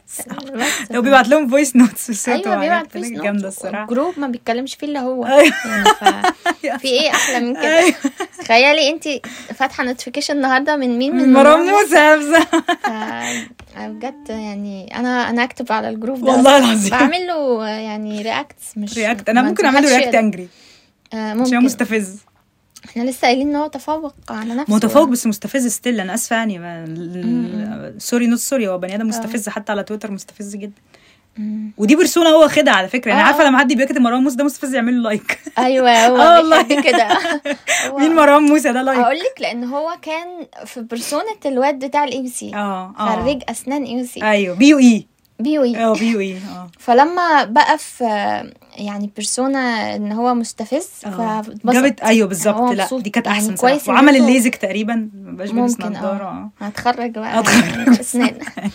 لو 0.91 1.01
بيبعت 1.01 1.27
لهم 1.27 1.49
voice 1.49 1.75
notes 1.75 2.11
في 2.11 2.31
أيوه 2.31 2.41
بيبعت 2.55 2.57
وحاجات 2.85 2.91
فيس 2.91 3.09
جامدة 3.21 3.47
الصراحة. 3.47 3.85
group 3.85 4.19
ما 4.19 4.27
بيتكلمش 4.27 4.75
فيه 4.75 4.87
إلا 4.87 4.99
هو. 4.99 5.25
أيوة. 5.25 5.53
يعني 5.65 5.83
ف... 5.85 6.03
في 6.81 6.87
إيه 6.87 7.09
أحلى 7.09 7.39
من 7.39 7.53
كده؟ 7.53 7.77
أيوة. 7.79 7.95
تخيلي 8.39 8.89
أنت 8.89 9.03
فاتحة 9.55 9.83
notification 9.83 10.35
النهارده 10.35 10.75
من 10.75 10.97
مين؟ 10.97 11.15
من 11.15 11.33
بصراحة. 12.17 12.61
ف- 13.75 13.79
بجد 13.79 14.29
يعني 14.29 14.95
أنا 14.99 15.29
أنا 15.29 15.43
أكتب 15.43 15.71
على 15.71 15.89
ال 15.89 15.95
group 15.95 16.25
ده. 16.25 16.31
والله. 16.31 16.57
العظيم. 16.57 16.89
بعمل 16.91 17.27
له 17.27 17.67
يعني 17.67 18.21
reacts 18.21 18.77
مش 18.77 18.97
react 18.97 19.29
أنا 19.29 19.41
ممكن 19.41 19.65
اعمل 19.65 19.83
له 19.83 19.97
react 19.97 20.15
angry 20.15 20.47
ممكن. 21.13 21.59
مستفز. 21.59 22.17
إحنا 22.85 23.03
لسه 23.03 23.21
قايلين 23.27 23.49
إن 23.49 23.55
هو 23.55 23.67
تفوق 23.67 24.13
على 24.29 24.53
نفسه. 24.55 24.75
متفوق 24.75 25.03
بس 25.07 25.27
مستفز 25.27 25.67
still 25.67 25.99
أنا 25.99 26.13
آسفة 26.13 26.35
يعني 26.35 26.59
ما- 26.59 27.93
sorry 27.97 28.27
not 28.27 28.39
sorry 28.39 28.67
هو 28.67 28.77
بني 28.77 28.95
آدم 28.95 29.07
مستفز 29.07 29.49
حتى 29.49 29.71
على 29.71 29.83
تويتر 29.83 30.11
مستفز 30.11 30.55
جدا. 30.55 30.81
ودي 31.77 31.95
persona 31.95 32.29
هو 32.29 32.41
واخدها 32.41 32.73
على 32.73 32.87
فكرة. 32.87 33.11
أنا 33.13 33.21
آه، 33.21 33.23
عارفة 33.23 33.41
آه. 33.43 33.47
لما 33.47 33.57
حد 33.59 33.73
بيكتب 33.73 33.97
مروان 33.97 34.23
موسى 34.23 34.35
ده 34.35 34.43
مستفز 34.43 34.75
يعمل 34.75 34.93
له 35.03 35.09
like 35.09 35.39
أيوه 35.57 36.07
هو 36.07 36.17
آه 36.21 36.37
والله. 36.37 36.81
كده. 36.81 37.07
مين 37.99 38.15
مروان 38.15 38.43
موسى 38.43 38.73
ده 38.73 38.81
like 38.81 38.99
هقول 38.99 39.15
لك 39.17 39.41
لأن 39.41 39.63
هو 39.63 39.95
كان 40.01 40.27
في 40.65 40.81
persona 40.81 41.23
الواد 41.45 41.85
بتاع 41.85 42.03
ال 42.03 42.27
AUC 42.27 42.55
آه 42.55 42.93
آه. 42.99 43.21
خريج 43.21 43.41
أسنان 43.49 43.83
AUC 43.83 44.23
أيوه 44.23 44.55
BUE 44.55 44.67
BUE 44.69 45.77
آه 45.77 45.93
BUE 45.93 46.33
آه. 46.37 46.69
فلما 46.79 47.43
بقى 47.43 47.77
في 47.77 48.03
يعني 48.79 49.11
persona 49.15 49.95
إن 49.95 50.11
هو 50.11 50.33
مستفز 50.33 50.87
آه. 51.05 51.43
جابت 51.65 52.01
أيوه 52.01 52.27
بالظبط. 52.27 52.71
لا. 52.73 52.87
دي 52.91 53.09
كانت 53.09 53.25
يعني 53.27 53.37
أحسن 53.39 53.55
كويس 53.55 53.83
صراحة. 53.83 53.99
إن 53.99 54.05
وعمل 54.05 54.21
الليزك 54.21 54.55
تقريبا 54.55 55.09
مبقاش 55.13 55.49
بيلبس 55.51 55.71
ممكن 55.71 55.85
نضاره 55.97 56.49
هتخرج 56.59 57.11
بقى. 57.11 57.39
هتخرج. 57.39 57.65
يعني 57.77 57.99
أسنان. 57.99 58.39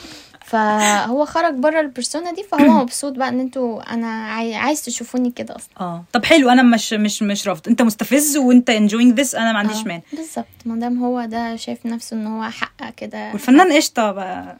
فهو 0.45 1.25
خرج 1.25 1.55
بره 1.55 1.81
ال 1.81 1.87
persona 1.87 2.33
دي 2.33 2.43
فهو 2.43 2.73
مبسوط 2.83 3.13
بقى 3.13 3.29
إن 3.29 3.41
أنتوا 3.41 3.95
أنا 3.95 4.07
عاي... 4.07 4.55
عايز 4.55 4.83
تشوفوني 4.85 5.31
كده 5.31 5.57
أصلا. 5.57 5.71
آه. 5.81 6.05
طب 6.13 6.25
حلو 6.25 6.51
أنا 6.51 6.63
مش 6.63 6.93
مش 6.93 7.23
مش 7.23 7.49
رافض. 7.49 7.69
أنت 7.69 7.83
مستفز 7.83 8.37
وأنت 8.37 8.71
enjoying 8.71 9.21
this 9.21 9.35
أنا 9.35 9.53
ما 9.53 9.59
عنديش 9.59 9.77
آه، 9.79 9.85
مانع. 9.85 10.03
بالظبط. 10.13 10.47
ما 10.65 10.77
دام 10.81 11.05
هو 11.05 11.25
ده 11.25 11.57
شايف 11.57 11.87
نفسه 11.87 12.17
إن 12.17 12.27
هو 12.27 12.51
حقق 12.51 12.91
كده. 12.97 13.31
والفنان 13.33 13.73
قشطة 13.73 14.13
بقى 14.13 14.59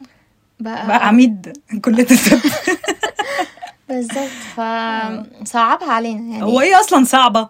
بقى, 0.59 0.87
بقى 0.87 1.07
عميد 1.07 1.57
كلية 1.81 2.07
الطب. 2.11 2.39
بالظبط 3.89 4.29
فصعبها 4.55 5.91
علينا 5.91 6.31
يعني. 6.31 6.43
هو 6.43 6.61
إيه 6.61 6.79
أصلا 6.79 7.03
صعبة؟ 7.03 7.49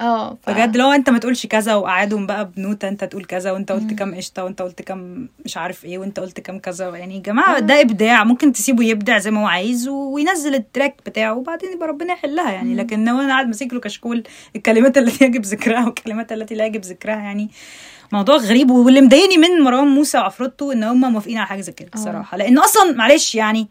آه 0.00 0.34
ف- 0.42 0.50
بجد 0.50 0.76
لو 0.76 0.90
أنت 0.92 1.10
ما 1.10 1.18
تقولش 1.18 1.46
كذا 1.46 1.74
وقعدهم 1.74 2.26
بقى 2.26 2.50
بنوتة 2.56 2.88
أنت 2.88 3.04
تقول 3.04 3.24
كذا 3.24 3.52
وأنت 3.52 3.72
قلت 3.72 3.94
كام 3.94 4.14
قشطة 4.14 4.44
وأنت 4.44 4.62
قلت 4.62 4.82
كام 4.82 5.28
مش 5.44 5.56
عارف 5.56 5.84
إيه 5.84 5.98
وأنت 5.98 6.20
قلت 6.20 6.40
كام 6.40 6.58
كذا 6.58 6.88
يعني 6.96 7.14
يا 7.14 7.20
جماعة 7.20 7.58
ده 7.58 7.80
إبداع 7.80 8.24
ممكن 8.24 8.52
تسيبه 8.52 8.84
يبدع 8.84 9.18
زي 9.18 9.30
ما 9.30 9.42
هو 9.42 9.46
عايز 9.46 9.88
وينزل 9.88 10.54
ال 10.54 10.61
track 10.61 10.96
بتاعه 11.06 11.34
وبعدين 11.34 11.72
يبقى 11.72 11.88
ربنا 11.88 12.12
يحلها 12.12 12.52
يعني. 12.52 12.74
لكن 12.74 13.04
لو 13.04 13.20
أنا 13.20 13.28
قاعد 13.32 13.46
ماسك 13.46 13.72
له 13.72 13.80
كشكول 13.80 14.22
الكلمات 14.56 14.98
التي 14.98 15.24
يجب 15.24 15.42
ذكرها 15.44 15.84
والكلمات 15.84 16.32
التي 16.32 16.54
لا 16.54 16.66
يجب 16.66 16.80
ذكرها 16.84 17.16
يعني 17.16 17.50
موضوع 18.12 18.36
غريب 18.36 18.70
واللي 18.70 19.00
مضايقني 19.00 19.36
من 19.38 19.60
مروان 19.64 19.86
موسى 19.88 20.18
وعفروتو 20.18 20.72
إن 20.72 20.84
هم 20.84 21.00
موافقين 21.12 21.38
على 21.38 21.46
حاجة 21.46 21.60
زي 21.60 21.72
كده 21.72 21.90
الصراحه 21.94 22.36
لأن 22.36 22.58
أصلا 22.58 22.92
معلش 22.92 23.34
يعني 23.34 23.68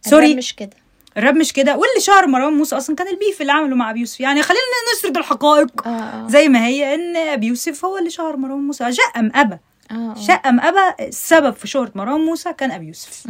sorry. 0.00 0.34
مش 0.34 0.54
كده. 0.54 0.76
الراب 1.16 1.36
مش 1.36 1.52
كده؟ 1.52 1.72
واللي 1.72 2.00
شهر 2.00 2.26
مروان 2.26 2.52
موسى 2.52 2.76
أصلا 2.76 2.96
كان 2.96 3.08
ال 3.08 3.14
beef 3.14 3.40
اللي 3.40 3.52
عمله 3.52 3.76
مع 3.76 3.90
أبي 3.90 4.00
يوسف. 4.00 4.20
يعني 4.20 4.42
خلينا 4.42 4.62
نسرد 4.94 5.16
الحقائق 5.16 5.86
آه 5.88 5.90
آه. 5.90 6.28
زي 6.28 6.48
ما 6.48 6.66
هي 6.66 6.94
إن 6.94 7.16
أبي 7.16 7.46
يوسف 7.46 7.84
هو 7.84 7.98
اللي 7.98 8.10
شهر 8.10 8.36
مروان 8.36 8.60
موسى. 8.60 8.92
شقم 8.92 9.30
أبا. 9.34 9.58
آه 9.90 9.94
آه. 9.94 10.14
شقم 10.28 10.60
أبا 10.60 10.94
السبب 11.08 11.54
في 11.54 11.66
شهره 11.68 11.92
مروان 11.94 12.20
موسى 12.20 12.52
كان 12.52 12.70
أبي 12.70 12.86
يوسف. 12.86 13.26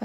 ف 0.00 0.04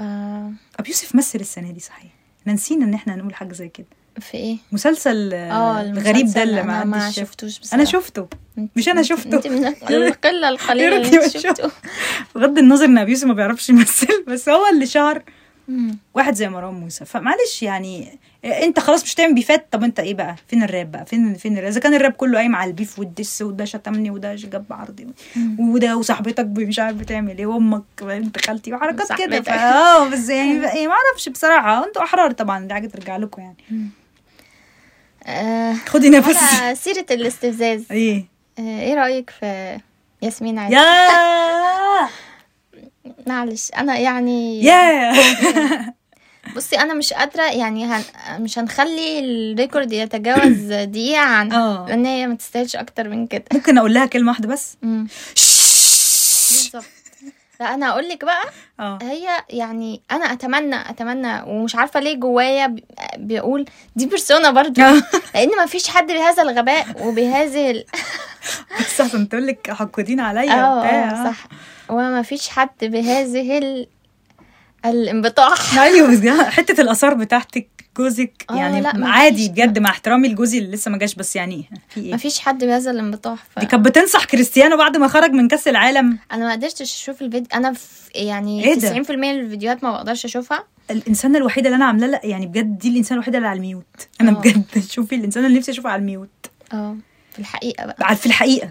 أبي 0.78 0.88
يوسف 0.88 1.14
مثل 1.14 1.40
السنة 1.40 1.70
دي 1.72 1.80
صحيح. 1.80 2.10
إحنا 2.42 2.52
نسينا 2.52 2.84
إن 2.84 2.94
إحنا 2.94 3.16
نقول 3.16 3.34
حاجة 3.34 3.52
زي 3.52 3.68
كده. 3.68 3.86
في 4.20 4.34
إيه؟ 4.34 4.56
مسلسل 4.72 5.34
الغريب 5.34 6.26
ده 6.26 6.42
اللي 6.42 6.60
أنا 6.60 6.84
ما 6.84 6.98
ما. 6.98 7.10
شفتوش 7.10 7.58
بصراحة. 7.58 7.74
أنا 7.76 7.84
شفته. 7.84 8.28
مش 8.76 8.88
أنا 8.88 9.02
أنت- 9.02 9.06
شفته. 9.06 9.36
أنت 9.36 9.46
من 9.46 9.64
القلة 10.06 10.48
القليلة 10.48 10.96
اللي 10.96 11.30
شفته. 11.30 11.70
بغض 12.34 12.58
النظر 12.58 12.84
إن 12.84 12.98
أبي 12.98 13.10
يوسف 13.10 13.24
ما 13.26 13.34
بيعرفش 13.34 13.68
يمثل 13.70 14.24
بس 14.28 14.48
هو 14.48 14.66
اللي 14.72 14.86
شهر 14.86 15.22
مم. 15.68 15.98
واحد 16.14 16.34
زي 16.34 16.48
مروان 16.48 16.74
موسى. 16.74 17.04
فمعلش 17.04 17.62
يعني 17.62 18.18
انت 18.44 18.80
خلاص 18.80 19.02
مش 19.02 19.14
تعمل 19.14 19.34
بيفات. 19.34 19.66
طب 19.70 19.84
انت 19.84 20.00
إيه 20.00 20.14
بقى؟ 20.14 20.36
فين 20.48 20.62
الراب 20.62 20.92
بقى؟ 20.92 21.06
فين 21.06 21.34
فين 21.34 21.58
الراب؟ 21.58 21.70
إذا 21.70 21.80
كان 21.80 21.94
الراب 21.94 22.12
كله 22.12 22.38
قايم 22.38 22.56
على 22.56 22.68
البيف 22.68 22.98
والدس 22.98 23.42
وده 23.42 23.64
شتمني 23.64 24.10
وده 24.10 24.34
جاب 24.34 24.64
عرضي 24.70 25.06
وده 25.58 25.96
وصاحبتك 25.96 26.44
مش 26.56 26.78
عارف 26.78 26.96
بتعمل 26.96 27.38
إيه 27.38 27.46
وامك 27.46 27.82
بنت 28.02 28.44
خالتي 28.46 28.72
وحركات 28.74 29.12
كده. 29.12 29.52
آه 29.52 30.08
بس 30.08 30.28
يعني 30.28 30.72
إيه 30.72 30.86
ما 30.88 30.94
أعرفش 30.94 31.28
بصراحة. 31.28 31.84
أنتوا 31.86 32.02
احرار 32.02 32.30
طبعا 32.32 32.64
دي 32.66 32.74
حاجة 32.74 32.86
ترجع 32.86 33.16
لكم 33.16 33.42
يعني. 33.42 33.56
آه 35.26 35.74
خدي 35.86 36.10
نفس. 36.10 36.36
على 36.62 36.74
سيرة 36.74 37.06
الاستفزاز. 37.10 37.84
إيه؟ 37.92 38.24
آه 38.58 38.80
إيه 38.80 38.94
رأيك 38.94 39.30
في 39.30 39.78
ياسمين 40.22 40.58
عادل؟ 40.58 40.74
يا 40.74 41.08
معلش 43.26 43.70
أنا 43.76 43.98
يعني 43.98 44.62
يا 44.64 45.12
بصي 46.56 46.76
أنا 46.76 46.94
مش 46.94 47.12
قادرة 47.12 47.42
يعني 47.42 47.84
هن... 47.84 48.02
مش 48.38 48.58
هنخلي 48.58 49.18
الريكورد 49.18 49.92
يتجاوز 49.92 50.72
دقيقة 50.92 51.20
عنها 51.20 51.58
آه. 51.58 51.86
لأن 51.88 52.06
هي 52.06 52.26
ما 52.26 52.34
تستاهلش 52.34 52.76
أكتر 52.76 53.08
من 53.08 53.26
كده. 53.26 53.44
ممكن 53.52 53.78
أقول 53.78 53.94
لها 53.94 54.06
كلمة 54.06 54.28
واحدة 54.32 54.48
بس. 54.48 54.76
بالظبط. 56.50 56.84
لا 57.60 57.74
أنا 57.74 57.90
هقول 57.90 58.08
لك 58.08 58.24
بقى. 58.24 58.42
آه. 58.80 58.98
هي 59.02 59.28
يعني 59.50 60.02
أنا 60.10 60.24
أتمنى 60.32 60.90
أتمنى 60.90 61.42
ومش 61.46 61.74
عارفة 61.76 62.00
ليه 62.00 62.14
جوايا 62.16 62.66
بي- 62.66 62.84
بيقول 63.16 63.64
دي 63.96 64.06
بيرسونا 64.06 64.50
برضو. 64.50 64.80
آه. 64.82 65.02
لأن 65.34 65.56
ما 65.56 65.66
فيش 65.66 65.88
حد 65.88 66.06
بهذا 66.06 66.42
الغباء 66.42 66.86
وبهذه 67.06 67.70
ال... 67.70 67.84
بس 68.80 69.00
عشان 69.00 69.28
تقول 69.28 69.46
لك 69.46 69.70
حقودين 69.70 70.20
عليا 70.20 70.52
آه. 70.64 70.84
آه، 70.84 71.24
صح. 71.30 71.46
وما 71.88 72.22
فيش 72.22 72.48
حد 72.48 72.68
بهذه 72.82 73.58
ال... 73.58 73.86
الانبطاح. 74.84 75.78
أيوه 75.78 76.10
بس 76.10 76.40
حتة 76.48 76.80
الآثار 76.80 77.14
بتاعتك 77.14 77.68
جوزك 77.98 78.44
آه، 78.50 78.56
يعني 78.56 78.80
لا، 78.80 78.92
عادي. 79.06 79.48
بجد 79.48 79.78
مع 79.78 79.90
احترامي 79.90 80.28
لجوزي 80.28 80.58
اللي 80.58 80.70
لسه 80.70 80.90
ما 80.90 80.98
جاش 80.98 81.14
بس 81.14 81.36
يعني 81.36 81.64
في 81.88 82.00
إيه؟ 82.00 82.10
ما 82.10 82.16
فيش 82.16 82.38
حد 82.38 82.64
بهذا 82.64 82.90
الانبطاح 82.90 83.44
ف... 83.54 83.58
دي 83.58 83.66
كانت 83.66 83.84
بتنصح 83.88 84.24
كريستيانو 84.24 84.76
بعد 84.76 84.96
ما 84.96 85.08
خرج 85.08 85.30
من 85.30 85.48
كأس 85.48 85.68
العالم. 85.68 86.18
أنا 86.32 86.46
ما 86.46 86.52
قدرتش 86.52 86.82
أشوف 86.82 87.22
الفيديو 87.22 87.48
أنا 87.54 87.72
في 87.72 88.10
يعني 88.14 88.64
إيه 88.64 88.74
ده؟ 88.74 89.02
90% 89.02 89.10
من 89.10 89.30
الفيديوهات 89.30 89.84
ما 89.84 89.92
بقدرش 89.92 90.24
أشوفها. 90.24 90.64
الإنسانة 90.90 91.38
الوحيدة 91.38 91.66
اللي 91.66 91.76
أنا 91.76 91.84
عاملة 91.84 92.06
لها 92.06 92.20
يعني 92.24 92.46
بجد 92.46 92.78
دي 92.78 92.88
الإنسانة 92.88 93.14
الوحيدة 93.16 93.38
اللي 93.38 93.48
على 93.48 93.56
ال 93.56 93.65
mute. 93.65 94.08
أنا 94.20 94.30
آه. 94.30 94.34
بجد 94.34 94.64
شوفي 94.94 95.14
الإنسانة 95.14 95.46
اللي 95.46 95.58
نفسي 95.58 95.72
أشوفها 95.72 95.92
على 95.92 96.00
ال 96.00 96.08
mute. 96.08 96.46
آه. 96.72 96.96
في 97.38 97.42
الحقيقة 97.44 97.86
بقى. 97.86 98.16
في 98.16 98.26
الحقيقة. 98.26 98.70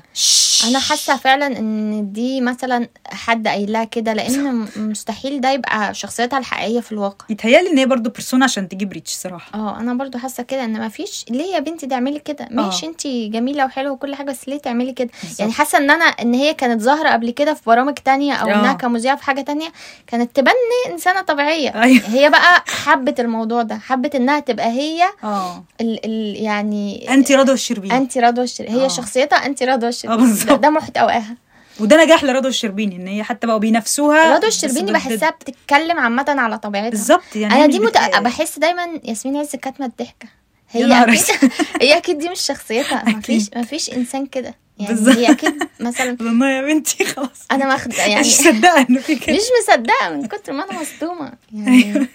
أنا 0.68 0.80
حاسة 0.80 1.18
فعلا 1.18 1.48
إن 1.60 2.10
دي 2.12 2.42
مثلا 2.42 2.88
حد 3.06 3.48
قايل 3.48 3.72
لها 3.72 3.84
كده 3.84 4.14
لأن 4.14 4.68
مستحيل 4.76 5.42
ده 5.42 5.52
يبقى 5.52 5.94
شخصيتها 5.94 6.40
الحقيقية 6.40 6.80
في 6.80 6.92
الواقع. 6.92 7.26
يتهيألي 7.30 7.70
إن 7.70 7.78
هي 7.78 7.86
برضه 7.86 8.10
persona 8.10 8.46
عشان 8.46 8.68
تجيب 8.70 8.94
reach 8.94 9.12
صراحة. 9.12 9.60
آه 9.60 9.80
أنا 9.80 9.94
برضو 9.94 10.18
حاسة 10.18 10.44
كده 10.44 10.64
إن 10.66 10.80
ما 10.80 10.90
فيش 10.90 11.26
ليه 11.30 11.54
يا 11.54 11.60
بنتي 11.60 11.88
تعملي 11.88 12.20
كده؟ 12.20 12.48
ماشي 12.52 12.86
آه. 12.86 12.90
انت 12.90 13.08
جميلة 13.08 13.66
وحلوة 13.66 13.92
وكل 13.92 14.16
حاجة 14.16 14.32
بس 14.32 14.48
ليه 14.50 14.58
تعملي 14.58 14.92
كده. 14.94 15.10
يعني 15.40 15.52
حاسة 15.52 15.78
إن 15.78 15.92
أنا 15.92 16.06
إن 16.06 16.34
هي 16.34 16.54
كانت 16.54 16.82
ظاهرة 16.82 17.10
قبل 17.10 17.30
كده 17.32 17.54
في 17.54 17.62
برامج 17.66 17.94
تانية 17.94 18.34
أو 18.34 18.48
آه. 18.50 18.54
إنها 18.60 18.74
كمذيعه 18.74 19.16
في 19.16 19.24
حاجة 19.24 19.42
تانية 19.42 19.68
كانت 20.08 20.36
تبني 20.36 20.54
إنسانة 20.94 21.22
طبيعية. 21.22 21.84
أيوة. 21.84 22.02
هي 22.08 22.30
بقى 22.30 22.64
حبت 22.68 23.20
الموضوع 23.20 23.62
ده 23.62 23.78
حبت 23.78 24.16
إنها 24.16 24.40
تبقى 24.40 24.68
هي 24.68 25.04
آه. 25.24 25.64
ال 25.82 26.06
ال 26.06 26.36
يعني 26.44 27.10
انت 27.14 27.32
رضوى 27.32 27.54
الشربيني. 27.56 27.98
أنتي 27.98 28.20
رضوى 28.20 28.44
الشربيني 28.60 28.82
هي 28.82 28.86
آه. 28.86 28.88
شخصيتها 28.88 29.46
أنتي 29.46 29.66
رضوى 29.66 29.86
آه، 29.86 29.90
الشربيني 29.90 30.22
بالظبط. 30.22 30.50
ده, 30.50 30.56
ده 30.56 30.70
محتواها 30.70 31.36
وده 31.80 32.04
نجاح 32.04 32.24
لرضوى 32.24 32.50
الشربيني 32.50 32.96
إن 32.96 33.08
هي 33.08 33.24
حتى 33.24 33.48
بقوا 33.48 33.60
بينافسوها. 33.60 34.36
رضوى 34.36 34.48
الشربيني 34.48 34.92
بحسها 34.92 35.30
بتتكلم 35.30 36.00
عامة 36.00 36.26
على 36.28 36.58
طبيعتها. 36.58 36.90
بالظبط 36.90 37.36
يعني 37.36 37.54
أنا 37.56 37.66
دي 37.66 37.80
مت... 37.80 37.98
بحس 37.98 38.60
دايما 38.60 39.00
ياسمين 39.04 39.38
عز 39.38 39.56
كاتمة 39.56 39.86
الضحكة. 39.86 40.28
هي 40.72 41.04
أكيد. 41.04 41.52
هي 41.82 41.98
أكيد 41.98 42.18
دي 42.18 42.30
مش 42.30 42.40
شخصيتها. 42.40 43.04
مفيش 43.08 43.50
مفيش 43.56 43.94
إنسان 43.94 44.26
كده. 44.26 44.56
يعني. 44.80 45.00
هي 45.16 45.32
أكيد 45.32 45.68
مثلا 45.80 46.18
والله 46.22 46.50
يا 46.50 46.62
بنتي 46.62 47.06
خلاص. 47.06 47.46
أنا 47.52 47.66
ماخد 47.66 47.94
يعني 47.94 48.20
مش 48.20 48.40
مصدقة 48.40 48.86
إنه 48.90 49.00
في 49.00 49.16
كده. 49.16 49.36
مش 49.36 49.42
مصدقة 49.62 50.10
من 50.10 50.26
كتر 50.28 50.54
ما 50.54 50.64
أنا 50.72 50.82
مصدومة. 50.82 51.34
يعني 51.54 52.08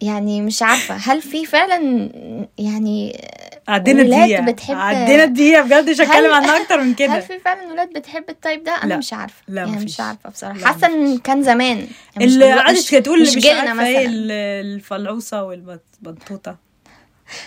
يعني 0.00 0.40
مش 0.40 0.62
عارفة. 0.62 0.94
هل 0.94 1.22
في 1.22 1.46
فعلا 1.46 2.10
يعني 2.58 3.20
عدينا 3.72 4.02
ولاد 4.02 4.12
الدقيقة. 4.20 4.42
بتحب- 4.52 4.76
عدينا 4.76 5.24
الدقيقة 5.24 5.62
بجد 5.62 5.90
مش 5.90 6.00
هتكلم 6.00 6.24
هل- 6.26 6.32
عنها 6.32 6.62
أكتر 6.62 6.80
من 6.80 6.88
هل 6.88 6.94
كده 6.94 7.20
في 7.20 7.38
فعلا 7.38 7.72
ولاد 7.72 7.88
بتحب 7.92 8.24
التايب 8.28 8.64
ده؟ 8.64 8.72
أنا 8.72 8.88
لا. 8.88 8.96
مش 8.96 9.12
عارفة. 9.12 9.34
لا، 9.48 9.62
يعني. 9.62 9.84
مش 9.84 10.00
عارفة 10.00 10.30
بصراحة. 10.30 10.58
لا، 10.58 10.66
حاسة 10.66 10.86
إن 10.86 11.18
كان 11.18 11.42
زمان. 11.42 11.76
يعني 11.76 11.88
مش 12.26 12.32
اللي 12.32 12.52
قعدت 12.52 12.94
تقول 12.94 13.20
مش 13.22 13.36
جيلنا 13.36 13.60
عارفة 13.60 13.86
إيه 13.86 13.98
مثلا. 13.98 14.10
ال- 14.12 14.30
الفلعوصه 14.74 15.42
والبطوطة. 15.42 16.56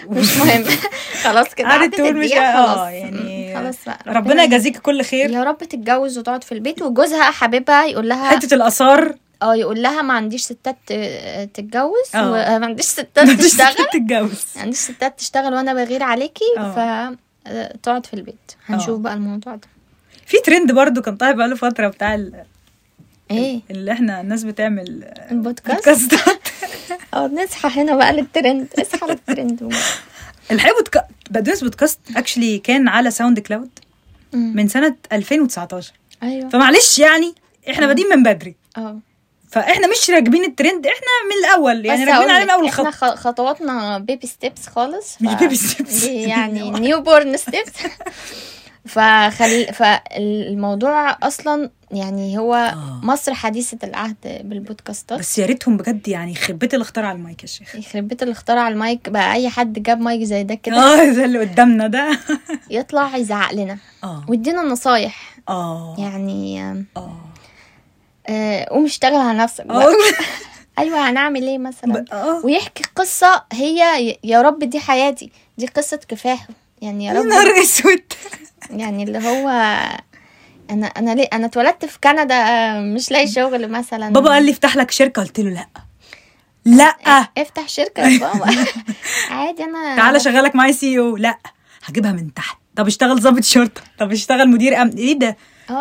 مش 0.10 0.38
مهم. 0.38 0.64
خلاص 1.24 1.54
كده 1.56 1.68
قعدت 1.68 1.84
عدت 1.84 1.96
تقول 1.96 2.14
مش 2.18 2.26
الدقيقة 2.26 2.54
خلاص. 2.66 2.90
يعني 2.90 3.56
خلاص 3.56 3.76
بقى 3.86 4.00
ربنا 4.08 4.44
يجازيك. 4.44 4.78
كل 4.78 5.04
خير. 5.04 5.30
يا 5.32 5.44
رب 5.44 5.58
تتجوز 5.58 6.18
وتقعد 6.18 6.44
في 6.44 6.52
البيت 6.52 6.82
وجوزها 6.82 7.24
حبيبها 7.32 7.86
يقول 7.86 8.10
لها 8.10 8.30
حتة 8.30 8.56
الآثار. 8.56 9.16
آه 9.46 9.56
يقول 9.56 9.82
لها 9.84 10.02
ما 10.02 10.14
عنديش 10.14 10.42
ستات 10.42 10.78
تتجوز 11.54 12.16
آه. 12.16 12.30
وما 12.56 12.66
عنديش 12.66 12.86
ستات 12.96 13.30
تشتغل. 13.30 13.86
تتجوز. 13.94 14.44
ما 14.56 14.62
عنديش 14.62 14.80
ستات 14.80 15.20
تشتغل 15.20 15.54
وأنا 15.54 15.74
بغير 15.74 16.04
عليكي 16.04 16.44
آه. 16.58 16.72
ف 16.72 17.16
آه، 17.48 17.76
تقعد 17.84 18.06
في 18.06 18.14
البيت. 18.14 18.52
هنشوف 18.66 18.90
آه. 19.00 19.02
بقى 19.04 19.14
الموضوع 19.14 19.56
ده. 19.56 19.68
في 20.26 20.38
ترند 20.46 20.72
برضو 20.72 21.02
كان 21.02 21.18
طالع 21.18 21.32
بقاله 21.32 21.56
فترة 21.56 21.88
بتاع 21.88 22.16
ال- 22.16 22.44
إيه؟ 23.32 23.62
اللي 23.72 23.92
إحنا 23.92 24.22
الناس 24.22 24.44
بتعمل 24.44 25.04
البودكاست؟ 25.32 26.14
آه 27.14 27.28
نصحى 27.28 27.82
هنا 27.82 27.96
بقى 27.96 28.14
للترند. 28.14 28.68
اصحى 28.80 29.08
للترند 29.08 29.74
الحقيقة 30.52 30.76
بودكا... 30.78 31.04
بقدونس 31.30 31.64
بودكاست 31.64 32.00
actually 32.16 32.58
كان 32.60 32.88
على 32.88 33.12
SoundCloud. 33.12 33.70
من 34.34 34.68
سنة 34.68 34.96
2019 35.12 35.94
أيوه. 36.24 36.50
فمعلش 36.50 37.00
يعني 37.00 37.36
إحنا 37.70 37.88
بادئين 37.88 38.08
من 38.10 38.24
بدري. 38.24 38.56
آه. 38.78 39.00
فاحنا 39.56 39.88
مش 39.88 40.10
راكبين 40.10 40.44
الترند 40.44 40.88
إحنا 40.88 41.08
من 41.30 41.46
الأول 41.46 41.86
يعني 41.86 42.04
راكبين 42.04 42.30
عليه 42.30 42.44
من 42.44 42.50
أول 42.50 42.68
إحنا 42.68 42.92
خط 42.92 42.94
خ- 42.94 43.16
خطواتنا 43.16 43.98
baby 43.98 44.28
steps 44.28 44.68
خالص 44.68 45.22
مش 45.22 45.30
baby 45.30 45.60
steps. 45.60 46.02
دي 46.02 46.22
يعني 46.34 46.72
newborn 46.72 47.38
steps 47.38 47.72
فخل 48.86 49.74
فالموضوع 49.74 51.18
أصلا 51.24 51.70
يعني 51.92 52.38
هو 52.38 52.56
آه. 52.56 53.00
مصر 53.04 53.34
حديثة 53.34 53.78
العهد 53.84 54.16
بالبودكاستات. 54.24 55.20
بس 55.20 55.38
يا 55.38 55.46
ريتهم 55.46 55.78
بجد 55.78 56.08
يعني 56.08 56.32
يخرب 56.32 56.60
بيت 56.60 56.74
اللي 56.74 56.84
اخترع 56.84 57.12
المايك 57.12 57.42
يا 57.44 57.48
شيخ. 57.48 57.76
يخرب 57.76 58.08
بيت 58.08 58.24
اللي 58.24 58.32
اخترع 58.32 58.68
المايك 58.68 59.10
بقى 59.10 59.34
أي 59.34 59.50
حد 59.50 59.84
جاب 59.84 60.00
مايك 60.02 60.24
زي 60.24 60.44
ده 60.44 60.56
كده 60.56 60.76
آه 60.78 61.12
ده 61.14 61.26
اللي 61.26 61.40
قدامنا 61.40 61.88
ده. 61.88 62.20
يطلع 62.70 63.16
يزعق 63.18 63.54
لنا. 63.54 63.78
آه. 64.04 64.26
ويدينا 64.28 64.62
نصايح. 64.62 65.36
آه. 65.50 65.96
يعني 66.00 66.62
آه. 66.98 67.18
قوم 68.70 68.86
اشتغل 68.86 69.16
على 69.16 69.38
نفسك 69.38 69.66
أيوه 70.80 71.10
هنعمل 71.10 71.44
إيه 71.48 71.58
مثلا؟ 71.58 72.06
آه. 72.12 72.42
ويحكي 72.46 72.84
قصة 72.96 73.44
هي 73.54 74.18
يا 74.24 74.42
رب 74.42 74.60
دي 74.60 74.80
حياتي. 74.80 75.32
دي 75.58 75.68
قصة 75.68 76.00
كفاح 76.08 76.48
يعني 76.82 77.06
يا 77.06 77.14
رب 77.14 77.26
نهار 77.26 77.62
أسود. 77.62 78.04
يعني 78.82 79.04
اللي 79.04 79.18
هو 79.30 79.50
أنا 80.70 80.88
أنا 80.88 81.16
ليه 81.16 81.28
أنا 81.34 81.46
اتولدت 81.46 81.86
في 81.86 82.00
كندا 82.04 82.36
آه، 82.36 82.80
مش 82.82 83.12
لاقي 83.12 83.28
شغل 83.28 83.72
مثلا. 83.72 84.10
بابا 84.10 84.30
قال 84.30 84.44
لي 84.46 84.52
افتح 84.52 84.76
لك 84.76 84.92
شركة. 84.92 85.22
قلت 85.22 85.40
له 85.40 85.50
لأ. 85.50 85.68
لأ. 86.66 87.28
افتح 87.38 87.70
شركة 87.70 88.08
يا 88.08 88.20
بابا. 88.20 88.46
عادي 89.32 89.64
أنا 89.64 89.96
تعالى 89.96 90.20
شغلك 90.20 90.56
معايا 90.56 90.72
CEO. 90.72 91.18
لأ. 91.18 91.38
هجيبها 91.86 92.12
من 92.12 92.34
تحت. 92.34 92.58
طب 92.76 92.88
اشتغل 92.88 93.20
ضابط 93.20 93.44
شرطة. 93.44 93.82
طب 94.00 94.12
اشتغل 94.12 94.50
مدير 94.50 94.82
أمن. 94.82 94.98
إيه 94.98 95.20
ده؟ 95.20 95.38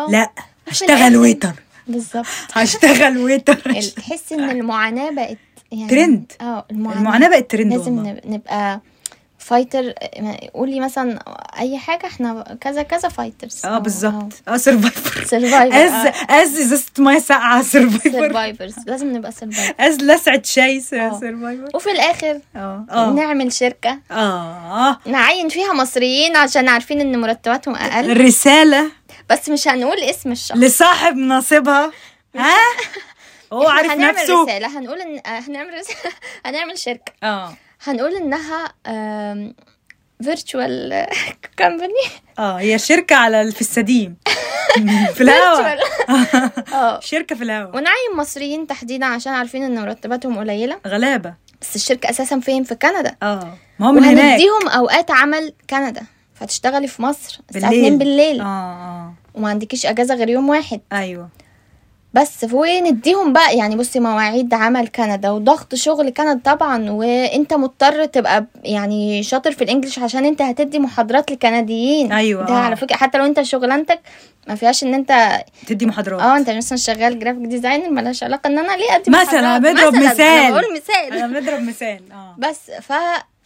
لأ. 0.09 0.31
هشتغل. 0.67 1.17
waiter 1.17 1.53
بالظبط. 1.87 2.25
هشتغل 2.53 3.17
waiter 3.17 3.57
ال- 3.67 3.91
تحس 3.95 4.33
إن 4.33 4.49
المعاناة 4.49 5.11
بقت 5.11 5.37
يعني 5.71 5.87
ترند. 5.89 6.31
آه 6.41 6.65
المعاناة. 6.71 6.99
المعاناة 6.99 7.29
بقت 7.29 7.51
ترند 7.51 7.73
لازم 7.73 7.97
والله. 7.97 8.11
نب- 8.11 8.21
نبقى 8.25 8.81
fighter 9.37 9.91
قولي 10.53 10.79
مثلا 10.79 11.19
أي 11.59 11.77
حاجة 11.77 12.05
إحنا 12.05 12.57
كذا 12.61 12.81
كذا 12.83 13.09
fighters 13.09 13.65
آه 13.65 13.77
بالظبط. 13.79 14.33
آه. 14.47 14.57
survivor 14.57 15.23
survivor 15.25 15.75
از 15.77 16.13
از 16.29 16.57
ازازه 16.59 16.83
ميه 16.99 17.19
ساقعه 17.19 17.61
survivor 17.61 18.11
survivors 18.11 18.75
لازم 18.87 19.15
نبقى 19.17 19.31
survivor 19.31 19.73
از 19.79 19.97
لسعه 20.01 20.41
شاي 20.43 20.77
آه. 20.77 21.19
survivor 21.19 21.69
وفي 21.75 21.91
الآخر 21.91 22.39
آه. 22.55 22.85
آه. 22.91 23.09
نعمل 23.13 23.53
شركة. 23.53 23.99
آه. 24.11 24.99
نعين 25.05 25.49
فيها 25.49 25.73
مصريين 25.73 26.35
عشان 26.35 26.67
عارفين 26.69 27.01
إن 27.01 27.21
مرتباتهم 27.21 27.75
أقل. 27.75 28.21
رسالة. 28.25 28.83
بس 29.29 29.49
مش 29.49 29.67
هنقول 29.67 29.99
اسم 29.99 30.31
الشخص. 30.31 30.57
لصاحب 30.57 31.17
نصيبها؟ 31.17 31.91
ها؟ 32.35 32.57
هو 33.53 33.67
عارف 33.67 33.91
هنعمل 33.91 34.13
نفسه. 34.15 34.43
رسالة. 34.43 34.79
هنقول 34.79 35.01
ان 35.01 35.17
آه، 35.25 35.39
هنعمل 35.39 35.73
رسالة. 35.73 36.13
هنعمل 36.45 36.77
شركة. 36.79 37.11
آه. 37.23 37.53
هنقول 37.83 38.15
إنها 38.15 38.73
virtual 40.23 41.05
company 41.59 41.93
آه 42.39 42.59
هي 42.59 42.79
شركة 42.79 43.15
على 43.15 43.51
في 43.51 43.61
السديم. 43.61 44.17
في 45.15 45.21
الهوا 45.21 45.75
آه. 46.73 46.99
شركة 46.99 47.35
في 47.35 47.43
الهوا 47.43 47.67
ونعين 47.75 48.15
مصريين 48.15 48.67
تحديدا 48.67 49.05
عشان 49.05 49.33
عارفين 49.33 49.63
إن 49.63 49.81
مرتباتهم 49.81 50.39
قليلة. 50.39 50.79
غلابة. 50.87 51.33
بس 51.61 51.75
الشركة 51.75 52.09
أساسا 52.09 52.39
فين؟ 52.39 52.63
في 52.63 52.75
كندا. 52.75 53.15
آه. 53.23 53.57
ما 53.79 53.87
هو 53.87 53.91
من 53.91 54.03
هناك. 54.03 54.23
وهنديهم 54.25 54.67
أوقات 54.69 55.11
عمل 55.11 55.53
كندا. 55.69 56.01
فتشتغلي 56.35 56.87
في 56.87 57.01
مصر 57.01 57.39
الساعة 57.55 57.71
بالليل. 57.71 57.85
2 57.85 57.97
بالليل. 57.97 58.41
آه 58.41 58.45
آه. 58.45 59.13
وما 59.33 59.49
عندكيش 59.49 59.85
اجازة 59.85 60.15
غير 60.15 60.29
يوم 60.29 60.49
واحد. 60.49 60.81
أيوه. 60.93 61.29
بس 62.13 62.45
ونديهم 62.51 63.33
بقى 63.33 63.57
يعني 63.57 63.75
بصي 63.75 63.99
مواعيد 63.99 64.53
عمل 64.53 64.87
كندا 64.87 65.29
وضغط 65.29 65.75
شغل 65.75 66.09
كندا 66.09 66.39
طبعا 66.53 66.89
وانت 66.91 67.53
مضطر 67.53 68.05
تبقى 68.05 68.45
يعني 68.63 69.23
شاطر 69.23 69.51
في 69.51 69.63
الإنجليش 69.63 69.99
عشان 69.99 70.25
انت 70.25 70.41
هتدي 70.41 70.79
محاضرات 70.79 71.31
لكنديين. 71.31 72.11
أيوة، 72.11 72.45
ده 72.45 72.53
آه. 72.53 72.57
على 72.57 72.75
فكرة 72.75 72.95
حتى 72.95 73.17
لو 73.17 73.25
انت 73.25 73.41
شغلانتك 73.41 73.99
ما 74.47 74.55
فيهاش 74.55 74.83
ان 74.83 74.93
انت 74.93 75.43
تدي 75.67 75.85
محاضرات. 75.85 76.21
آه 76.21 76.37
انت 76.37 76.49
مثلا 76.49 76.77
شغال 76.77 77.19
graphic 77.19 77.41
designer 77.47 77.89
ملهاش 77.89 78.23
علاقة 78.23 78.47
ان 78.47 78.59
أنا 78.59 78.77
ليه 78.77 78.95
أدي 78.95 79.11
مثلا 79.11 79.59
محاضرات؟ 79.59 79.75
بضرب 79.75 79.95
مثلاً، 79.95 80.09
مثال. 80.11 80.21
أنا 80.25 80.49
بقول 80.49 80.73
مثال. 80.75 81.17
أنا 81.23 81.39
بنضرب 81.39 81.61
مثال 81.61 81.99
آه. 82.11 82.35
بس 82.37 82.71
ف 82.81 82.93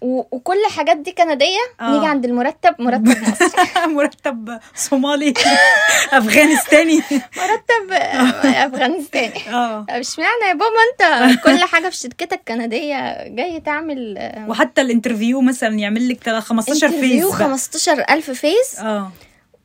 و... 0.01 0.23
وكل 0.31 0.57
الحاجات 0.67 0.97
دي 0.97 1.11
كندية 1.11 1.57
آه. 1.81 1.91
نيجي 1.93 2.05
عند 2.05 2.25
المرتب 2.25 2.75
مرتب 2.79 3.07
مصري 3.31 3.87
مرتب 3.95 4.59
صومالي 4.75 5.33
أفغانستاني. 6.13 7.01
مرتب 7.11 7.91
أفغانستاني. 8.45 9.49
آه. 9.53 9.85
مش 9.91 10.19
معنى 10.19 10.45
يا 10.47 10.53
بابا 10.53 11.29
انت 11.31 11.39
كل 11.43 11.59
حاجة 11.59 11.89
في 11.89 11.95
شركتك 11.95 12.41
كندية 12.47 13.27
جاي 13.27 13.59
تعمل 13.59 14.15
آه، 14.17 14.49
وحتى 14.49 14.81
ال 14.81 14.87
interview 14.87 15.41
مثلا 15.41 15.75
يعمل 15.79 16.09
لك 16.09 16.23
تلا- 16.23 16.39
15 16.39 16.89
phase 16.89 16.93
interview 17.03 17.29
بقى. 17.29 17.37
15000 17.37 18.31
phase 18.31 18.79
آه. 18.79 19.11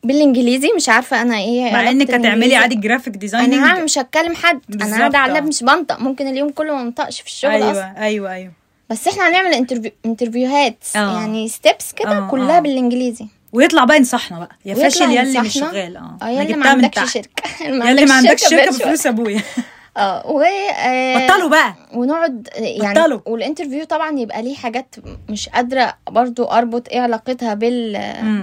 بالإنجليزي 0.04 0.68
مش 0.76 0.88
عارفة 0.88 1.22
أنا 1.22 1.36
إيه 1.38 1.72
مع 1.72 1.90
إنك 1.90 2.10
هتعملي. 2.10 2.56
عادي 2.56 2.74
graphic 2.74 3.14
designing 3.16 3.54
أنا 3.54 3.84
مش 3.84 3.98
هتكلم 3.98 4.34
حد 4.34 4.60
أنا 4.82 4.96
قاعدة 4.98 5.18
على 5.18 5.28
ال 5.30 5.33
lap 5.33 5.42
آه. 5.44 5.48
مش 5.48 5.62
بنطق 5.62 6.00
ممكن 6.00 6.26
اليوم 6.26 6.50
كله 6.50 6.74
ما 6.74 6.82
انطقش 6.82 7.20
في 7.20 7.26
الشغل 7.26 7.50
أيوه 7.50 7.70
أصلا. 7.70 7.94
أيوه 7.98 8.32
أيوه. 8.32 8.52
بس 8.90 9.08
إحنا 9.08 9.28
هنعمل 9.28 9.54
interview 9.54 9.90
interview 10.06 10.70
هات 10.70 10.84
آه. 10.96 11.20
يعني 11.20 11.48
steps 11.48 11.92
كده 11.92 12.18
آه، 12.18 12.28
كلها 12.30 12.56
آه. 12.56 12.60
بالإنجليزي 12.60 13.26
ويطلع 13.52 13.84
بقى 13.84 13.96
ينصحنا 13.96 14.38
بقى 14.38 14.56
يا 14.64 14.74
فاشل 14.74 15.10
يا 15.10 15.22
اللي 15.22 15.40
مش. 15.40 15.52
شغال 15.54 15.96
آه 15.96 16.28
يا 16.28 16.42
اللي 16.42 16.54
ما 16.56 16.68
عندكش. 16.68 17.12
شركة 17.12 17.64
يا 17.64 17.90
اللي 17.90 18.04
ما 18.04 18.14
عندكش 18.14 18.48
شركة. 18.50 18.70
بفلوس 18.70 19.06
أبويا 19.06 19.42
آه 19.96 20.26
و 20.26 20.40
آه، 20.42 21.26
بطلوا 21.26 21.48
بقى 21.48 21.74
ونقعد 21.94 22.48
يعني 22.56 23.00
بطلوا. 23.00 23.20
وال 23.26 23.37
interview 23.37 23.84
طبعا 23.84 24.18
يبقى 24.18 24.42
ليه 24.42 24.54
حاجات 24.54 24.94
مش 25.28 25.48
قادرة 25.48 25.94
برضو 26.10 26.44
أربط 26.44 26.88
إيه 26.88 27.00
علاقتها 27.00 27.54
بال. 27.54 27.94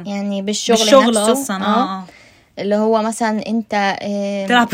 يعني 0.06 0.42
بالشغل, 0.42 0.78
بالشغل 0.78 1.08
نفسه 1.08 1.32
أصلا 1.32 1.66
آه 1.66 1.84
آه 1.84 2.04
اللي 2.60 2.76
هو 2.76 3.02
مثلا 3.02 3.48
أنت 3.48 3.96
تلعب 4.48 4.70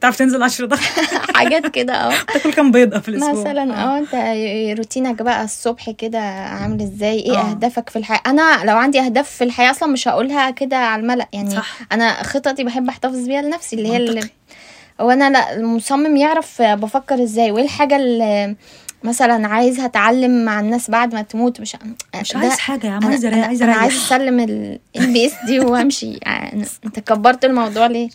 تعرف 0.00 0.16
تنزل 0.18 0.42
10 0.42 0.66
ضغط 0.66 0.78
حاجات 1.36 1.66
كده 1.66 1.92
آه. 1.94 2.12
تاكل 2.34 2.52
كام 2.52 2.70
بيضة 2.72 2.98
في 3.00 3.08
الأسبوع. 3.08 3.32
مثلا 3.32 3.82
آه. 3.82 3.98
أنت 3.98 4.14
روتينك 4.78 5.22
بقى 5.22 5.44
الصبح 5.44 5.90
كده 5.90 6.18
عامل 6.18 6.82
إزاي؟ 6.82 7.18
إيه 7.18 7.30
أوه. 7.38 7.50
أهدافك 7.50 7.88
في 7.90 7.96
الحياة؟ 7.96 8.20
أنا 8.26 8.64
لو 8.64 8.76
عندي 8.76 9.00
أهداف 9.00 9.30
في 9.30 9.44
الحياة 9.44 9.70
أصلا 9.70 9.88
مش 9.92 10.08
هقولها 10.08 10.50
كده 10.50 10.76
على 10.76 11.02
الملأ. 11.02 11.28
يعني 11.32 11.50
صح. 11.50 11.78
أنا 11.92 12.22
خططي 12.22 12.64
بحب 12.64 12.88
أحتفظ 12.88 13.26
بيها 13.26 13.42
لنفسي 13.42 13.76
اللي 13.76 13.88
هي 13.92 13.96
اللي 13.96 14.20
هو 15.00 15.10
أنا 15.10 15.30
لا 15.30 15.56
المصمم 15.56 16.16
يعرف 16.16 16.62
بفكر 16.62 17.22
إزاي 17.22 17.50
وايه 17.50 17.64
الحاجة 17.64 17.96
اللي 17.96 18.56
مثلا 19.04 19.48
عايز 19.48 19.80
هتعلم 19.80 20.44
مع 20.44 20.60
الناس 20.60 20.90
بعد 20.90 21.14
ما 21.14 21.22
تموت 21.22 21.60
مش 21.60 21.76
مش 22.20 22.36
عايز 22.36 22.58
حاجة 22.58 22.86
يا 22.86 22.92
عم 22.92 23.06
عايز 23.06 23.24
أنا 23.24 23.46
عايز 23.46 23.62
أنا 23.62 23.72
عايز 23.72 23.92
أسلم 23.94 24.40
ال 24.40 25.12
PSD 25.12 25.60
وأمشي. 25.60 26.18
يعني 26.22 26.64
انت 26.84 27.00
كبرت 27.00 27.44
الموضوع 27.44 27.86
ليه؟ 27.86 28.08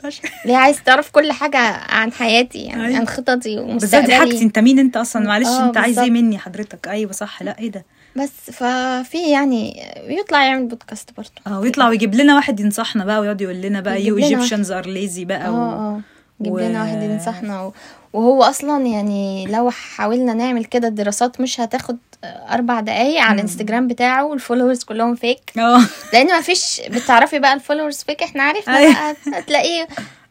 ليه 0.45 0.57
عايز 0.57 0.83
تعرف 0.83 1.11
كل 1.11 1.31
حاجة 1.31 1.57
عن 1.89 2.11
حياتي؟ 2.11 2.59
يعني 2.59 2.85
أيوة. 2.85 2.97
عن 2.97 3.07
خططي 3.07 3.59
ومستقبلي. 3.59 4.07
بالظبط 4.07 4.19
حاجتي. 4.19 4.43
انت 4.43 4.59
مين 4.59 4.79
انت 4.79 4.97
أصلا؟ 4.97 5.27
معلش 5.27 5.47
انت 5.47 5.77
عايز 5.77 5.99
إيه 5.99 6.11
مني؟ 6.11 6.37
حضرتك. 6.37 6.87
أيوه 6.87 7.11
صح. 7.11 7.43
لا 7.43 7.59
إيه 7.59 7.71
ده؟ 7.71 7.85
بس 8.15 8.51
ففي 8.51 9.31
يعني 9.31 9.83
يطلع 10.07 10.43
يعمل 10.45 10.67
بودكاست 10.67 11.09
برضه. 11.17 11.31
آه 11.47 11.59
ويطلع 11.59 11.89
ويجيب 11.89 12.15
لنا 12.15 12.35
واحد 12.35 12.59
ينصحنا 12.59 13.05
بقى 13.05 13.19
ويقعد 13.19 13.41
يقول 13.41 13.61
لنا 13.61 13.81
بقى 13.81 14.03
you 14.03 14.17
Egyptians 14.17 14.71
are 14.71 14.85
lazy 14.87 15.25
بقى 15.25 15.47
آه 15.47 15.73
آه. 15.73 16.01
يجيب 16.39 16.53
و... 16.53 16.59
لنا 16.59 16.81
واحد 16.81 17.03
ينصحنا 17.03 17.61
و... 17.63 17.73
وهو 18.15 18.43
أصلا 18.43 18.85
يعني 18.85 19.45
لو 19.45 19.69
حاولنا 19.69 20.33
نعمل 20.33 20.65
كده 20.65 20.87
الدراسات 20.87 21.41
مش 21.41 21.59
هتاخد 21.59 21.97
أربع 22.23 22.79
دقايق 22.79 23.21
على 23.21 23.35
الانستجرام 23.35 23.87
بتاعه 23.87 24.25
والفولورز 24.25 24.83
كلهم 24.83 25.15
فيك 25.15 25.39
لأن 26.13 26.27
ما 26.27 26.41
فيش 26.41 26.81
بتعرفي 26.89 27.39
بقى 27.39 27.53
الفولورز 27.53 28.03
فيك 28.03 28.23
إحنا 28.23 28.43
عرفنا 28.43 28.91
بقى 28.91 29.15
هتلاقيه 29.33 29.87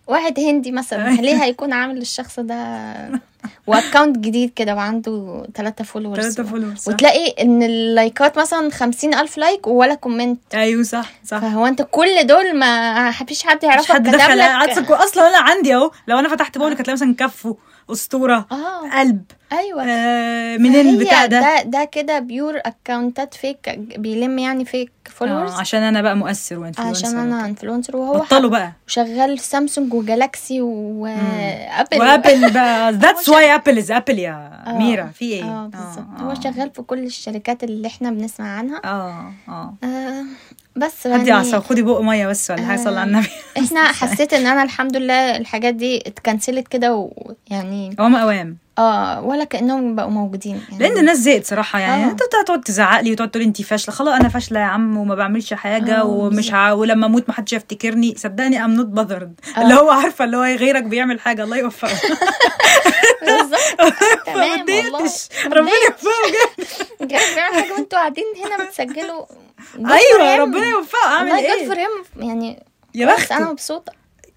واحد 0.06 0.40
هندي 0.40 0.70
مثلا 0.72 1.10
ليه 1.10 1.44
هيكون 1.44 1.72
عامل 1.72 1.98
الشخص 1.98 2.40
ده؟ 2.40 2.94
واكونت 3.66 4.18
جديد 4.18 4.52
كده 4.56 4.74
وعنده 4.74 5.46
ثلاثة 5.54 5.84
فولورز 5.84 6.20
ثلاثة 6.20 6.42
فولورز 6.42 6.88
وتلاقي 6.88 7.34
إن 7.42 7.62
اللايكات 7.62 8.38
مثلا 8.38 8.70
خمسين 8.70 9.14
ألف 9.14 9.38
لايك 9.38 9.66
ولا 9.66 9.94
كومنت 9.94 10.40
أيوه 10.54 10.82
صح 10.82 11.12
صح. 11.24 11.38
فهو 11.38 11.66
أنت 11.66 11.86
كل 11.90 12.26
دول 12.26 12.58
ما 12.58 13.10
فيش 13.10 13.42
حد 13.42 13.64
يعرفك 13.64 13.92
حد 13.92 14.02
دخل 14.02 14.40
عدسك 14.40 14.90
أصلا 14.90 15.28
أنا 15.28 15.38
عندي 15.38 15.74
أهو 15.74 15.90
لو 16.06 16.18
أنا 16.18 16.28
فتحت 16.28 16.58
بقولك 16.58 16.80
هتلاقي 16.80 16.94
مثلا 16.94 17.14
كفه 17.18 17.56
أسطورة 17.92 18.46
آه. 18.52 18.98
قلب 18.98 19.22
أيوه. 19.52 19.84
آه 19.88 20.56
منين 20.56 20.88
البتاع 20.88 21.26
ده. 21.26 21.40
ده 21.40 21.62
ده 21.62 21.84
كده 21.84 22.18
pure 22.18 22.58
account 22.64 23.26
ات 23.26 23.34
fake 23.34 23.78
بيلم 23.98 24.38
يعني 24.38 24.64
fake 24.64 24.92
followers 25.04 25.52
آه 25.52 25.60
عشان 25.60 25.82
أنا 25.82 26.02
بقى 26.02 26.16
مؤثر 26.16 26.58
و 26.58 26.63
influencer 26.63 27.06
عشان 27.06 27.18
أنا 27.18 27.46
influencer 27.46 27.96
وهو 27.96 28.12
بطلوا 28.20 28.50
بقى. 28.50 28.72
وشغال 28.88 29.38
سامسونج 29.38 29.94
وجالاكسي 29.94 30.60
وابل 30.60 31.98
وابل 31.98 32.52
بقى. 32.52 32.92
that's 32.92 33.28
why 33.28 33.54
Apple 33.54 33.78
is 33.78 33.90
Apple 33.90 34.18
يا 34.18 34.62
آه. 34.66 34.78
ميرا. 34.78 35.04
في 35.14 35.24
إيه؟ 35.24 35.44
آه 35.44 35.66
بالظبط. 35.66 36.20
هو 36.20 36.34
شغال 36.34 36.70
في 36.74 36.82
كل 36.82 36.98
الشركات 36.98 37.64
اللي 37.64 37.88
إحنا 37.88 38.10
بنسمع 38.10 38.58
عنها. 38.58 38.80
آه 38.84 39.32
آه. 39.48 39.74
آه 39.84 40.24
بس 40.76 41.06
هدي 41.06 41.32
عصا 41.32 41.60
خدي 41.60 41.82
بق 41.82 42.00
مية 42.00 42.26
بس 42.26 42.50
ولا 42.50 42.66
حاجة 42.66 42.78
صلي 42.84 43.00
على 43.00 43.10
النبي. 43.10 43.28
إحنا 43.58 43.92
حسيت 44.00 44.32
إن 44.32 44.46
أنا 44.46 44.62
الحمد 44.62 44.96
لله 44.96 45.36
الحاجات 45.36 45.74
دي 45.74 45.96
اتكنسلت 46.06 46.68
كده 46.68 46.94
ويعني 47.50 47.96
اوام 48.00 48.16
اوام 48.16 48.56
آه 48.78 49.22
ولا 49.22 49.44
كأنهم 49.44 49.94
بقوا 49.94 50.10
موجودين 50.10 50.62
يعني. 50.70 50.78
لأن 50.78 50.98
الناس 50.98 51.18
زهقت 51.18 51.44
صراحة 51.46 51.78
يعني. 51.78 52.04
أنت 52.04 52.20
تقعد 52.46 52.60
تزعق 52.60 53.00
لي 53.00 53.12
وتقعد 53.12 53.30
تقول 53.30 53.42
انت 53.42 53.62
فاشلة. 53.62 53.94
خلاص 53.94 54.14
أنا 54.20 54.28
فاشلة 54.28 54.60
يا 54.60 54.64
عم 54.64 54.96
وما 54.96 55.14
بعملش 55.14 55.54
حاجة 55.54 56.00
آه 56.00 56.04
ومش 56.04 56.52
ع... 56.52 56.72
ولما 56.72 57.06
أموت 57.06 57.24
ما 57.28 57.34
حدش 57.34 57.52
يفتكرني. 57.52 58.14
صدقني 58.18 58.64
I'm 58.64 58.70
not 58.70 58.86
bothered 58.86 59.40
اللي 59.58 59.74
هو 59.74 59.90
عارفة 59.90 60.24
اللي 60.24 60.36
هو 60.36 60.42
غيرك 60.42 60.82
بيعمل 60.82 61.20
حاجة. 61.20 61.44
الله 61.44 61.56
يوفقه 61.56 61.94
بالظبط. 63.22 63.92
تمام 64.26 64.60
والله. 64.68 65.10
ربنا 65.46 65.70
يوفقه 65.86 66.30
بجد. 67.00 67.08
بيعمل 67.34 67.54
حاجة 67.54 67.72
وانتوا 67.72 67.98
قاعدين 67.98 68.24
هنا 68.46 68.64
بتسجلوا. 68.64 69.24
أيوه 69.78 70.36
ربنا 70.36 70.66
يوفقه. 70.66 71.06
أعمل 71.06 71.32
إيه؟ 71.32 71.58
good 71.58 71.66
for 71.68 71.78
him 71.78 72.28
يعني 72.30 72.62
يا 72.94 73.06
بخت. 73.06 73.32
أنا 73.32 73.50
مبسوطة. 73.50 73.92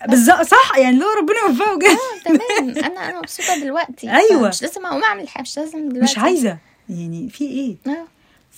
بالظبط 0.05 0.41
صح 0.41 0.77
يعني 0.77 0.97
لو 0.97 1.05
ربنا 1.17 1.37
يوفقه 1.47 1.91
آه 1.91 2.23
تمام. 2.25 2.85
أنا 2.85 3.09
أنا 3.09 3.19
مبسوطة 3.19 3.59
دلوقتي. 3.63 4.11
أيوه. 4.11 4.49
مش 4.49 4.61
لازم 4.61 4.85
أقوم 4.85 5.03
أعمل 5.03 5.27
حاجة 5.27 5.41
مش 5.41 5.57
لازم 5.57 5.89
دلوقتي. 5.89 6.11
مش 6.11 6.17
عايزة. 6.17 6.57
يعني 6.89 7.29
في 7.29 7.43
إيه؟ 7.43 7.75
آه. 7.93 8.07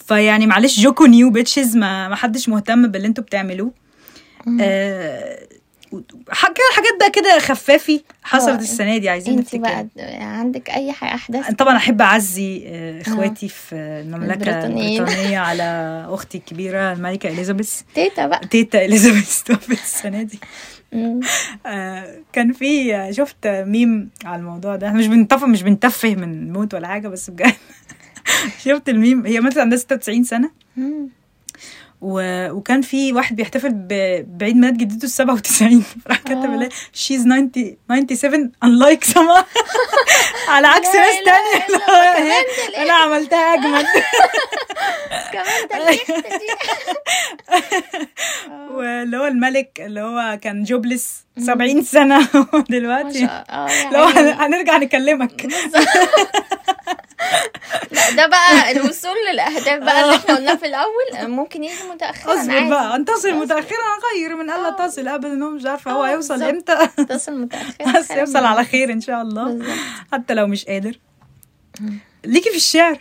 فيعني 0.08 0.48
معلش 0.48 0.80
joke 0.80 1.06
on 1.06 1.30
you 1.30 1.44
bitches 1.44 1.78
ما 1.78 2.08
ما 2.08 2.16
حدش 2.16 2.50
مهتم 2.50 2.88
باللي 2.88 3.08
أنتوا 3.08 3.24
بتعملوه. 3.24 3.72
آه 4.62 5.40
كده 5.92 6.66
حاجات 6.76 6.94
بقى 7.00 7.10
كده 7.12 7.40
خفافي 7.40 8.02
حصلت 8.24 8.62
السنة 8.62 8.98
دي 8.98 9.10
عايزين 9.10 9.38
انت 9.38 9.56
بقى 9.56 9.88
عندك 10.22 10.70
أي 10.70 10.92
حاجة 10.92 11.16
أحداث؟ 11.16 11.52
طبعا 11.52 11.78
أحب 11.78 12.02
أعزي 12.02 12.64
إخواتي 13.02 13.48
في 13.50 13.76
المملكة 13.76 14.34
البريطانية 14.66 15.40
على 15.50 15.64
أختي 16.10 16.38
الكبيرة 16.38 16.94
الملكة 16.94 17.30
إليزابيث. 17.30 17.82
تيتا 17.96 18.28
بقى. 18.28 18.48
تيتا 18.48 18.86
إليزابيث 18.86 19.42
توفت 19.44 19.72
السنة 19.72 20.24
دي. 20.24 20.40
آه 20.44 20.79
كان 22.34 22.54
في 22.54 23.08
شفت 23.14 23.48
ميم 23.48 24.10
على 24.26 24.40
الموضوع 24.40 24.76
ده. 24.76 24.92
مش 24.94 25.08
بنتفق 25.08 25.48
مش 25.48 25.64
بنتفه 25.64 26.16
من 26.16 26.54
موت 26.54 26.74
ولا 26.74 26.88
حاجة 26.88 27.08
بس 27.08 27.30
بجد. 27.30 27.54
شفت 28.66 28.90
الميم 28.90 29.26
هي 29.26 29.40
ماتت 29.40 29.58
عندها 29.58 29.78
96 29.78 30.24
سنة. 30.24 30.52
و... 32.02 32.50
وكان 32.52 32.82
في 32.82 33.14
واحد 33.14 33.36
بيحتفل 33.36 33.70
ب... 33.74 33.88
بعيد 34.38 34.56
ميلاد 34.56 34.78
جدته 34.78 35.06
ال 35.06 35.10
97 35.10 35.84
راح 36.08 36.18
كتب 36.18 36.54
لها 36.54 36.70
she's 36.94 37.22
90 37.24 37.52
97 38.16 38.52
unlike 38.66 39.04
سما 39.06 39.46
على 40.54 40.68
عكس 40.68 40.96
ناس 40.96 41.16
تانية. 41.26 41.66
أنا 42.84 42.94
عملتها 42.94 43.54
أجمل. 43.54 43.86
كمان 45.34 45.98
واللي 48.72 49.18
هو 49.18 49.26
الملك 49.26 49.82
اللي 49.82 50.02
هو 50.02 50.40
كان 50.42 50.64
جوبلس 50.64 51.26
70 51.40 51.82
سنة 51.84 52.28
دلوقتي. 52.70 53.30
لو 53.94 54.04
هنرجع 54.40 54.78
نكلمك. 54.78 55.48
لا 57.92 58.12
ده 58.12 58.28
بقى 58.28 58.72
الوصول 58.72 59.16
للأهداف 59.32 59.84
بقى 59.84 60.04
اللي 60.04 60.16
إحنا 60.16 60.36
قلناه 60.36 60.56
في 60.56 60.66
الأول. 60.66 61.30
ممكن 61.30 61.64
يجي 61.64 61.84
متاخرا 61.94 62.34
اصبر 62.42 62.70
بقى 62.70 62.96
ان 62.96 63.06
تصل 63.06 63.34
متاخرا 63.34 64.00
خير 64.14 64.36
من 64.36 64.50
الا 64.50 64.70
تصل 64.70 65.08
ابدا 65.08 65.44
هو 65.44 65.50
مش 65.50 65.66
عارفة 65.66 65.92
هو 65.92 66.04
هيوصل 66.04 66.44
إمتى. 66.44 66.88
تصل 67.10 67.42
متاخرا 67.42 68.00
بس 68.00 68.12
يوصل 68.12 68.46
على 68.46 68.64
خير 68.66 68.92
إن 68.94 69.02
شاء 69.02 69.22
الله. 69.22 69.60
حتى 70.14 70.34
لو 70.34 70.48
مش 70.48 70.66
قادر. 70.66 71.00
ليكي 72.26 72.50
في 72.50 72.56
الشعر. 72.58 73.00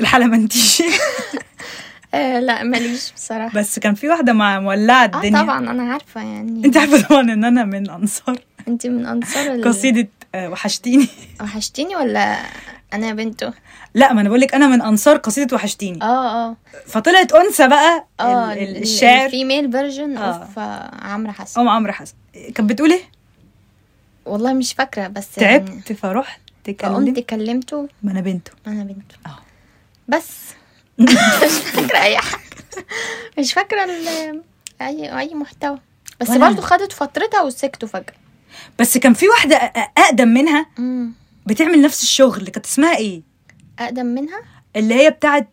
الحلمنتيشي. 0.00 0.84
آه 2.14 2.40
لا 2.40 2.62
ماليش 2.62 3.12
بصراحة. 3.12 3.58
بس 3.58 3.78
كان 3.78 3.94
في 3.94 4.08
واحدة 4.08 4.32
مع 4.32 4.60
مولعة 4.60 5.04
الدنيا. 5.04 5.40
آه 5.40 5.42
طبعا 5.42 5.70
أنا 5.70 5.92
عارفة 5.92 6.20
يعني. 6.20 6.64
أنت 6.64 6.76
عارفة 6.76 7.08
طبعا 7.08 7.20
إن 7.20 7.44
أنا 7.44 7.64
من 7.64 7.90
أنصار. 7.90 8.38
أنت 8.68 8.86
من 8.86 9.06
أنصار 9.06 9.60
قصيدة 9.60 10.08
وحشتيني. 10.36 11.08
وحشتيني 11.40 11.96
ولا 11.96 12.38
أنا 12.92 13.12
بنته 13.14 13.52
لا 13.94 14.12
ما 14.12 14.20
أنا 14.20 14.28
بقول 14.28 14.40
لك 14.40 14.54
أنا 14.54 14.66
من 14.66 14.82
أنصار 14.82 15.16
قصيدة 15.16 15.56
وحشتيني. 15.56 16.02
آه 16.02 16.48
آه. 16.48 16.56
فطلعت 16.86 17.32
أنثى 17.32 17.68
بقى 17.68 18.06
آه 18.20 18.52
الشعر 18.52 19.26
ال 19.26 19.33
female 19.33 19.72
version 19.72 20.16
of 20.16 20.58
عمرو 21.02 21.32
حسن. 21.32 21.60
أم 21.60 21.68
عمرو 21.68 21.92
حسن. 21.92 22.14
كانت 22.54 22.70
بتقول 22.70 22.92
إيه؟ 22.92 23.02
والله 24.26 24.52
مش 24.52 24.72
فاكرة 24.72 25.08
بس 25.08 25.30
تعبت 25.30 25.68
يعني 25.68 25.82
فرحت 25.82 26.40
قمت 26.82 27.18
كلمته 27.18 27.88
ما 28.02 28.12
أنا 28.12 28.20
بنته 28.20 28.52
أنا 28.66 28.84
بنته 28.84 29.16
آه. 29.26 29.38
بس. 30.08 30.28
مش 30.98 31.12
فاكرة 31.74 31.98
أي 31.98 32.18
حاجة. 32.18 32.42
مش 33.38 33.52
فاكرة 33.52 33.90
أي 34.80 35.18
أي 35.18 35.34
محتوى. 35.34 35.78
بس 36.20 36.30
برضه 36.30 36.62
خدت 36.62 36.92
فترتها 36.92 37.42
وسكتوا 37.42 37.88
فجأة. 37.88 38.14
بس 38.78 38.98
كان 38.98 39.14
في 39.14 39.28
واحدة 39.28 39.56
أقدم 39.56 40.28
منها. 40.28 40.66
بتعمل 41.46 41.82
نفس 41.82 42.02
الشغل. 42.02 42.48
كانت 42.48 42.66
اسمها 42.66 42.96
إيه؟ 42.96 43.22
أقدم 43.78 44.06
منها؟ 44.06 44.42
اللي 44.76 44.94
هي 44.94 45.10
بتاعت 45.10 45.48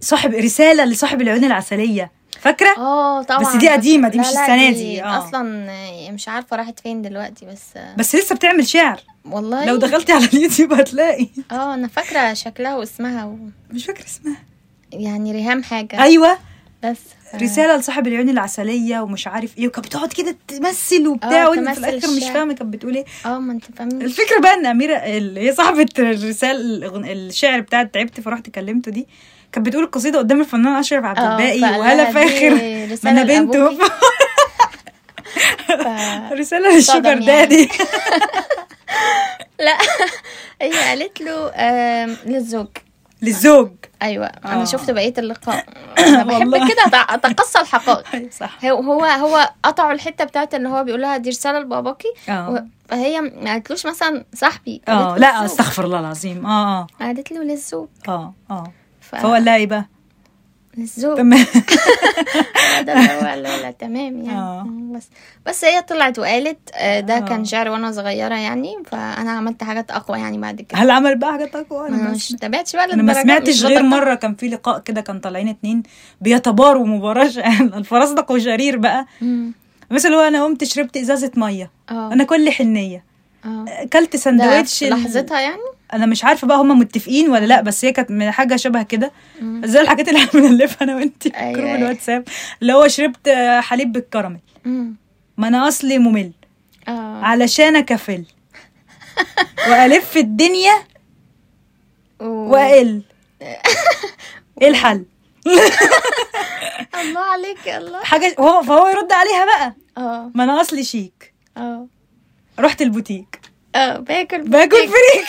صاحب 0.00 0.34
رسالة 0.34 0.84
لصاحب 0.84 1.20
العيون 1.20 1.44
العسلية. 1.44 2.17
فاكرة؟ 2.40 2.74
آه 2.78 3.22
طبعا. 3.22 3.40
بس 3.40 3.56
دي 3.56 3.68
قديمة 3.68 4.08
دي 4.08 4.16
لا 4.18 4.22
مش 4.28 4.34
لا 4.34 4.42
السنة 4.42 4.66
دي, 4.70 4.74
دي 4.74 5.02
آه. 5.02 5.18
أصلا 5.28 5.70
مش 6.10 6.28
عارفة 6.28 6.56
راحت 6.56 6.80
فين 6.80 7.02
دلوقتي 7.02 7.46
بس 7.46 7.62
بس 7.98 8.14
لسه 8.14 8.34
بتعمل 8.34 8.66
شعر. 8.66 9.00
والله. 9.24 9.64
لو 9.64 9.76
دخلتي 9.76 10.12
على 10.12 10.24
اليوتيوب 10.24 10.72
هتلاقي. 10.72 11.28
آه 11.52 11.74
أنا 11.74 11.88
فاكرة 11.88 12.34
شكلها 12.34 12.76
واسمها 12.76 13.24
و... 13.24 13.36
مش 13.70 13.86
فاكرة 13.86 14.04
اسمها. 14.06 14.36
يعني 14.92 15.32
ريهام 15.32 15.62
حاجة. 15.62 16.02
أيوه. 16.02 16.38
بس. 16.84 16.96
رسالة 17.34 17.76
لصاحب 17.76 18.06
العيون 18.06 18.28
العسلية 18.28 19.00
ومش 19.00 19.26
عارف 19.26 19.58
إيه 19.58 19.66
وكانت 19.68 19.86
بتقعد 19.86 20.12
كده 20.12 20.36
تمثل 20.48 21.08
وبتاع 21.08 21.48
وأنت 21.48 21.68
في 21.68 21.78
الآخر 21.88 22.16
مش 22.16 22.24
فاهمة 22.24 22.54
كانت 22.54 22.74
بتقول 22.74 22.94
إيه. 22.96 23.04
آه 23.26 23.38
ما 23.38 23.52
أنت 23.52 23.64
فاهمين 23.76 24.02
الفكرة 24.02 24.40
بقى 24.40 24.54
إن 24.54 24.66
أميرة 24.66 24.94
اللي 24.96 25.40
هي 25.40 25.54
صاحبة 25.54 25.86
الرسالة 25.98 27.12
الشعر 27.12 27.60
بتاعت 27.60 27.94
تعبت 27.94 28.20
فرحت 28.20 28.50
كلمته 28.50 28.90
دي. 28.90 29.06
كانت 29.52 29.66
بتقول 29.66 29.84
القصيدة 29.84 30.18
قدام 30.18 30.40
الفنان 30.40 30.76
أشرف 30.76 31.04
عبد 31.04 31.18
الباقي 31.18 31.78
وهلا 31.78 32.12
فاخر 32.12 32.50
ما 33.04 33.10
أنا 33.10 33.22
بنته. 33.22 33.78
رسالة 36.40 36.76
للشوجر 36.76 37.18
دادي. 37.18 37.68
لا 39.66 39.78
هي 40.62 40.72
قالت 40.72 41.20
له 41.20 41.52
للزوج. 42.26 42.66
للزوج. 43.22 43.70
أيوه 44.02 44.26
آه. 44.26 44.52
أنا 44.52 44.64
شفت 44.64 44.90
بقية 44.90 45.14
اللقاء. 45.18 45.64
أنا 45.98 46.22
بحب 46.24 46.54
كده 46.56 47.06
أتقصى 47.08 47.58
الحقائق. 47.60 48.30
صح. 48.32 48.64
هو 48.64 49.04
هو 49.04 49.50
قطعوا 49.62 49.92
الحتة 49.92 50.24
بتاعت 50.24 50.54
اللي 50.54 50.68
هو 50.68 50.84
بيقول 50.84 51.00
لها 51.02 51.16
دي 51.16 51.30
رسالة 51.30 51.58
لباباكي. 51.58 52.08
فهي 52.88 53.20
ما 53.20 53.52
قالتلوش 53.52 53.86
مثلا 53.86 54.24
صاحبي. 54.34 54.82
آه 54.88 55.18
لا 55.18 55.44
أستغفر 55.44 55.84
الله 55.84 56.00
العظيم. 56.00 56.46
آه 56.46 56.80
آه. 56.80 56.86
قالت 57.00 57.32
له 57.32 57.42
للزوج. 57.42 57.88
آه 58.08 58.34
آه. 58.50 58.64
ف... 58.64 58.70
فهو 59.16 59.34
إيه 59.34 59.66
بقى؟ 59.66 59.88
للزوج 60.76 61.16
تمام. 61.16 61.46
ده 62.86 62.92
هو 62.94 63.20
لا 63.20 63.62
لا 63.62 63.70
تمام 63.70 64.22
يعني. 64.22 64.38
آه. 64.38 64.66
بس 64.94 65.08
بس 65.46 65.64
هي 65.64 65.82
طلعت 65.82 66.18
وقالت 66.18 66.58
آه، 66.74 67.00
ده 67.00 67.16
آه. 67.16 67.20
كان 67.20 67.44
شعر 67.44 67.68
وأنا 67.68 67.92
صغيرة 67.92 68.34
يعني 68.34 68.76
فأنا 68.86 69.30
عملت 69.30 69.64
حاجات 69.64 69.90
أقوى 69.90 70.18
يعني 70.18 70.38
بعد 70.38 70.60
كده. 70.60 70.78
هل 70.80 70.90
عمل 70.90 71.18
بقى 71.18 71.32
حاجات 71.32 71.56
أقوى؟ 71.56 71.88
أنا 71.88 72.10
مش 72.10 72.28
تابعتش 72.28 72.76
بقى 72.76 72.84
أنا 72.92 73.02
ما 73.02 73.22
سمعتش 73.22 73.64
غير. 73.64 73.82
مرة 73.82 74.14
كان 74.14 74.34
في 74.34 74.48
لقاء 74.48 74.78
كده 74.78 75.00
كان 75.00 75.20
طالعين 75.20 75.48
اتنين 75.48 75.82
بيتباروا 76.20 76.86
مباراة 76.86 77.30
الفرزدق 77.78 78.30
وشرير 78.30 78.76
بقى. 78.76 79.06
مم. 79.20 79.52
مثلا 79.90 80.14
هو 80.16 80.20
أنا 80.20 80.44
قمت 80.44 80.64
شربت 80.64 80.96
إزازة 80.96 81.30
مية. 81.36 81.70
آه. 81.90 82.12
أنا 82.12 82.24
كل 82.24 82.50
حنية. 82.50 83.04
أكلت 83.68 84.12
ده 84.12 84.18
سندوتش 84.18 84.84
لحظتها 84.84 85.40
يعني؟ 85.40 85.77
أنا 85.92 86.06
مش 86.06 86.24
عارفة 86.24 86.46
بقى 86.46 86.56
هما 86.58 86.74
متفقين 86.74 87.30
ولا 87.30 87.46
لأ 87.46 87.60
بس 87.60 87.84
هي 87.84 87.92
كانت 87.92 88.10
من 88.10 88.30
حاجة 88.30 88.56
شبه 88.56 88.82
كده. 88.82 89.12
زي 89.64 89.80
الحاجات 89.80 90.08
اللي 90.08 90.18
إحنا 90.24 90.40
بنلفها 90.40 90.78
أنا 90.84 90.96
وانت 90.96 91.26
أيوة، 91.26 91.52
جروب. 91.52 91.74
الواتساب 91.74 92.24
اللي 92.62 92.72
هو 92.72 92.88
شربت 92.88 93.28
حليب 93.60 93.92
بالكراميل. 93.92 94.40
ما 95.36 95.48
أنا 95.48 95.68
اصلي 95.68 95.98
ممل. 95.98 96.32
آه. 96.88 97.20
علشان 97.22 97.76
اكفل 97.76 98.24
والف 99.70 100.16
الدنيا 100.16 100.74
وأقل. 102.20 103.02
إيه 104.62 104.68
الحل؟ 104.68 105.04
الله 107.00 107.20
عليك 107.20 107.66
يا 107.66 107.78
الله. 107.78 108.04
حاجة 108.04 108.34
هو 108.40 108.62
فهو 108.62 108.88
يرد 108.88 109.12
عليها 109.12 109.44
بقى. 109.44 109.74
آه. 109.98 110.30
ما 110.34 110.44
أنا 110.44 110.60
اصلي 110.60 110.84
شيك. 110.84 111.34
آه. 111.56 111.86
رحت 112.58 112.82
البوتيك. 112.82 113.40
آه 113.74 113.96
باكل 113.98 114.42
باكل. 114.42 114.76
فريك 114.76 115.28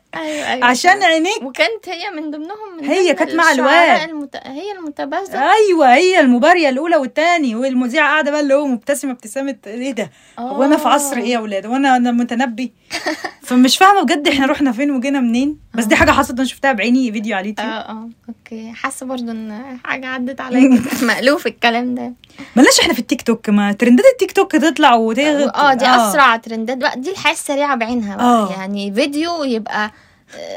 أيوه 0.15 0.51
أيوه 0.53 0.65
عشان 0.65 1.03
عينيك. 1.03 1.41
وكانت 1.43 1.89
هي 1.89 2.09
من 2.15 2.31
ضمنهم 2.31 2.77
من 2.77 2.85
هي 2.85 3.13
كانت 3.13 3.31
مع 3.35 3.51
الواد. 3.51 4.09
المت... 4.09 4.35
هي 4.45 4.71
المتبازة. 4.71 5.39
أيوه 5.53 5.93
هي 5.93 6.19
المبارية 6.19 6.69
الأولى 6.69 6.95
والتاني 6.95 7.55
والمذيعة 7.55 8.07
قاعدة 8.07 8.31
بقى 8.31 8.39
اللي 8.39 8.53
هو 8.53 8.65
مبتسمة 8.65 9.11
ابتسامه 9.11 9.55
إيه 9.67 9.91
ده؟ 9.91 10.11
هو 10.39 10.63
أنا 10.63 10.77
في 10.77 10.87
عصر 10.87 11.17
إيه 11.17 11.29
يا 11.31 11.39
ولاد؟ 11.39 11.65
وأنا 11.65 11.95
أنا 11.95 12.11
متنبي. 12.11 12.73
فمش 13.43 13.77
فاهمة 13.77 14.01
بجد 14.03 14.27
إحنا 14.27 14.45
رحنا 14.45 14.71
فين 14.71 14.91
وجينا 14.91 15.19
منين. 15.19 15.59
بس 15.73 15.85
دي 15.85 15.95
حاجة 15.95 16.11
حصلت 16.11 16.37
أنا 16.39 16.47
شفتها 16.47 16.71
بعيني 16.71 17.11
فيديو 17.11 17.35
على 17.37 17.41
آه 17.41 17.43
اليوتيوب. 17.43 17.67
آه 17.67 18.09
Okay. 18.29 18.71
حاسة 18.73 19.05
برضو 19.05 19.31
إن 19.31 19.77
حاجة 19.83 20.07
عدت 20.07 20.41
عليا. 20.41 20.81
مألوف 21.07 21.47
الكلام 21.47 21.95
ده. 21.95 22.13
ملاش 22.55 22.79
إحنا 22.79 22.93
في 22.93 22.99
التيك 22.99 23.21
توك. 23.21 23.49
ما 23.49 23.71
ترندات 23.71 24.05
التيك 24.11 24.31
توك 24.31 24.51
تطلع 24.51 24.95
وتغ 24.95 25.49
آه 25.55 25.73
دي 25.73 25.85
أسرع 25.85 26.35
ترندات 26.35 26.77
بقى. 26.77 26.99
دي 26.99 27.11
الحياة 27.11 27.33
السريعه 27.33 27.75
بعينها 27.75 28.15
بقى. 28.15 28.25
آه. 28.25 28.51
يعني 28.51 28.93
فيديو 28.93 29.43
يبقى 29.43 29.85
آه، 29.85 29.91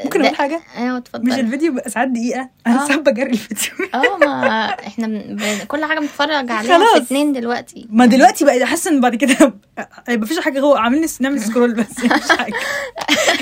ممكن 0.03 0.21
أقول 0.25 0.35
حاجة؟ 0.35 0.61
أيوه 0.77 0.93
مش 0.97 0.97
اتفضل 1.01 1.39
الفيديو 1.39 1.73
بقى 1.73 1.89
ساعات 1.89 2.07
دقيقة. 2.07 2.49
أنا 2.67 2.83
آه. 2.83 2.87
ساعات 2.87 2.99
بجري 2.99 3.31
الفيديو. 3.31 3.87
آه 3.93 4.17
ما 4.17 4.65
إحنا 4.87 5.07
ب... 5.07 5.41
كل 5.67 5.85
حاجة 5.85 5.99
بنتفرج 5.99 6.51
عليها 6.51 6.77
خلاص. 6.77 6.91
في 6.93 6.97
اتنين 6.97 7.33
دلوقتي. 7.33 7.87
ما 7.89 8.05
دلوقتي 8.05 8.45
بقى 8.45 8.65
حاسه 8.65 8.91
إن 8.91 9.01
بعد 9.01 9.15
كده 9.15 9.53
هيبقى 10.07 10.25
مفيش 10.25 10.39
حاجة. 10.39 10.59
هو 10.59 10.75
عاملين 10.75 11.05
نعمل 11.19 11.41
scroll 11.41 11.73
بس 11.73 11.99
مفيش 12.03 12.29
حاجة. 12.37 12.53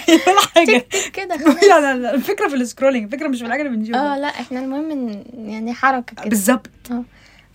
ولا 0.27 0.39
حاجة. 0.55 0.85
كده 1.13 1.35
لا 1.69 1.79
لا 1.79 1.95
لا 1.97 2.13
الفكرة 2.13 2.47
في 2.47 2.55
ال 2.55 2.61
scrolling 2.61 3.13
الفكرة 3.13 3.27
مش 3.27 3.39
في 3.39 3.45
الحاجة 3.45 3.61
اللي 3.61 3.73
آه 3.73 3.77
بنشوفها 3.77 4.17
لا 4.19 4.27
إحنا 4.27 4.59
المهم 4.59 5.23
يعني 5.37 5.73
حركة 5.73 6.15
كده. 6.15 6.29
بالظبط. 6.29 6.69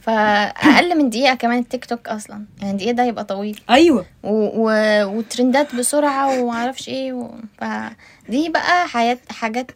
فأقل 0.08 0.98
من 0.98 1.10
دقيقة 1.10 1.34
كمان 1.34 1.58
التيك 1.58 1.84
توك 1.84 2.08
أصلا. 2.08 2.44
يعني 2.62 2.76
دقيقه 2.76 2.92
ده 2.92 3.04
يبقى 3.04 3.24
طويل. 3.24 3.60
أيوه. 3.70 4.06
و... 4.22 4.30
و... 4.32 4.70
وترندات 5.04 5.74
بسرعة 5.74 6.40
ومعرفش 6.40 6.88
إيه 6.88 7.12
و... 7.12 7.30
فدي 7.58 8.48
بقى 8.48 8.88
حياه 8.88 9.18
حاجات 9.30 9.70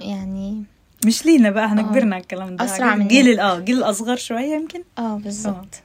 يعني 0.00 0.64
مش 1.06 1.26
لينا 1.26 1.50
بقى 1.50 1.66
إحنا 1.66 1.80
آه. 1.80 1.84
كبرنا 1.84 2.14
على 2.14 2.22
الكلام 2.22 2.56
ده. 2.56 2.66
حاجات 2.66 2.82
مننا. 2.82 3.08
جيل 3.08 3.40
آه 3.40 3.56
الجيل 3.58 3.78
الأصغر 3.78 4.16
شوية 4.16 4.54
يمكن. 4.54 4.82
آه 4.98 5.16
بالظبط. 5.16 5.82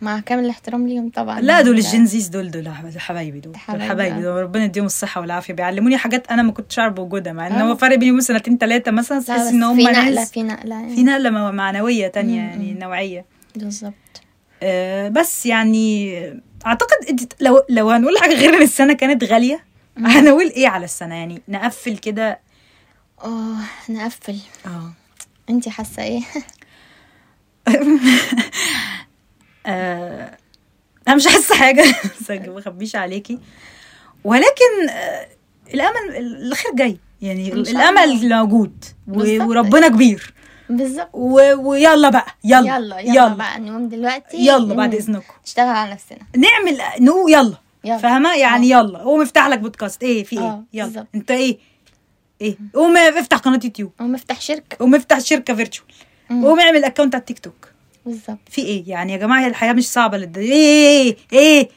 مع 0.00 0.20
كامل 0.20 0.44
الاحترام 0.44 0.88
ليهم 0.88 1.10
طبعا. 1.10 1.40
لا 1.40 1.60
دول. 1.62 1.74
ال 1.74 1.83
Gen 1.83 2.10
Zs 2.10 2.28
دول 2.28 2.50
دول 2.50 2.68
حبايبي 2.98 3.40
دول. 3.40 3.52
دول 3.52 3.82
حبايبي، 3.82 4.16
آه. 4.16 4.20
دول. 4.20 4.42
ربنا 4.42 4.64
يديهم 4.64 4.84
الصحة 4.86 5.20
والعافية. 5.20 5.54
بيعلموني 5.54 5.96
حاجات 5.96 6.26
أنا 6.30 6.42
ما 6.42 6.52
كنتش 6.52 6.78
أعرف 6.78 6.92
بوجودها 6.92 7.32
مع 7.32 7.46
إن 7.46 7.52
آه. 7.52 7.62
هو 7.62 7.76
فرق 7.76 7.96
بيني 7.96 8.20
سنتين 8.20 8.58
ثلاثة 8.58 8.90
مثلا 8.90 9.18
لا 9.18 9.24
تحس 9.24 9.46
إن 9.46 9.62
هم 9.62 9.76
في 9.76 9.82
نقلة 9.82 10.24
في 10.24 10.42
نقلة 10.42 10.74
يعني. 10.74 10.94
في 10.94 11.02
نقلة 11.02 11.30
معنوية 11.30 12.08
تانية 12.08 12.40
يعني. 12.40 12.74
نوعية. 12.74 13.24
بالظبط. 13.56 13.92
آه 14.62 15.08
بس 15.08 15.46
يعني 15.46 16.20
أعتقد 16.66 17.32
لو 17.40 17.64
لو 17.68 17.90
هنقول 17.90 18.18
حاجة 18.18 18.34
غير 18.34 18.54
إن 18.56 18.62
السنة 18.62 18.92
كانت 18.92 19.24
غالية 19.24 19.64
هنقول 19.98 20.46
إيه 20.46 20.68
على 20.68 20.84
السنة؟ 20.84 21.14
يعني 21.14 21.42
نقفل 21.48 21.96
كده. 21.96 22.40
آه 23.24 23.56
نقفل. 23.88 24.38
آه. 24.66 24.92
انتي 25.50 25.70
حاسة 25.70 26.02
إيه؟ 26.02 26.22
آه، 29.66 30.36
أنا 31.08 31.16
مش 31.16 31.28
حاسة 31.28 31.54
حاجة. 31.54 31.84
ما 32.30 32.58
اخبيش 32.58 32.96
عليكي. 32.96 33.38
ولكن 34.24 34.88
آه، 34.90 35.28
الأمل 35.74 36.16
الخير 36.16 36.72
جاي. 36.74 36.98
يعني 37.22 37.52
الأمل 37.52 38.28
موجود. 38.28 38.84
وربنا 39.08 39.88
كبير. 39.88 40.34
بالظبط. 40.70 41.08
و- 41.12 41.54
ويلا 41.70 42.08
بقى. 42.08 42.26
يلا. 42.44 42.76
يلا 42.76 43.00
يلا, 43.00 43.28
بقى. 43.28 43.60
نقوم 43.60 43.88
دلوقتي. 43.88 44.36
يلا 44.46 44.74
بعد. 44.74 44.94
إذنكم. 44.94 45.34
نشتغل 45.46 45.66
على 45.68 45.92
نفسنا. 45.92 46.18
نعمل 46.36 46.78
نو 47.00 47.28
يلا. 47.28 47.54
يلا. 47.84 47.98
فاهمة؟ 47.98 48.34
يعني 48.36 48.70
يلا. 48.70 48.98
قوم 48.98 49.22
افتح 49.22 49.46
لك 49.46 49.58
بودكاست. 49.58 50.02
إيه 50.02 50.24
في 50.24 50.36
إيه؟ 50.38 50.42
آه، 50.44 50.64
يلا. 50.72 50.84
بالظبط. 50.86 51.06
أنت 51.14 51.30
إيه؟ 51.30 51.58
إيه؟ 52.40 52.56
قوم 52.74 52.96
افتح 52.96 53.36
قناة 53.36 53.60
يوتيوب. 53.64 53.92
نقوم 54.00 54.12
نفتح 54.12 54.40
شركة. 54.40 54.76
قوم 54.80 54.94
افتح 54.94 55.18
شركة 55.18 55.54
virtual. 55.54 55.88
قوم 56.30 56.60
اعمل 56.60 56.84
اكونت 56.84 57.14
على 57.14 57.20
التيك 57.20 57.38
توك. 57.38 57.68
بالظبط. 58.06 58.38
في 58.50 58.62
إيه؟ 58.62 58.84
يعني 58.90 59.12
يا 59.12 59.16
جماعة 59.18 59.46
الحياة 59.46 59.72
مش 59.72 59.88
صعبة 59.88 60.18
للد 60.18 60.38
إيه 60.38 60.52
إيه 60.52 61.16
إيه. 61.32 61.68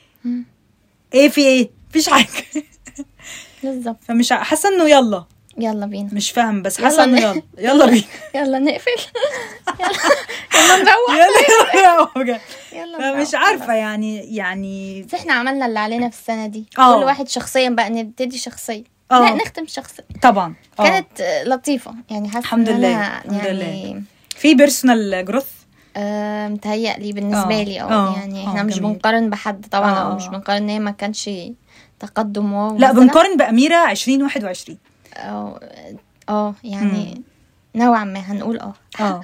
إيه 1.13 1.29
في 1.29 1.41
إيه؟ 1.41 1.69
مفيش 1.89 2.09
حاجة. 2.09 2.27
بالظبط. 3.63 3.97
فمش 4.07 4.33
حاسة 4.33 4.69
إنه 4.69 4.89
يلا. 4.89 5.25
يلا 5.57 5.85
بينا. 5.85 6.09
مش 6.13 6.31
فاهم 6.31 6.61
بس 6.61 6.81
حاسة 6.81 7.03
إنه 7.03 7.19
يلا. 7.21 7.41
يلا 7.57 7.85
بينا. 7.85 8.03
يلا 8.35 8.59
نقفل. 8.59 8.91
يلا 10.55 10.77
نروح. 10.77 11.15
يلا 11.75 12.39
يلا 12.73 13.15
نروح. 13.15 13.35
عارفة 13.35 13.73
يعني 13.73 14.35
يعني 14.35 15.03
بس 15.03 15.13
إحنا 15.13 15.33
عملنا 15.33 15.65
اللي 15.65 15.79
علينا 15.79 16.09
في 16.09 16.19
السنة 16.19 16.47
دي. 16.47 16.65
آه. 16.77 16.99
كل 16.99 17.05
واحد 17.05 17.27
شخصيا 17.29 17.69
بقى 17.69 17.89
نبتدي 17.89 18.37
شخصيا 18.37 18.83
آه. 19.11 19.19
لا 19.19 19.35
نختم 19.35 19.67
شخصيا 19.67 20.05
طبعا. 20.21 20.55
آه. 20.79 20.83
كانت 20.83 21.43
لطيفة. 21.45 21.95
يعني 22.09 22.27
حاسة 22.29 22.39
الحمد 22.39 22.69
لله، 22.69 23.17
الحمد 23.17 23.33
يعني 23.33 24.03
في 24.35 24.55
personal 24.55 25.25
growth 25.25 25.47
آه، 25.99 26.47
متهيألي 26.47 27.11
بالنسبة 27.11 27.59
آه، 27.61 27.63
لي 27.63 27.81
آه 27.81 27.83
آه، 27.83 28.17
يعني 28.19 28.47
إحنا 28.47 28.63
مش 28.63 28.79
جميل. 28.79 28.93
بنقارن 28.93 29.29
بحد 29.29 29.65
طبعا 29.71 29.91
آه، 29.91 30.11
أو 30.11 30.15
مش 30.15 30.23
آه. 30.23 30.29
بنقارن 30.29 30.61
إن 30.63 30.69
هي 30.69 30.79
ما 30.79 30.91
كانش 30.91 31.29
تقدم 31.99 32.53
wow 32.53 32.77
لا. 32.77 32.91
بنقارن 32.91 33.37
بأميرة 33.37 33.91
2021 33.91 34.77
آه 35.17 35.59
آه 36.29 36.55
يعني 36.63 37.21
نوعا 37.75 38.03
ما 38.03 38.19
هنقول 38.19 38.59
آه. 38.59 38.73
آه. 38.99 39.21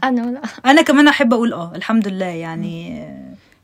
أنا 0.65 0.81
كمان 0.81 1.07
أحب 1.07 1.33
أقول 1.33 1.53
آه 1.53 1.71
الحمد 1.75 2.07
لله 2.07 2.25
يعني 2.25 3.07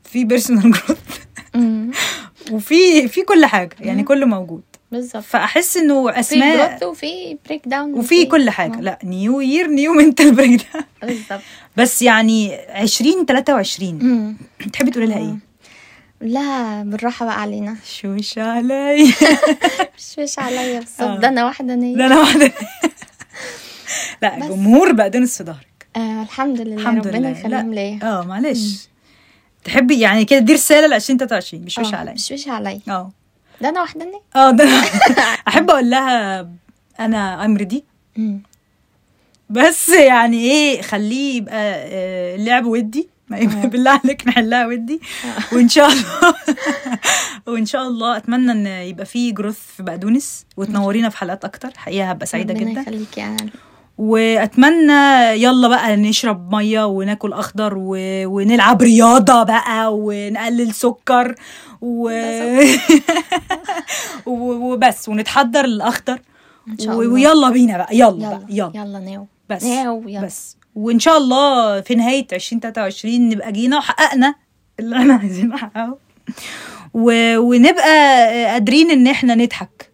في 0.04 0.24
personal 0.24 0.70
growth 0.72 1.18
وفي 2.52 3.08
في 3.08 3.22
كل 3.22 3.46
حاجة 3.46 3.76
يعني 3.80 4.02
كله 4.02 4.26
موجود. 4.26 4.62
بالظبط. 4.92 5.22
فأحس 5.22 5.76
إنه 5.76 6.12
في 6.12 6.20
اسمه 6.20 6.68
growth 6.78 6.82
وفي 6.82 7.38
breakdown 7.46 7.94
وفي 7.94 8.26
كل 8.26 8.50
حاجة. 8.50 8.80
لا 8.80 8.98
new 9.04 9.40
year 9.40 9.66
new 9.66 9.92
mental 9.92 10.34
breakdown 10.34 10.84
بالظبط. 11.02 11.40
بس 11.76 12.02
يعني 12.02 12.54
2023 12.82 14.00
أمم. 14.00 14.36
تحبي 14.72 14.90
تقولي 14.90 15.06
لها 15.06 15.18
إيه؟ 15.18 15.36
لا 16.20 16.82
بالراحة 16.82 17.26
بقى 17.26 17.40
علينا. 17.40 17.76
شوش 17.86 18.38
علي 18.38 19.04
مش 19.98 20.18
مش 20.18 20.38
عليا 20.38 20.78
بالظبط. 20.80 21.00
آه. 21.00 21.16
ده 21.18 21.28
أنا 21.28 21.44
واحدة 21.44 21.74
نية. 21.74 21.96
لا 21.96 22.06
أنا 22.06 22.18
واحدة 22.20 22.52
لا. 24.22 24.38
جمهور 24.48 24.92
بقدونس 24.92 25.38
في 25.38 25.44
ظهرك 25.44 25.86
آه 25.96 26.22
الحمد 26.22 26.60
لله. 26.60 26.74
الحمد 26.76 27.06
ربنا 27.06 27.30
يخليهم. 27.30 27.74
ليا. 27.74 27.98
آه 28.02 28.22
معلش. 28.24 28.88
تحبي 29.64 30.00
يعني 30.00 30.24
كده 30.24 30.38
دي 30.38 30.52
رسالة 30.52 30.86
ل 30.86 30.92
2023 30.92 31.62
مش 31.64 31.78
وش 31.78 31.94
آه، 31.94 31.96
عليا. 31.96 32.12
مش 32.12 32.32
مش 32.32 32.48
عليا. 32.48 32.80
آه. 32.88 33.12
ده 33.60 33.68
أنا 33.68 33.80
واحدة 33.80 34.04
نية 34.04 34.22
آه 34.42 34.50
ده 34.50 34.64
احب 35.48 35.70
أقول 35.70 35.90
لها 35.90 36.48
أنا 37.00 37.44
ام 37.44 37.56
ريدي. 37.56 37.84
بس 39.50 39.88
يعني 39.88 40.38
إيه 40.50 40.82
خليه 40.82 41.36
يبقى 41.36 41.54
آه، 41.76 42.36
لعب 42.36 42.64
ودي. 42.66 43.08
بالله 43.64 44.00
عليك 44.04 44.26
نحلها 44.26 44.66
ودي. 44.66 45.00
وإن 45.52 45.68
شاء 45.68 45.88
الله 45.88 46.34
وإن 47.46 47.66
شاء 47.66 47.82
الله 47.88 48.16
أتمنى 48.16 48.52
إن 48.52 48.66
يبقى 48.66 49.06
في 49.06 49.32
جروث 49.32 49.58
في 49.76 49.82
بقدونس 49.82 50.46
وتنورينا 50.56 51.08
في 51.08 51.16
حلقات 51.16 51.44
أكتر. 51.44 51.70
حقيقة 51.76 52.10
هبقى 52.10 52.26
سعيدة 52.26 52.54
ربنا 52.54 52.70
جدا. 52.70 52.80
يخليك 52.80 53.18
يا 53.18 53.24
عالم 53.24 53.50
وأتمنى 54.02 55.32
يلا 55.42 55.68
بقى 55.68 55.96
نشرب 55.96 56.54
مية 56.54 56.86
وناكل 56.86 57.32
أخضر 57.32 57.74
و... 57.76 57.96
ونلعب 58.26 58.82
رياضة 58.82 59.42
بقى 59.42 59.88
ونقلل 59.98 60.74
سكر 60.74 61.34
و... 61.80 62.10
و- 64.26 64.72
وبس 64.72 65.08
ونتحضر 65.08 65.66
للأخضر. 65.66 66.20
إن 66.68 66.78
شاء 66.78 66.94
و... 66.96 67.02
الله. 67.02 67.12
ويلا 67.14 67.50
بينا 67.50 67.78
بقى 67.78 67.96
يلا, 67.96 68.08
يلا 68.10 68.28
بقى 68.36 68.46
يلا 68.50 68.72
يلا. 68.74 68.98
ناو. 68.98 69.26
بس 69.50 69.64
ناو 69.64 70.04
يلا. 70.08 70.26
بس. 70.26 70.56
وإن 70.74 70.98
شاء 70.98 71.16
الله 71.18 71.80
في 71.80 71.94
نهاية 71.94 72.26
2023 72.32 73.28
نبقى 73.28 73.52
جينا 73.52 73.78
وحققنا 73.78 74.34
اللي 74.80 74.96
إحنا 74.96 75.14
عايزين 75.14 75.48
نحققه 75.48 75.96
و... 76.94 77.36
ونبقى 77.38 78.26
قادرين 78.46 78.90
إن 78.90 79.06
إحنا 79.06 79.34
نضحك. 79.34 79.91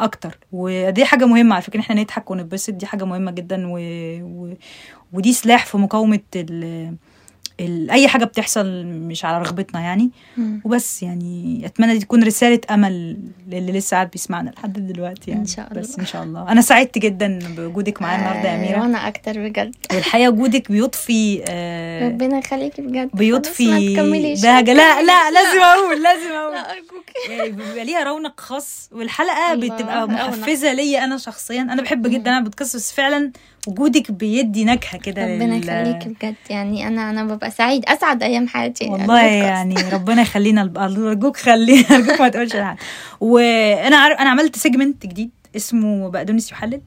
أكتر. 0.00 0.38
ودي 0.52 1.04
حاجة 1.04 1.26
مهمة 1.26 1.54
على 1.54 1.62
فكرة 1.62 1.80
إحنا 1.80 2.00
نضحك 2.02 2.30
ونتبسط 2.30 2.72
دي 2.74 2.86
حاجة 2.86 3.04
مهمة 3.04 3.30
جدا 3.30 3.66
و... 3.68 3.78
و... 4.22 4.54
ودي 5.12 5.32
سلاح 5.32 5.66
في 5.66 5.76
مقاومة 5.78 6.20
ال... 6.36 6.94
أي 7.90 8.08
حاجة 8.08 8.24
بتحصل 8.24 8.84
مش 8.86 9.24
على 9.24 9.38
رغبتنا 9.38 9.80
يعني. 9.80 10.10
مم. 10.36 10.60
وبس 10.64 11.02
يعني 11.02 11.62
أتمنى 11.66 11.92
دي 11.92 11.98
تكون 11.98 12.24
رسالة 12.24 12.60
أمل 12.70 13.16
للي 13.48 13.72
لسه 13.72 13.94
قاعد 13.94 14.10
بيسمعنا 14.10 14.50
لحد 14.50 14.86
دلوقتي 14.92 15.30
يعني. 15.30 15.42
إن 15.42 15.46
شاء 15.46 15.68
الله. 15.70 15.80
بس 15.82 15.98
إن 15.98 16.06
شاء 16.06 16.22
الله. 16.22 16.52
أنا 16.52 16.60
سعدت 16.60 16.98
جدا 16.98 17.38
بوجودك 17.56 18.02
معايا 18.02 18.18
النهارده 18.18 18.48
يا 18.48 18.54
آه، 18.54 18.56
أميرة. 18.58 18.80
وأنا 18.80 19.08
أكتر 19.08 19.48
بجد. 19.48 19.74
والحقيقة 19.92 20.28
وجودك 20.30 20.72
بيضفي 20.72 21.44
آه 21.48 22.08
ربنا 22.08 22.38
يخليكي 22.38 22.82
بجد. 22.82 23.10
تكمليش. 23.94 24.42
بهجة. 24.42 24.72
لا 24.72 25.02
لا 25.02 25.30
لازم 25.30 25.60
أقول 25.62 26.02
لازم 26.02 26.32
أقول. 26.32 26.52
لا 26.54 26.70
ارجوك 26.72 27.04
يعني 27.30 27.50
بيبقى 27.50 27.84
ليها 27.84 28.04
رونق 28.04 28.40
خاص 28.40 28.88
والحلقة 28.92 29.54
بتبقى. 29.54 30.08
محفزة 30.08 30.72
ليا 30.72 31.04
أنا 31.04 31.16
شخصيا. 31.16 31.62
أنا 31.62 31.82
بحب 31.82 32.06
جدا 32.06 32.30
أنا 32.30 32.40
بودكاست 32.40 32.76
بس 32.76 32.92
فعلا. 32.92 33.32
وجودك 33.66 34.10
بيدي 34.12 34.64
نكهة 34.64 34.98
كده 34.98 35.22
ربنا 35.22 35.54
لل- 35.54 35.64
يخليكي 35.68 36.08
بجد 36.08 36.34
يعني 36.50 36.88
أنا 36.88 37.10
أنا 37.10 37.24
ببقى 37.24 37.50
سعيد 37.50 37.84
أسعد 37.88 38.22
أيام 38.22 38.48
حياتي 38.48 38.84
والله 38.88 39.20
يعني 39.22 39.74
ربنا 39.92 40.22
يخلينا 40.22 40.72
أرجوك 40.76 41.36
خلينا 41.36 41.82
أرجوك 41.96 42.20
ما 42.20 42.28
تقولش 42.28 42.56
وأنا 43.20 43.96
عارف 43.96 44.18
أنا 44.20 44.30
عملت 44.30 44.56
سيجمنت 44.56 45.06
جديد 45.06 45.30
اسمه 45.56 46.08
بقدونس 46.10 46.52
يحلل. 46.52 46.80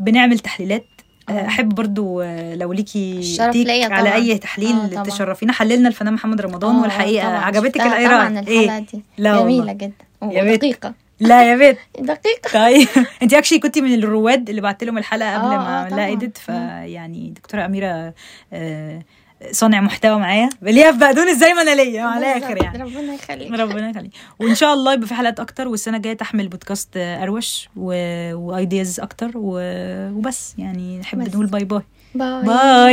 بنعمل 0.00 0.38
تحليلات 0.38 0.84
آه. 1.28 1.46
أحب 1.46 1.68
برضو 1.68 2.20
آه، 2.20 2.54
لو 2.54 2.72
ليكي 2.72 3.18
الشرف 3.18 3.56
على. 3.92 4.14
أي 4.14 4.38
تحليل. 4.38 5.02
تشرفينا 5.06 5.52
حللنا 5.52 5.88
الفنان 5.88 6.12
محمد 6.14 6.40
رمضان 6.40 6.76
والحقيقة. 6.76 7.28
عجبتك 7.28 7.80
الإيراد 7.80 8.10
طبعا 8.30 8.40
الحلقة 8.40 8.78
دي 8.78 9.02
لا 9.18 9.40
جميلة 9.40 9.58
والله. 9.58 9.72
جدا. 9.72 9.92
ودقيقة 10.22 10.94
لا 11.20 11.50
يا 11.50 11.56
بيت. 11.56 11.78
دقيقة. 11.98 12.52
طيب. 12.52 12.88
انت 13.22 13.34
actually 13.34 13.58
كنتي 13.58 13.80
من 13.80 13.94
الرواد 13.94 14.48
اللي 14.48 14.60
بعت 14.60 14.84
لهم 14.84 14.98
الحلقة 14.98 15.34
قبل 15.34 15.44
آه، 15.54 15.58
ما 15.58 15.86
آه، 15.86 15.88
طبعاً. 15.88 16.06
edit 16.06 16.38
فيعني 16.38 17.30
دكتورة 17.36 17.64
أميرة 17.64 18.14
آه، 18.52 19.02
صانع 19.50 19.80
محتوى 19.80 20.18
معايا. 20.18 20.50
ليها 20.62 20.92
في 20.92 20.98
بقدونس 20.98 21.38
زي 21.38 21.54
ما 21.54 21.62
أنا 21.62 21.74
ليا 21.74 22.02
على 22.02 22.36
الآخر. 22.36 22.62
يعني. 22.62 22.82
ربنا 22.82 23.14
يخليك. 23.14 23.52
ربنا 23.52 23.90
يخليك. 23.90 24.12
وإن 24.38 24.54
شاء 24.54 24.74
الله 24.74 24.92
يبقى 24.94 25.06
في 25.08 25.14
حلقات 25.14 25.40
أكتر 25.40 25.68
والسنة 25.68 25.96
الجاية 25.96 26.16
تحمل 26.16 26.48
بودكاست 26.48 26.96
أروش 26.96 27.68
و... 27.76 27.92
و 28.34 28.45
ideas 28.45 29.00
أكتر 29.00 29.30
و... 29.34 29.58
وبس. 30.18 30.54
يعني 30.58 30.98
نحب. 30.98 31.18
نقول 31.28 31.46
bye 31.46 31.64
bye. 31.64 31.80
bye. 32.14 32.42
bye. 32.42 32.92